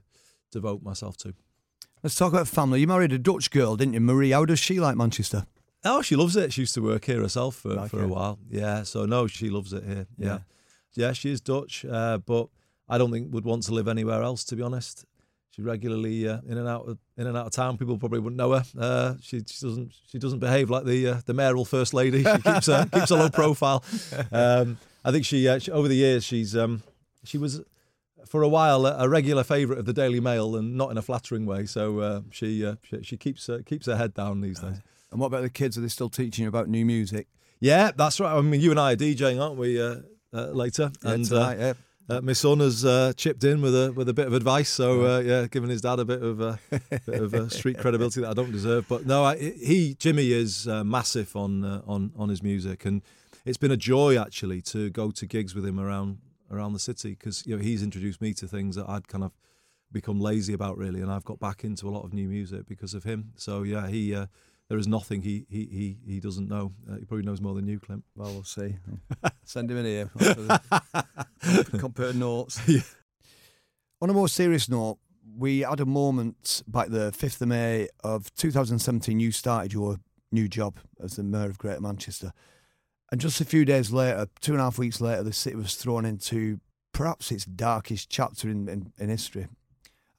devote 0.51 0.81
myself 0.81 1.17
to. 1.17 1.33
Let's 2.03 2.15
talk 2.15 2.33
about 2.33 2.47
family. 2.47 2.79
You 2.81 2.87
married 2.87 3.11
a 3.13 3.19
Dutch 3.19 3.51
girl, 3.51 3.75
didn't 3.75 3.93
you, 3.93 3.99
Marie? 4.01 4.31
How 4.31 4.45
does 4.45 4.59
she 4.59 4.79
like 4.79 4.95
Manchester? 4.97 5.45
Oh, 5.83 6.01
she 6.01 6.15
loves 6.15 6.35
it. 6.35 6.51
She 6.53 6.61
used 6.61 6.73
to 6.75 6.81
work 6.81 7.05
here 7.05 7.21
herself 7.21 7.55
for, 7.55 7.73
Like 7.75 7.91
for 7.91 8.03
a 8.03 8.07
while. 8.07 8.39
Yeah, 8.49 8.83
so 8.83 9.05
no, 9.05 9.27
she 9.27 9.49
loves 9.49 9.73
it 9.73 9.83
here. 9.83 10.07
Yeah, 10.17 10.27
Yeah. 10.27 10.39
yeah, 11.07 11.13
she 11.13 11.31
is 11.31 11.41
Dutch, 11.41 11.85
uh, 11.85 12.17
but 12.19 12.47
I 12.89 12.97
don't 12.97 13.11
think 13.11 13.33
would 13.33 13.45
want 13.45 13.63
to 13.63 13.73
live 13.73 13.87
anywhere 13.87 14.21
else. 14.23 14.43
To 14.45 14.55
be 14.55 14.61
honest, 14.63 15.05
she 15.51 15.61
regularly 15.61 16.27
uh, 16.27 16.39
in 16.47 16.57
and 16.57 16.67
out 16.67 16.87
of 16.87 16.97
in 17.17 17.27
and 17.27 17.35
out 17.37 17.47
of 17.47 17.51
town. 17.51 17.77
People 17.77 17.97
probably 17.97 18.19
wouldn't 18.19 18.37
know 18.37 18.51
her. 18.53 18.63
Uh, 18.77 19.13
she, 19.21 19.39
she 19.47 19.65
doesn't 19.65 19.93
she 20.11 20.17
doesn't 20.19 20.39
behave 20.39 20.69
like 20.69 20.85
the 20.85 21.07
uh, 21.07 21.21
the 21.25 21.33
mayoral 21.33 21.65
first 21.65 21.93
lady. 21.93 22.23
She 22.23 22.41
keeps 22.41 22.67
a 22.67 22.87
keeps 22.91 23.11
a 23.11 23.15
low 23.15 23.29
profile. 23.41 23.83
Um, 24.31 24.77
I 25.03 25.11
think 25.11 25.25
she, 25.25 25.47
uh, 25.47 25.57
she 25.59 25.71
over 25.71 25.87
the 25.87 25.95
years 25.95 26.23
she's 26.23 26.55
um, 26.55 26.83
she 27.23 27.37
was 27.39 27.61
for 28.27 28.43
a 28.43 28.47
while 28.47 28.85
a, 28.85 28.95
a 29.05 29.09
regular 29.09 29.43
favourite 29.43 29.79
of 29.79 29.85
the 29.85 29.93
Daily 29.93 30.19
Mail 30.19 30.55
and 30.55 30.75
not 30.75 30.91
in 30.91 30.97
a 30.97 31.01
flattering 31.01 31.45
way. 31.45 31.65
So 31.65 31.99
uh, 31.99 32.21
she, 32.31 32.65
uh, 32.65 32.75
she 32.83 33.03
she 33.03 33.17
keeps 33.17 33.47
uh, 33.49 33.59
keeps 33.65 33.85
her 33.87 33.95
head 33.97 34.13
down 34.13 34.41
these 34.41 34.59
days. 34.59 34.79
And 35.11 35.19
what 35.19 35.27
about 35.27 35.41
the 35.41 35.49
kids? 35.49 35.77
Are 35.77 35.81
they 35.81 35.87
still 35.89 36.09
teaching 36.09 36.43
you 36.43 36.49
about 36.49 36.69
new 36.69 36.85
music? 36.85 37.27
Yeah, 37.59 37.91
that's 37.95 38.19
right. 38.19 38.33
I 38.35 38.41
mean, 38.41 38.61
you 38.61 38.71
and 38.71 38.79
I 38.79 38.93
are 38.93 38.95
DJing, 38.95 39.41
aren't 39.41 39.57
we? 39.57 39.79
Uh, 39.81 39.97
uh, 40.33 40.45
later, 40.47 40.91
Yeah, 41.03 41.11
and 41.11 41.25
tonight, 41.25 41.57
uh, 41.59 41.73
yeah. 42.09 42.17
uh, 42.17 42.21
my 42.21 42.31
son 42.33 42.59
has 42.61 42.85
uh, 42.85 43.11
chipped 43.17 43.43
in 43.43 43.61
with 43.61 43.75
a 43.75 43.91
with 43.91 44.07
a 44.07 44.13
bit 44.13 44.27
of 44.27 44.33
advice. 44.33 44.69
So 44.69 45.05
uh, 45.05 45.19
yeah, 45.19 45.47
giving 45.47 45.69
his 45.69 45.81
dad 45.81 45.99
a 45.99 46.05
bit 46.05 46.23
of 46.23 46.41
uh, 46.41 46.55
bit 47.05 47.21
of 47.21 47.33
uh, 47.33 47.49
street 47.59 47.77
credibility 47.77 48.21
that 48.21 48.29
I 48.29 48.33
don't 48.33 48.51
deserve. 48.51 48.87
But 48.87 49.05
no, 49.05 49.25
I, 49.25 49.37
he 49.37 49.95
Jimmy 49.99 50.31
is 50.31 50.67
uh, 50.67 50.83
massive 50.85 51.35
on 51.35 51.63
uh, 51.65 51.81
on 51.85 52.13
on 52.17 52.29
his 52.29 52.41
music, 52.41 52.85
and 52.85 53.01
it's 53.45 53.57
been 53.57 53.71
a 53.71 53.77
joy 53.77 54.17
actually 54.17 54.61
to 54.63 54.89
go 54.89 55.11
to 55.11 55.25
gigs 55.25 55.53
with 55.53 55.65
him 55.65 55.79
around 55.79 56.19
around 56.51 56.73
the 56.73 56.79
city 56.79 57.11
because 57.11 57.45
you 57.45 57.55
know 57.55 57.63
he's 57.63 57.81
introduced 57.81 58.21
me 58.21 58.33
to 58.35 58.47
things 58.47 58.75
that 58.75 58.87
I'd 58.87 59.07
kind 59.07 59.23
of 59.23 59.31
become 59.91 60.19
lazy 60.19 60.53
about 60.53 60.77
really, 60.77 61.01
and 61.01 61.11
I've 61.11 61.25
got 61.25 61.39
back 61.39 61.63
into 61.63 61.87
a 61.87 61.91
lot 61.91 62.03
of 62.03 62.13
new 62.13 62.27
music 62.27 62.67
because 62.67 62.93
of 62.93 63.03
him. 63.03 63.31
So 63.35 63.63
yeah, 63.63 63.87
he. 63.87 64.13
Uh, 64.15 64.27
there 64.71 64.77
is 64.77 64.87
nothing 64.87 65.21
he 65.21 65.45
he 65.49 65.65
he, 65.65 65.97
he 66.13 66.19
doesn't 66.21 66.47
know. 66.47 66.71
Uh, 66.89 66.95
he 66.95 67.03
probably 67.03 67.25
knows 67.25 67.41
more 67.41 67.53
than 67.53 67.67
you, 67.67 67.77
Clint. 67.77 68.05
Well, 68.15 68.31
we'll 68.31 68.43
see. 68.45 68.77
Send 69.43 69.69
him 69.69 69.75
in 69.75 69.85
here. 69.85 70.09
Compare 71.77 72.13
notes. 72.13 72.61
On 74.01 74.09
a 74.09 74.13
more 74.13 74.29
serious 74.29 74.69
note, 74.69 74.97
we 75.37 75.59
had 75.59 75.81
a 75.81 75.85
moment 75.85 76.63
back 76.67 76.87
the 76.87 77.11
5th 77.11 77.41
of 77.41 77.49
May 77.49 77.89
of 78.01 78.33
2017. 78.35 79.19
You 79.19 79.33
started 79.33 79.73
your 79.73 79.97
new 80.31 80.47
job 80.47 80.77
as 81.03 81.17
the 81.17 81.23
Mayor 81.23 81.49
of 81.49 81.57
Greater 81.57 81.81
Manchester. 81.81 82.31
And 83.11 83.19
just 83.19 83.41
a 83.41 83.45
few 83.45 83.65
days 83.65 83.91
later, 83.91 84.27
two 84.39 84.53
and 84.53 84.61
a 84.61 84.63
half 84.63 84.77
weeks 84.77 85.01
later, 85.01 85.23
the 85.23 85.33
city 85.33 85.55
was 85.55 85.75
thrown 85.75 86.05
into 86.05 86.59
perhaps 86.93 87.31
its 87.31 87.45
darkest 87.45 88.09
chapter 88.09 88.49
in, 88.49 88.69
in, 88.69 88.93
in 88.97 89.09
history. 89.09 89.47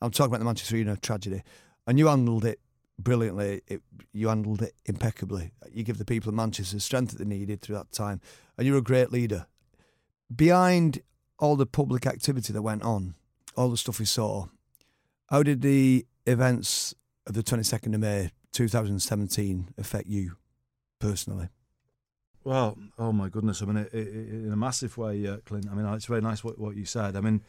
I'm 0.00 0.10
talking 0.10 0.30
about 0.30 0.40
the 0.40 0.44
Manchester 0.44 0.76
United 0.76 1.02
tragedy. 1.02 1.42
And 1.86 1.98
you 1.98 2.08
handled 2.08 2.44
it 2.44 2.60
brilliantly. 2.98 3.62
It, 3.66 3.82
you 4.12 4.28
handled 4.28 4.62
it 4.62 4.74
impeccably. 4.84 5.52
You 5.72 5.84
give 5.84 5.98
the 5.98 6.04
people 6.04 6.28
of 6.28 6.34
Manchester 6.34 6.76
the 6.76 6.80
strength 6.80 7.12
that 7.12 7.18
they 7.18 7.24
needed 7.24 7.60
through 7.60 7.76
that 7.76 7.92
time. 7.92 8.20
And 8.58 8.66
you're 8.66 8.76
a 8.76 8.82
great 8.82 9.10
leader. 9.10 9.46
Behind 10.34 11.00
all 11.38 11.56
the 11.56 11.66
public 11.66 12.06
activity 12.06 12.52
that 12.52 12.62
went 12.62 12.82
on, 12.82 13.14
all 13.56 13.70
the 13.70 13.76
stuff 13.76 13.98
we 13.98 14.04
saw, 14.04 14.46
how 15.28 15.42
did 15.42 15.62
the 15.62 16.06
events 16.26 16.94
of 17.26 17.34
the 17.34 17.42
22nd 17.42 17.94
of 17.94 18.00
May 18.00 18.30
2017 18.52 19.70
affect 19.78 20.08
you 20.08 20.36
personally? 20.98 21.48
Well, 22.44 22.76
oh 22.98 23.12
my 23.12 23.28
goodness! 23.28 23.62
I 23.62 23.66
mean, 23.66 23.76
it, 23.76 23.94
it, 23.94 24.08
in 24.08 24.52
a 24.52 24.56
massive 24.56 24.96
way, 24.98 25.26
uh, 25.26 25.36
Clint. 25.44 25.68
I 25.70 25.74
mean, 25.74 25.86
it's 25.94 26.06
very 26.06 26.20
nice 26.20 26.42
what, 26.42 26.58
what 26.58 26.76
you 26.76 26.84
said. 26.84 27.14
I 27.14 27.20
mean, 27.20 27.42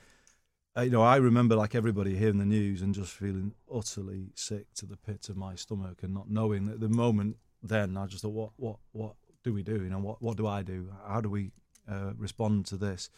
uh, 0.78 0.82
you 0.82 0.92
know, 0.92 1.02
I 1.02 1.18
remember 1.18 1.56
like 1.56 1.76
everybody 1.76 2.16
hearing 2.16 2.40
the 2.40 2.46
news 2.46 2.82
and 2.82 2.94
just 2.94 3.12
feeling 3.12 3.54
utterly 3.74 4.30
sick 4.36 4.74
to 4.76 4.86
the 4.86 4.98
pit 4.98 5.30
of 5.30 5.38
my 5.38 5.56
stomach 5.56 6.04
and 6.04 6.14
not 6.14 6.30
knowing 6.30 6.68
at 6.70 6.80
the 6.80 6.90
moment. 6.90 7.38
Then 7.62 7.96
I 7.96 8.08
just 8.08 8.24
thought, 8.24 8.34
what, 8.34 8.52
what, 8.58 8.78
what 8.92 9.14
do 9.44 9.54
we 9.54 9.64
do? 9.64 9.76
You 9.84 9.90
know, 9.90 10.00
what, 10.00 10.22
what 10.22 10.36
do 10.36 10.48
I 10.48 10.64
do? 10.64 10.90
How 11.08 11.22
do 11.22 11.30
we 11.30 11.52
uh, 11.90 12.14
respond 12.18 12.66
to 12.68 12.78
this? 12.78 13.10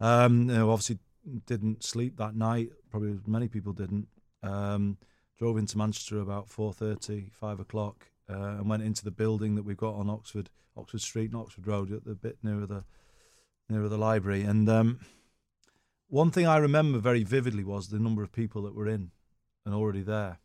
Um, 0.00 0.48
you 0.48 0.56
know, 0.56 0.70
obviously 0.70 0.98
didn't 1.46 1.84
sleep 1.84 2.16
that 2.16 2.34
night. 2.34 2.70
Probably 2.90 3.18
many 3.26 3.48
people 3.48 3.72
didn't. 3.72 4.08
Um, 4.42 4.98
drove 5.38 5.58
into 5.58 5.78
Manchester 5.78 6.20
about 6.20 6.48
4.30, 6.48 7.32
5 7.32 7.60
o'clock, 7.60 8.06
uh, 8.28 8.56
and 8.58 8.68
went 8.68 8.82
into 8.82 9.04
the 9.04 9.10
building 9.10 9.54
that 9.54 9.62
we've 9.64 9.76
got 9.76 9.94
on 9.94 10.08
Oxford, 10.10 10.50
Oxford 10.76 11.00
Street 11.00 11.30
and 11.32 11.40
Oxford 11.40 11.66
Road, 11.66 11.92
at 11.92 12.04
the 12.04 12.14
bit 12.14 12.38
nearer 12.42 12.66
the 12.66 12.84
nearer 13.68 13.88
the 13.88 13.98
library. 13.98 14.42
And 14.42 14.68
um, 14.68 15.00
one 16.08 16.30
thing 16.30 16.46
I 16.46 16.56
remember 16.58 16.98
very 16.98 17.22
vividly 17.22 17.64
was 17.64 17.88
the 17.88 17.98
number 17.98 18.22
of 18.22 18.32
people 18.32 18.62
that 18.62 18.74
were 18.74 18.88
in 18.88 19.10
and 19.66 19.74
already 19.74 20.02
there, 20.02 20.38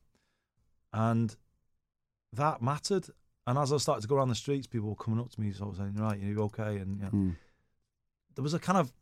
and 0.92 1.36
that 2.32 2.62
mattered. 2.62 3.08
And 3.46 3.58
as 3.58 3.74
I 3.74 3.78
started 3.78 4.02
to 4.04 4.08
go 4.08 4.16
around 4.16 4.30
the 4.30 4.36
streets, 4.36 4.68
people 4.68 4.90
were 4.90 4.96
coming 4.96 5.20
up 5.20 5.30
to 5.32 5.42
me, 5.42 5.52
sort 5.52 5.72
of 5.72 5.78
saying, 5.78 5.96
"Right, 5.96 6.20
you 6.20 6.42
okay?" 6.44 6.78
And 6.78 6.98
you 6.98 7.04
know, 7.04 7.10
there 8.36 8.44
was 8.44 8.54
a 8.54 8.60
kind 8.60 8.78
of 8.80 8.94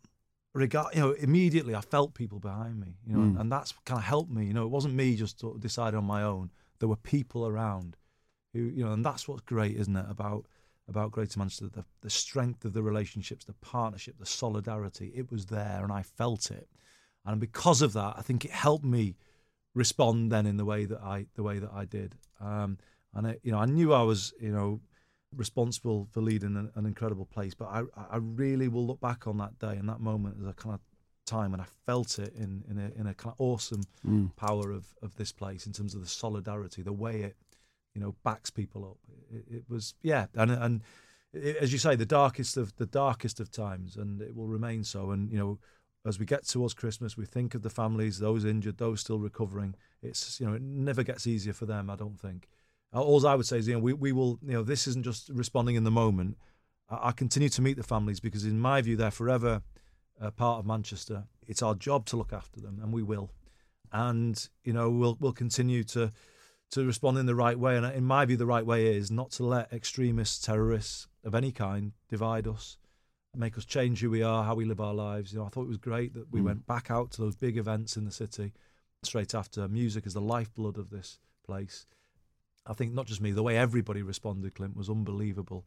regard. 0.53 0.95
You 0.95 1.01
know, 1.01 1.11
immediately 1.11 1.75
I 1.75 1.81
felt 1.81 2.13
people 2.15 2.39
behind 2.39 2.79
me. 2.79 2.97
You 3.05 3.15
know, 3.17 3.19
Mm. 3.37 3.39
and 3.39 3.51
that's 3.51 3.73
kind 3.85 3.99
of 3.99 4.03
helped 4.05 4.31
me. 4.31 4.45
You 4.47 4.53
know, 4.53 4.63
it 4.65 4.69
wasn't 4.71 4.95
me 4.95 5.15
just 5.15 5.39
sort 5.39 5.55
of 5.55 5.61
deciding 5.61 5.97
on 5.97 6.05
my 6.05 6.23
own. 6.23 6.51
There 6.79 6.89
were 6.89 6.95
people 6.95 7.45
around 7.47 7.97
who, 8.53 8.59
you 8.59 8.83
know, 8.83 8.93
and 8.93 9.05
that's 9.05 9.27
what's 9.27 9.41
great, 9.41 9.75
isn't 9.77 9.95
it, 9.95 10.05
about 10.09 10.45
about 10.87 11.11
Greater 11.11 11.39
Manchester? 11.39 11.69
The 11.69 11.85
the 12.01 12.09
strength 12.09 12.65
of 12.65 12.73
the 12.73 12.83
relationships, 12.83 13.45
the 13.45 13.53
partnership, 13.53 14.15
the 14.19 14.25
solidarity. 14.25 15.11
It 15.15 15.31
was 15.31 15.45
there, 15.45 15.81
and 15.83 15.91
I 15.91 16.03
felt 16.03 16.51
it. 16.51 16.67
And 17.25 17.39
because 17.39 17.81
of 17.81 17.93
that, 17.93 18.15
I 18.17 18.21
think 18.21 18.45
it 18.45 18.51
helped 18.51 18.85
me 18.85 19.15
respond 19.73 20.31
then 20.31 20.45
in 20.45 20.57
the 20.57 20.65
way 20.65 20.85
that 20.85 21.01
I 21.01 21.27
the 21.35 21.43
way 21.43 21.59
that 21.59 21.71
I 21.73 21.85
did. 21.85 22.15
Um, 22.39 22.77
and 23.13 23.27
it, 23.27 23.41
you 23.43 23.51
know, 23.51 23.59
I 23.59 23.65
knew 23.65 23.93
I 23.93 24.03
was, 24.03 24.33
you 24.39 24.51
know, 24.51 24.81
responsible 25.35 26.07
for 26.11 26.21
leading 26.21 26.55
an, 26.57 26.71
an 26.75 26.85
incredible 26.85 27.25
place. 27.25 27.53
But 27.53 27.67
I, 27.67 27.83
I 27.95 28.17
really 28.17 28.67
will 28.67 28.85
look 28.85 28.99
back 28.99 29.27
on 29.27 29.37
that 29.37 29.59
day 29.59 29.77
and 29.77 29.87
that 29.89 29.99
moment 29.99 30.37
as 30.41 30.47
a 30.47 30.53
kind 30.53 30.75
of 30.75 30.81
time, 31.25 31.53
and 31.53 31.61
I 31.61 31.65
felt 31.85 32.19
it 32.19 32.33
in 32.35 32.63
in 32.69 32.77
a, 32.77 32.99
in 32.99 33.07
a 33.07 33.13
kind 33.13 33.33
of 33.33 33.39
awesome 33.39 33.83
power 34.35 34.71
of 34.71 34.85
of 35.01 35.15
this 35.15 35.31
place 35.31 35.67
in 35.67 35.73
terms 35.73 35.93
of 35.95 36.01
the 36.01 36.07
solidarity, 36.07 36.81
the 36.81 36.93
way 36.93 37.21
it, 37.21 37.35
you 37.93 38.01
know, 38.01 38.15
backs 38.23 38.49
people 38.49 38.85
up. 38.85 38.97
It, 39.33 39.55
it 39.55 39.63
was 39.69 39.95
yeah, 40.01 40.27
and 40.35 40.51
and 40.51 40.81
it, 41.33 41.57
as 41.57 41.71
you 41.71 41.79
say, 41.79 41.95
the 41.95 42.05
darkest 42.05 42.57
of 42.57 42.75
the 42.77 42.85
darkest 42.85 43.39
of 43.39 43.51
times, 43.51 43.95
and 43.97 44.21
it 44.21 44.35
will 44.35 44.47
remain 44.47 44.83
so. 44.83 45.11
And 45.11 45.31
you 45.31 45.37
know, 45.37 45.59
as 46.05 46.19
we 46.19 46.25
get 46.25 46.47
towards 46.47 46.73
Christmas, 46.73 47.17
we 47.17 47.25
think 47.25 47.53
of 47.53 47.61
the 47.61 47.69
families, 47.69 48.19
those 48.19 48.45
injured, 48.45 48.77
those 48.77 49.01
still 49.01 49.19
recovering. 49.19 49.75
It's 50.01 50.39
you 50.39 50.47
know 50.47 50.53
it 50.53 50.61
never 50.61 51.03
gets 51.03 51.27
easier 51.27 51.53
for 51.53 51.65
them. 51.65 51.89
I 51.89 51.95
don't 51.95 52.19
think. 52.19 52.47
Uh, 52.93 53.01
all 53.01 53.25
I 53.25 53.35
would 53.35 53.45
say 53.45 53.59
is 53.59 53.67
you 53.67 53.73
know 53.75 53.79
we 53.79 53.93
we 53.93 54.11
will 54.11 54.39
you 54.45 54.53
know 54.53 54.63
this 54.63 54.87
isn't 54.87 55.05
just 55.05 55.29
responding 55.29 55.75
in 55.75 55.83
the 55.83 55.91
moment. 55.91 56.37
I, 56.89 57.09
I 57.09 57.11
continue 57.11 57.49
to 57.49 57.61
meet 57.61 57.77
the 57.77 57.83
families 57.83 58.19
because 58.19 58.45
in 58.45 58.59
my 58.59 58.81
view 58.81 58.95
they're 58.95 59.11
forever 59.11 59.61
a 60.19 60.31
part 60.31 60.59
of 60.59 60.65
Manchester. 60.65 61.25
It's 61.47 61.61
our 61.61 61.75
job 61.75 62.05
to 62.07 62.17
look 62.17 62.33
after 62.33 62.61
them, 62.61 62.79
and 62.81 62.93
we 62.93 63.03
will. 63.03 63.31
And 63.91 64.47
you 64.63 64.73
know 64.73 64.89
we'll 64.89 65.17
we'll 65.19 65.33
continue 65.33 65.83
to 65.85 66.11
to 66.71 66.85
respond 66.85 67.17
in 67.17 67.25
the 67.25 67.35
right 67.35 67.57
way. 67.57 67.77
And 67.77 67.85
in 67.85 68.03
my 68.03 68.25
view, 68.25 68.37
the 68.37 68.45
right 68.45 68.65
way 68.65 68.95
is 68.95 69.11
not 69.11 69.31
to 69.31 69.43
let 69.43 69.71
extremists, 69.73 70.43
terrorists 70.43 71.07
of 71.23 71.35
any 71.35 71.51
kind 71.51 71.91
divide 72.09 72.47
us 72.47 72.77
make 73.35 73.57
us 73.57 73.65
change 73.65 74.01
who 74.01 74.09
we 74.09 74.23
are, 74.23 74.43
how 74.43 74.55
we 74.55 74.65
live 74.65 74.81
our 74.81 74.93
lives. 74.93 75.31
You 75.31 75.39
know, 75.39 75.45
I 75.45 75.49
thought 75.49 75.63
it 75.63 75.69
was 75.69 75.77
great 75.77 76.13
that 76.13 76.31
we 76.31 76.41
mm. 76.41 76.45
went 76.45 76.67
back 76.67 76.91
out 76.91 77.11
to 77.11 77.21
those 77.21 77.35
big 77.35 77.57
events 77.57 77.95
in 77.95 78.05
the 78.05 78.11
city 78.11 78.53
straight 79.03 79.33
after. 79.33 79.67
Music 79.67 80.05
is 80.05 80.13
the 80.13 80.21
lifeblood 80.21 80.77
of 80.77 80.89
this 80.89 81.19
place. 81.45 81.85
I 82.65 82.73
think 82.73 82.93
not 82.93 83.07
just 83.07 83.21
me, 83.21 83.31
the 83.31 83.43
way 83.43 83.57
everybody 83.57 84.01
responded, 84.01 84.55
Clint, 84.55 84.75
was 84.75 84.89
unbelievable. 84.89 85.65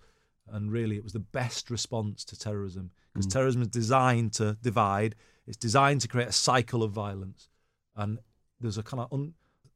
And 0.48 0.70
really, 0.70 0.96
it 0.96 1.04
was 1.04 1.14
the 1.14 1.20
best 1.20 1.70
response 1.70 2.24
to 2.26 2.38
terrorism 2.38 2.90
because 3.12 3.26
mm. 3.26 3.32
terrorism 3.32 3.62
is 3.62 3.68
designed 3.68 4.34
to 4.34 4.58
divide. 4.62 5.14
It's 5.46 5.56
designed 5.56 6.02
to 6.02 6.08
create 6.08 6.28
a 6.28 6.32
cycle 6.32 6.82
of 6.82 6.92
violence, 6.92 7.48
and 7.96 8.18
there's 8.60 8.78
a 8.78 8.82
kind 8.82 9.00
of 9.00 9.12
un, 9.12 9.34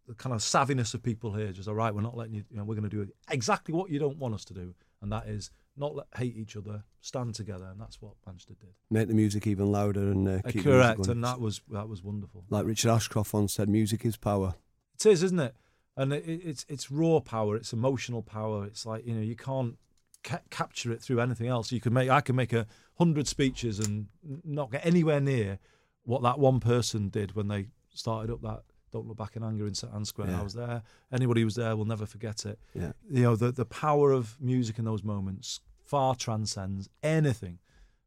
the 0.08 0.14
kind 0.14 0.34
of 0.34 0.40
savviness 0.40 0.94
of 0.94 1.02
people 1.02 1.34
here. 1.34 1.52
Just 1.52 1.68
all 1.68 1.74
right, 1.74 1.94
we're 1.94 2.00
not 2.00 2.16
letting 2.16 2.34
you. 2.34 2.44
You 2.50 2.56
know, 2.56 2.64
we're 2.64 2.74
going 2.74 2.88
to 2.88 3.04
do 3.04 3.06
exactly 3.30 3.74
what 3.74 3.90
you 3.90 3.98
don't 3.98 4.16
want 4.16 4.34
us 4.34 4.44
to 4.46 4.54
do, 4.54 4.74
and 5.02 5.12
that 5.12 5.28
is 5.28 5.50
not 5.76 5.94
let, 5.94 6.06
hate 6.16 6.36
each 6.36 6.56
other, 6.56 6.82
stand 7.00 7.34
together, 7.34 7.66
and 7.70 7.80
that's 7.80 8.00
what 8.00 8.14
Manchester 8.26 8.54
did. 8.58 8.70
Make 8.90 9.08
the 9.08 9.14
music 9.14 9.46
even 9.46 9.70
louder 9.70 10.10
and 10.10 10.26
uh, 10.26 10.40
keep 10.48 10.64
correct, 10.64 11.06
and 11.06 11.22
that 11.22 11.40
was 11.40 11.60
that 11.70 11.88
was 11.88 12.02
wonderful. 12.02 12.44
Like 12.48 12.66
Richard 12.66 12.90
Ashcroft 12.90 13.32
once 13.32 13.52
said, 13.52 13.68
"Music 13.68 14.04
is 14.04 14.16
power." 14.16 14.54
It 14.94 15.06
is, 15.06 15.22
isn't 15.22 15.38
it? 15.38 15.54
And 15.96 16.12
it, 16.12 16.24
it's 16.26 16.64
it's 16.68 16.90
raw 16.90 17.20
power, 17.20 17.56
it's 17.56 17.72
emotional 17.72 18.22
power. 18.22 18.64
It's 18.64 18.86
like 18.86 19.06
you 19.06 19.14
know 19.14 19.20
you 19.20 19.36
can't 19.36 19.76
ca- 20.24 20.40
capture 20.50 20.90
it 20.90 21.02
through 21.02 21.20
anything 21.20 21.48
else. 21.48 21.70
You 21.70 21.80
can 21.80 21.92
make 21.92 22.08
I 22.08 22.22
can 22.22 22.34
make 22.34 22.54
a 22.54 22.66
hundred 22.98 23.28
speeches 23.28 23.78
and 23.78 24.06
not 24.44 24.72
get 24.72 24.86
anywhere 24.86 25.20
near 25.20 25.58
what 26.04 26.22
that 26.22 26.38
one 26.38 26.60
person 26.60 27.10
did 27.10 27.36
when 27.36 27.48
they 27.48 27.66
started 27.92 28.32
up 28.32 28.40
that 28.40 28.62
don't 28.90 29.06
Look 29.06 29.16
Back 29.16 29.36
in 29.36 29.44
Anger 29.44 29.66
in 29.66 29.74
St 29.74 29.92
Anne's 29.92 30.08
Square. 30.08 30.30
Yeah. 30.30 30.40
I 30.40 30.42
was 30.42 30.54
there. 30.54 30.82
Anybody 31.12 31.42
who 31.42 31.46
was 31.46 31.56
there 31.56 31.76
will 31.76 31.84
never 31.84 32.06
forget 32.06 32.46
it. 32.46 32.58
Yeah. 32.74 32.92
You 33.10 33.22
know, 33.22 33.36
the, 33.36 33.52
the 33.52 33.64
power 33.64 34.12
of 34.12 34.36
music 34.40 34.78
in 34.78 34.84
those 34.84 35.02
moments 35.02 35.60
far 35.84 36.14
transcends 36.14 36.88
anything 37.02 37.58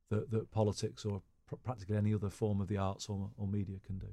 that, 0.10 0.30
that 0.32 0.52
politics 0.52 1.06
or 1.06 1.22
pr- 1.48 1.56
practically 1.56 1.98
any 1.98 2.14
other 2.14 2.30
form 2.30 2.62
of 2.62 2.68
the 2.68 2.78
arts 2.78 3.10
or, 3.10 3.30
or 3.38 3.48
media 3.48 3.78
can 3.86 3.98
do. 3.98 4.08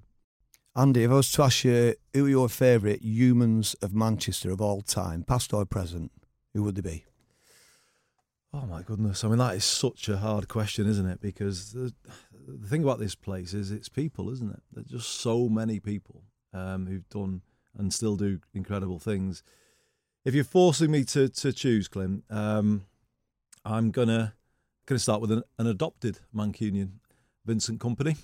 Andy, 0.76 1.04
if 1.04 1.11
I 1.11 1.14
was 1.14 1.33
to 1.33 1.42
ask 1.42 1.64
you 1.64 1.94
who 2.14 2.26
are 2.26 2.28
your 2.28 2.48
favourite 2.48 3.02
humans 3.02 3.74
of 3.83 3.94
Manchester 3.94 4.50
of 4.50 4.61
all 4.61 4.81
time, 4.81 5.24
past 5.24 5.52
or 5.52 5.64
present, 5.66 6.12
who 6.54 6.62
would 6.62 6.76
they 6.76 6.83
be? 6.83 7.04
Oh 8.52 8.64
my 8.64 8.83
goodness! 8.83 9.24
I 9.24 9.28
mean, 9.28 9.38
that 9.38 9.57
is 9.57 9.64
such 9.64 10.09
a 10.09 10.16
hard 10.16 10.48
question, 10.48 10.88
isn't 10.88 11.07
it? 11.07 11.20
Because 11.20 11.72
the, 11.72 11.92
the 12.46 12.66
thing 12.66 12.83
about 12.83 12.98
this 12.98 13.14
place 13.14 13.52
is 13.52 13.70
it's 13.70 13.90
people, 13.90 14.31
isn't 14.31 14.50
it? 14.50 14.62
There's 14.72 14.87
just 14.87 15.20
so 15.20 15.48
many 15.48 15.81
people 15.81 16.22
um, 16.52 16.87
who've 16.87 17.08
done 17.08 17.42
and 17.76 17.92
still 17.92 18.16
do 18.16 18.40
incredible 18.54 18.98
things. 18.98 19.42
If 20.24 20.34
you're 20.34 20.44
forcing 20.44 20.90
me 20.90 21.04
to 21.04 21.28
to 21.28 21.52
choose, 21.52 21.88
Clint, 21.88 22.24
um, 22.28 22.84
I'm 23.64 23.90
gonna 23.90 24.34
gonna 24.87 24.98
start 24.98 25.20
with 25.20 25.30
an, 25.32 25.42
an 25.58 25.66
adopted 25.66 26.18
Mancunian, 26.34 26.92
Vincent 27.46 27.78
Kompany. 27.78 28.16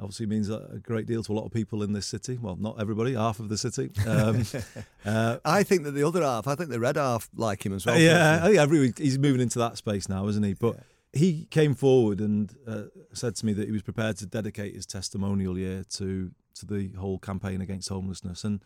Obviously, 0.00 0.26
means 0.26 0.50
a 0.50 0.80
great 0.82 1.06
deal 1.06 1.22
to 1.22 1.32
a 1.32 1.34
lot 1.34 1.44
of 1.44 1.52
people 1.52 1.82
in 1.84 1.92
this 1.92 2.06
city. 2.06 2.36
Well, 2.40 2.56
not 2.56 2.80
everybody, 2.80 3.14
half 3.14 3.38
of 3.38 3.48
the 3.48 3.56
city. 3.56 3.92
Um, 4.08 4.44
uh, 5.04 5.38
I 5.44 5.62
think 5.62 5.84
that 5.84 5.92
the 5.92 6.02
other 6.02 6.22
half, 6.22 6.48
I 6.48 6.56
think 6.56 6.70
the 6.70 6.80
red 6.80 6.96
half, 6.96 7.30
like 7.36 7.64
him 7.64 7.72
as 7.72 7.86
well. 7.86 7.98
Yeah, 7.98 8.40
I 8.42 8.46
think 8.46 8.58
every 8.58 8.92
he's 8.96 9.18
moving 9.20 9.40
into 9.40 9.60
that 9.60 9.76
space 9.76 10.08
now, 10.08 10.26
isn't 10.26 10.42
he? 10.42 10.54
But 10.54 10.74
yeah. 10.74 11.20
he 11.20 11.46
came 11.46 11.76
forward 11.76 12.20
and 12.20 12.52
uh, 12.66 12.84
said 13.12 13.36
to 13.36 13.46
me 13.46 13.52
that 13.52 13.66
he 13.66 13.72
was 13.72 13.82
prepared 13.82 14.16
to 14.18 14.26
dedicate 14.26 14.74
his 14.74 14.84
testimonial 14.84 15.56
year 15.56 15.84
to 15.90 16.32
to 16.54 16.66
the 16.66 16.90
whole 16.98 17.18
campaign 17.18 17.60
against 17.60 17.88
homelessness, 17.88 18.44
and 18.44 18.60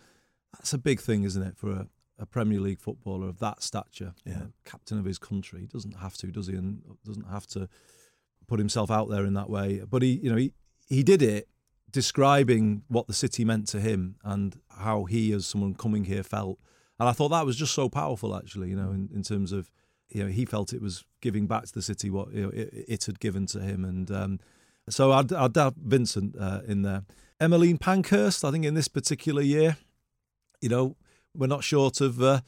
that's 0.53 0.72
a 0.72 0.79
big 0.79 1.01
thing, 1.01 1.24
isn't 1.24 1.42
it, 1.42 1.57
for 1.57 1.70
a, 1.70 1.87
a 2.18 2.27
Premier 2.27 2.61
League 2.61 2.81
footballer 2.81 3.29
of 3.29 3.38
that 3.38 3.62
stature, 3.62 4.14
yeah. 4.24 4.33
you 4.33 4.38
know, 4.40 4.53
captain 4.64 4.98
of 4.98 5.05
his 5.05 5.18
country. 5.18 5.61
He 5.61 5.66
doesn't 5.66 5.96
have 5.98 6.16
to, 6.18 6.29
does 6.29 6.46
he? 6.46 6.55
And 6.55 6.83
doesn't 7.05 7.29
have 7.29 7.46
to 7.48 7.68
put 8.46 8.59
himself 8.59 8.90
out 8.90 9.09
there 9.09 9.24
in 9.24 9.35
that 9.35 9.51
way. 9.51 9.83
But 9.88 10.03
he, 10.03 10.20
you 10.22 10.31
know, 10.31 10.37
he 10.37 10.53
he 10.88 11.03
did 11.03 11.22
it 11.22 11.48
describing 11.90 12.83
what 12.88 13.07
the 13.07 13.14
city 13.14 13.44
meant 13.44 13.68
to 13.68 13.81
him 13.81 14.16
and 14.24 14.61
how 14.79 15.05
he, 15.05 15.33
as 15.33 15.46
someone 15.46 15.74
coming 15.74 16.05
here, 16.05 16.22
felt. 16.22 16.59
And 16.98 17.09
I 17.09 17.12
thought 17.12 17.29
that 17.29 17.46
was 17.46 17.57
just 17.57 17.74
so 17.74 17.88
powerful, 17.88 18.35
actually. 18.35 18.70
You 18.70 18.77
know, 18.77 18.90
in, 18.90 19.09
in 19.14 19.22
terms 19.22 19.53
of 19.53 19.70
you 20.09 20.24
know 20.24 20.31
he 20.31 20.44
felt 20.44 20.72
it 20.72 20.83
was 20.83 21.05
giving 21.20 21.46
back 21.46 21.66
to 21.66 21.72
the 21.72 21.83
city 21.83 22.11
what 22.11 22.33
you 22.33 22.42
know, 22.42 22.48
it, 22.51 22.70
it 22.88 23.05
had 23.05 23.20
given 23.20 23.46
to 23.46 23.61
him, 23.61 23.85
and 23.85 24.11
um, 24.11 24.40
so 24.90 25.12
I'd, 25.12 25.33
I'd 25.33 25.57
have 25.57 25.74
Vincent 25.77 26.37
uh, 26.38 26.61
in 26.66 26.83
there. 26.83 27.05
Emmeline 27.40 27.79
Pankhurst, 27.79 28.44
I 28.44 28.51
think, 28.51 28.64
in 28.64 28.74
this 28.74 28.88
particular 28.88 29.42
year, 29.42 29.77
you 30.61 30.68
know, 30.68 30.96
we're 31.35 31.46
not 31.46 31.62
short 31.62 32.01
of 32.01 32.20
uh, 32.20 32.40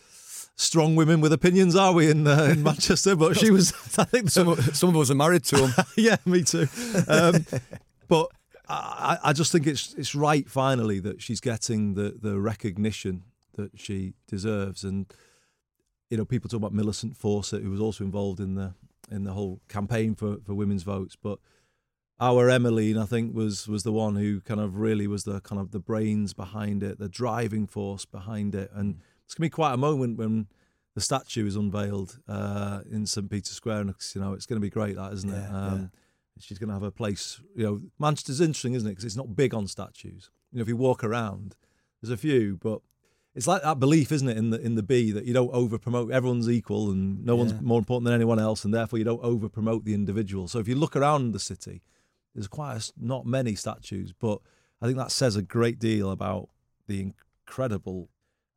strong 0.57 0.97
women 0.97 1.21
with 1.21 1.33
opinions, 1.33 1.77
are 1.77 1.93
we, 1.93 2.11
in, 2.11 2.27
uh, 2.27 2.45
in 2.45 2.63
Manchester? 2.65 3.15
But 3.15 3.37
she 3.37 3.51
was, 3.51 3.73
I 3.99 4.05
think, 4.05 4.31
some, 4.31 4.55
some 4.57 4.91
of 4.91 4.97
us 4.97 5.11
are 5.11 5.15
married 5.15 5.45
to 5.45 5.57
them. 5.57 5.75
yeah, 5.97 6.17
me 6.27 6.43
too. 6.43 6.67
Um, 7.07 7.47
but 8.09 8.29
I, 8.69 9.19
I, 9.25 9.33
just 9.33 9.53
think 9.53 9.67
it's 9.67 9.95
it's 9.95 10.15
right 10.15 10.49
finally 10.49 11.01
that 11.01 11.21
she's 11.21 11.41
getting 11.41 11.95
the 11.95 12.17
the 12.21 12.39
recognition 12.39 13.25
that 13.57 13.79
she 13.79 14.15
deserves, 14.29 14.85
and 14.85 15.13
you 16.09 16.17
know, 16.17 16.25
people 16.25 16.49
talk 16.49 16.59
about 16.59 16.73
Millicent 16.73 17.17
Fawcett, 17.17 17.63
who 17.63 17.71
was 17.71 17.81
also 17.81 18.05
involved 18.05 18.39
in 18.39 18.55
the 18.55 18.75
in 19.11 19.25
the 19.25 19.33
whole 19.33 19.61
campaign 19.69 20.15
for 20.15 20.39
for 20.45 20.55
women's 20.55 20.85
votes, 20.85 21.17
but 21.17 21.41
our 22.21 22.51
Emmeline, 22.51 22.99
I 22.99 23.07
think, 23.07 23.35
was 23.35 23.67
was 23.67 23.83
the 23.83 23.93
one 23.93 24.17
who 24.17 24.41
kind 24.41 24.61
of 24.61 24.77
really 24.77 25.07
was 25.07 25.25
the 25.25 25.41
kind 25.41 25.61
of 25.61 25.71
the 25.71 25.81
brains 25.81 26.35
behind 26.35 26.83
it, 26.83 26.99
the 26.99 27.09
driving 27.09 27.67
force 27.67 28.05
behind 28.05 28.55
it, 28.55 28.71
and 28.75 28.99
it's 29.25 29.35
gonna 29.35 29.47
be 29.47 29.51
quite 29.51 29.73
a 29.73 29.79
moment 29.79 30.19
when 30.19 30.47
the 30.95 31.01
statue 31.01 31.47
is 31.47 31.57
unveiled 31.57 32.19
uh, 32.29 32.81
in 32.91 33.07
St 33.07 33.31
Peter's 33.31 33.55
Square, 33.55 33.81
and 33.83 33.95
you 34.15 34.21
know 34.21 34.35
it's 34.35 34.47
going 34.47 34.61
to 34.61 34.65
be 34.65 34.71
great, 34.71 34.97
that 34.97 35.13
isn't 35.13 35.31
it? 35.31 35.51
Um, 35.51 35.81
yeah. 35.81 35.87
She's 36.41 36.59
going 36.59 36.69
to 36.69 36.75
have 36.75 36.83
a 36.83 36.91
place. 36.91 37.41
You 37.55 37.65
know, 37.65 37.81
Manchester's 37.99 38.41
interesting, 38.41 38.73
isn't 38.73 38.89
it? 38.89 38.93
Because 38.93 39.05
it's 39.05 39.17
not 39.17 39.37
big 39.37 39.53
on 39.53 39.67
statues. 39.67 40.31
You 40.51 40.59
know, 40.59 40.63
if 40.63 40.69
you 40.69 40.77
walk 40.77 41.05
around, 41.05 41.55
there's 42.01 42.11
a 42.11 42.17
few, 42.17 42.59
but 42.63 42.81
it's 43.35 43.47
like 43.47 43.63
that 43.63 43.79
belief, 43.79 44.11
isn't 44.11 44.29
it, 44.29 44.39
in 44.39 44.51
the 44.51 44.61
in 44.61 44.75
the 44.75 44.83
B 44.83 45.13
that 45.13 45.25
you 45.25 45.35
don't 45.35 45.53
over 45.53 45.79
promote. 45.79 46.11
Everyone's 46.11 46.49
equal, 46.49 46.91
and 46.91 47.25
no 47.25 47.35
yeah. 47.35 47.39
one's 47.39 47.61
more 47.61 47.79
important 47.79 48.07
than 48.07 48.15
anyone 48.15 48.39
else, 48.39 48.65
and 48.65 48.75
therefore 48.75 48.99
you 48.99 49.05
don't 49.05 49.23
over 49.23 49.49
promote 49.49 49.85
the 49.85 49.95
individual. 49.95 50.49
So 50.49 50.59
if 50.59 50.69
you 50.69 50.75
look 50.75 50.97
around 50.97 51.33
the 51.33 51.39
city 51.39 51.83
there's 52.35 52.49
quite 52.49 52.77
a, 52.77 52.93
not 52.99 53.27
many 53.27 53.55
statues, 53.55 54.13
but 54.13 54.41
I 54.81 54.87
think 54.87 54.99
that 54.99 55.11
says 55.11 55.37
a 55.37 55.43
great 55.43 55.79
deal 55.79 56.11
about 56.11 56.49
the 56.87 57.01
incredible 57.01 58.09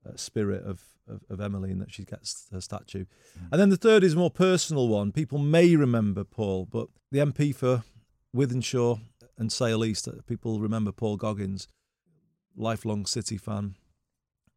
uh, 0.07 0.15
spirit 0.15 0.63
of, 0.63 0.81
of, 1.07 1.21
of 1.29 1.41
Emmeline 1.41 1.79
that 1.79 1.91
she 1.91 2.03
gets 2.05 2.47
her 2.51 2.61
statue. 2.61 3.05
Mm. 3.37 3.49
And 3.51 3.61
then 3.61 3.69
the 3.69 3.77
third 3.77 4.03
is 4.03 4.13
a 4.13 4.17
more 4.17 4.31
personal 4.31 4.87
one. 4.87 5.11
People 5.11 5.37
may 5.37 5.75
remember 5.75 6.23
Paul, 6.23 6.65
but 6.65 6.87
the 7.11 7.19
MP 7.19 7.53
for 7.55 7.83
Wythenshawe 8.35 8.99
and 9.37 9.51
Sale 9.51 9.85
East, 9.85 10.07
uh, 10.07 10.13
people 10.27 10.59
remember 10.59 10.91
Paul 10.91 11.17
Goggins, 11.17 11.67
lifelong 12.55 13.05
City 13.05 13.37
fan, 13.37 13.75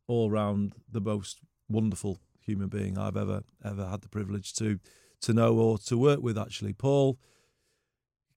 all 0.07 0.31
round 0.31 0.75
the 0.91 1.01
most 1.01 1.41
wonderful 1.69 2.19
human 2.41 2.69
being 2.69 2.97
I've 2.97 3.17
ever 3.17 3.43
ever 3.65 3.89
had 3.89 4.03
the 4.03 4.09
privilege 4.09 4.53
to 4.55 4.79
to 5.21 5.35
know 5.35 5.57
or 5.59 5.79
to 5.79 5.99
work 5.99 6.21
with. 6.23 6.39
Actually, 6.39 6.73
Paul 6.73 7.19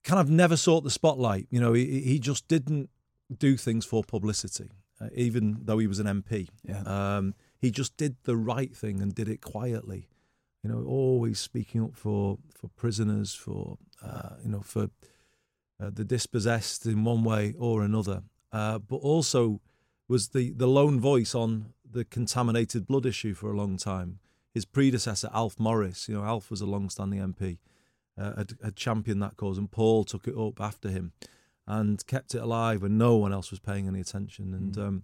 kind 0.03 0.19
of 0.19 0.29
never 0.29 0.57
sought 0.57 0.81
the 0.83 0.89
spotlight. 0.89 1.47
You 1.49 1.59
know, 1.59 1.73
he, 1.73 2.01
he 2.01 2.19
just 2.19 2.47
didn't 2.47 2.89
do 3.35 3.57
things 3.57 3.85
for 3.85 4.03
publicity, 4.03 4.71
uh, 4.99 5.09
even 5.15 5.59
though 5.63 5.77
he 5.77 5.88
was 5.88 5.99
an 5.99 6.07
MP. 6.07 6.49
Yeah. 6.63 6.82
Um, 6.86 7.36
he 7.59 7.71
just 7.71 7.97
did 7.97 8.15
the 8.24 8.38
right 8.38 8.76
thing 8.76 9.01
and 9.01 9.13
did 9.13 9.30
it 9.30 9.41
quietly. 9.41 10.07
You 10.63 10.69
know, 10.69 10.84
always 10.86 11.39
speaking 11.39 11.84
up 11.84 11.95
for 11.95 12.38
for 12.53 12.67
prisoners, 12.69 13.34
for 13.34 13.78
uh, 14.03 14.36
you 14.43 14.49
know, 14.49 14.61
for 14.61 14.89
uh, 15.82 15.89
the 15.93 16.03
dispossessed 16.03 16.86
in 16.86 17.03
one 17.03 17.24
way 17.24 17.53
or 17.57 17.84
another, 17.84 18.24
uh, 18.51 18.80
but 18.80 18.97
also 18.97 19.61
was 20.07 20.30
the 20.30 20.51
the 20.51 20.67
lone 20.67 20.99
voice 20.99 21.34
on 21.34 21.74
the 21.89 22.03
contaminated 22.05 22.88
blood 22.88 23.05
issue 23.05 23.34
for 23.34 23.51
a 23.51 23.55
long 23.55 23.78
time. 23.78 24.19
His 24.53 24.65
predecessor, 24.65 25.30
Alf 25.34 25.59
Morris, 25.59 26.09
you 26.09 26.15
know, 26.15 26.24
Alf 26.24 26.49
was 26.49 26.59
a 26.59 26.65
long-standing 26.65 27.19
MP 27.19 27.59
uh, 28.20 28.36
had, 28.36 28.53
had 28.63 28.76
championed 28.76 29.22
that 29.24 29.38
cause, 29.38 29.57
and 29.57 29.72
Paul 29.72 30.03
took 30.03 30.28
it 30.28 30.38
up 30.38 30.59
after 30.59 30.89
him 30.89 31.13
and 31.65 32.05
kept 32.07 32.34
it 32.34 32.41
alive 32.41 32.82
when 32.82 32.97
no 32.97 33.15
one 33.15 33.32
else 33.32 33.51
was 33.51 33.59
paying 33.59 33.88
any 33.88 33.99
attention. 33.99 34.53
And 34.53 34.74
mm. 34.74 34.88
um, 34.88 35.03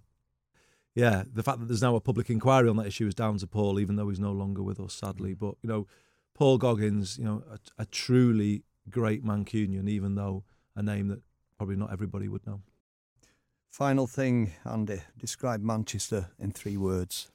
yeah, 0.96 1.24
the 1.32 1.44
fact 1.44 1.60
that 1.60 1.68
there's 1.68 1.82
now 1.82 1.96
a 1.96 2.02
public 2.02 2.30
inquiry 2.30 2.68
on 2.68 2.78
that 2.78 2.88
issue 2.88 3.08
is 3.08 3.16
down 3.16 3.38
to 3.38 3.48
Paul, 3.48 3.80
even 3.80 3.96
though 3.96 4.10
he's 4.10 4.20
no 4.20 4.32
longer 4.32 4.64
with 4.64 4.80
us, 4.80 4.94
sadly. 4.94 5.36
Mm. 5.36 5.40
But 5.40 5.56
you 5.62 5.70
know, 5.70 5.88
Paul 6.34 6.58
Goggins, 6.58 7.18
you 7.18 7.26
know, 7.26 7.44
a, 7.50 7.84
a 7.84 7.86
truly 7.86 8.64
great 8.90 9.24
Mancunian, 9.24 9.88
even 9.88 10.16
though 10.16 10.44
a 10.76 10.84
name 10.84 11.08
that 11.08 11.22
probably 11.58 11.76
not 11.76 11.92
everybody 11.92 12.28
would 12.28 12.46
know. 12.46 12.62
Final 13.70 14.08
thing, 14.08 14.54
Andy. 14.64 15.02
Describe 15.18 15.62
Manchester 15.62 16.30
in 16.40 16.52
three 16.52 16.78
words. 16.78 17.30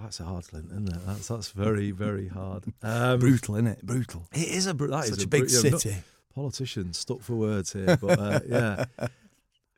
That's 0.00 0.18
hard, 0.18 0.46
Clint, 0.48 0.66
isn't 0.70 0.88
it? 0.88 1.06
That's 1.06 1.28
that's 1.28 1.50
very 1.50 1.90
very 1.90 2.28
hard. 2.28 2.64
Um, 2.82 3.18
Brutal, 3.20 3.56
isn't 3.56 3.66
it? 3.66 3.82
Brutal. 3.86 4.26
It 4.32 4.48
is 4.48 4.66
a 4.66 4.74
br- 4.74 4.86
that 4.88 5.04
is 5.04 5.10
Such 5.10 5.24
a, 5.24 5.28
br- 5.28 5.36
big 5.38 5.42
no- 5.44 5.48
city. 5.78 5.96
politicians 6.34 6.98
stuck 6.98 7.20
for 7.22 7.34
words 7.34 7.72
here, 7.72 7.96
but 8.00 8.18
uh, 8.18 8.40
yeah, 8.48 8.84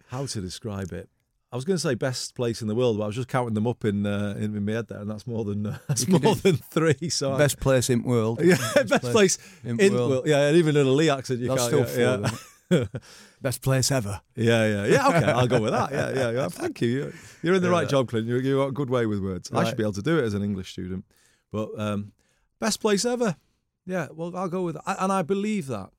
how 0.09 0.27
to 0.27 0.41
describe 0.41 0.93
it? 0.93 1.09
I 1.51 1.57
was 1.57 1.65
going 1.67 1.75
to 1.77 1.81
say 1.83 1.95
best 1.95 2.35
place 2.35 2.63
in 2.63 2.69
the 2.69 2.75
world, 2.75 2.97
but 2.97 3.05
I 3.05 3.07
was 3.09 3.17
just 3.17 3.29
counting 3.29 3.53
them 3.55 3.67
up 3.67 3.85
in 3.85 4.07
uh, 4.07 4.35
in, 4.39 4.57
in 4.57 4.65
my 4.65 4.73
head 4.73 4.89
there, 4.89 5.01
and 5.01 5.11
that's 5.11 5.27
more 5.27 5.45
than 5.45 5.67
uh, 5.67 5.79
that's 5.89 6.07
more 6.09 6.21
do- 6.21 6.35
than 6.37 6.57
three. 6.57 7.09
So 7.11 7.33
I- 7.35 7.39
Best 7.39 7.61
place 7.61 7.91
in 7.91 8.03
the 8.03 8.09
world. 8.09 8.41
yeah, 8.43 8.57
best, 8.85 9.03
place, 9.03 9.39
in 9.65 9.79
in, 9.81 9.93
world. 9.95 10.11
world. 10.11 10.27
Yeah, 10.27 10.47
and 10.49 10.57
even 10.57 10.77
in 10.77 10.87
a 10.87 10.91
Leigh 10.91 11.11
accent, 11.11 11.41
you 11.41 11.49
That's 11.49 11.69
can't. 11.69 11.89
still 11.89 12.01
yeah, 12.01 12.17
four, 12.17 12.21
yeah. 12.23 12.27
isn't 12.35 12.41
Best 13.43 13.63
place 13.63 13.91
ever. 13.91 14.21
Yeah, 14.37 14.67
yeah, 14.67 14.87
yeah. 14.87 15.09
Okay, 15.09 15.33
I'll 15.33 15.47
go 15.47 15.61
with 15.61 15.73
that. 15.73 15.93
Yeah, 15.93 16.13
yeah, 16.15 16.31
yeah. 16.31 16.49
Thank 16.51 16.81
you. 16.81 16.89
You're, 16.89 17.13
you're 17.43 17.55
in 17.55 17.63
the 17.63 17.71
right 17.71 17.89
job, 17.89 18.09
Clint. 18.09 18.27
You're, 18.27 18.69
a 18.69 18.73
good 18.73 18.91
way 18.91 19.07
with 19.07 19.21
words. 19.21 19.51
I 19.53 19.65
should 19.65 19.77
be 19.77 19.83
able 19.83 19.93
to 19.95 20.03
do 20.03 20.19
it 20.19 20.25
as 20.25 20.35
an 20.35 20.43
English 20.43 20.73
student. 20.73 21.05
But 21.51 21.69
um, 21.79 22.13
best 22.61 22.81
place 22.81 23.05
ever. 23.05 23.37
Yeah, 23.85 24.09
well, 24.13 24.37
I'll 24.37 24.49
go 24.49 24.63
with 24.63 24.77
that. 24.77 24.97
And 25.03 25.13
I 25.13 25.23
believe 25.23 25.67
that 25.67 25.91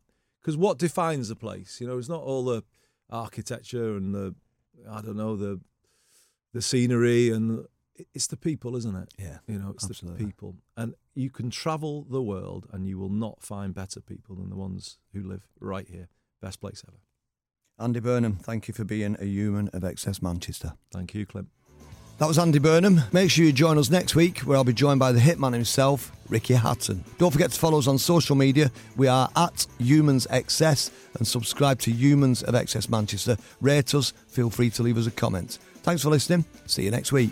because 0.41 0.57
what 0.57 0.77
defines 0.77 1.29
a 1.29 1.35
place? 1.35 1.79
You 1.79 1.87
know, 1.87 1.97
it's 1.97 2.09
not 2.09 2.21
all 2.21 2.43
the 2.43 2.63
architecture 3.09 3.95
and 3.95 4.13
the, 4.15 4.35
I 4.89 5.01
don't 5.01 5.17
know, 5.17 5.35
the 5.35 5.59
the 6.53 6.61
scenery 6.61 7.29
and 7.31 7.65
it's 8.13 8.27
the 8.27 8.37
people, 8.37 8.75
isn't 8.75 8.95
it? 8.95 9.13
Yeah, 9.17 9.37
You 9.47 9.59
know, 9.59 9.71
it's 9.71 9.85
absolutely. 9.85 10.19
the 10.19 10.25
people. 10.25 10.55
And 10.77 10.95
you 11.13 11.29
can 11.29 11.49
travel 11.49 12.05
the 12.09 12.21
world 12.21 12.67
and 12.71 12.87
you 12.87 12.97
will 12.97 13.09
not 13.09 13.41
find 13.43 13.73
better 13.73 13.99
people 14.01 14.35
than 14.35 14.49
the 14.49 14.55
ones 14.55 14.97
who 15.13 15.23
live 15.23 15.47
right 15.59 15.87
here. 15.87 16.09
Best 16.43 16.59
place 16.59 16.83
ever. 16.85 16.97
Andy 17.79 18.01
Burnham, 18.01 18.35
thank 18.35 18.67
you 18.67 18.73
for 18.73 18.83
being 18.83 19.15
a 19.17 19.23
human 19.23 19.69
of 19.69 19.81
XS 19.81 20.21
Manchester. 20.21 20.73
Thank 20.91 21.13
you, 21.13 21.25
Clint. 21.25 21.47
That 22.17 22.27
was 22.27 22.37
Andy 22.37 22.59
Burnham. 22.59 22.99
Make 23.13 23.31
sure 23.31 23.45
you 23.45 23.53
join 23.53 23.77
us 23.77 23.89
next 23.89 24.13
week 24.13 24.39
where 24.39 24.57
I'll 24.57 24.65
be 24.65 24.73
joined 24.73 24.99
by 24.99 25.13
the 25.13 25.21
hitman 25.21 25.53
himself, 25.53 26.11
Ricky 26.27 26.55
Hatton. 26.55 27.05
Don't 27.17 27.31
forget 27.31 27.51
to 27.51 27.57
follow 27.57 27.79
us 27.79 27.87
on 27.87 27.97
social 27.97 28.35
media. 28.35 28.71
We 28.97 29.07
are 29.07 29.29
at 29.37 29.65
Humans 29.79 30.27
XS 30.27 30.91
and 31.17 31.25
subscribe 31.25 31.79
to 31.79 31.91
Humans 31.91 32.43
of 32.43 32.55
XS 32.55 32.89
Manchester. 32.89 33.37
Rate 33.61 33.95
us. 33.95 34.11
Feel 34.27 34.49
free 34.49 34.69
to 34.71 34.83
leave 34.83 34.97
us 34.97 35.07
a 35.07 35.11
comment. 35.11 35.59
Thanks 35.83 36.03
for 36.03 36.09
listening. 36.09 36.43
See 36.65 36.83
you 36.83 36.91
next 36.91 37.13
week. 37.13 37.31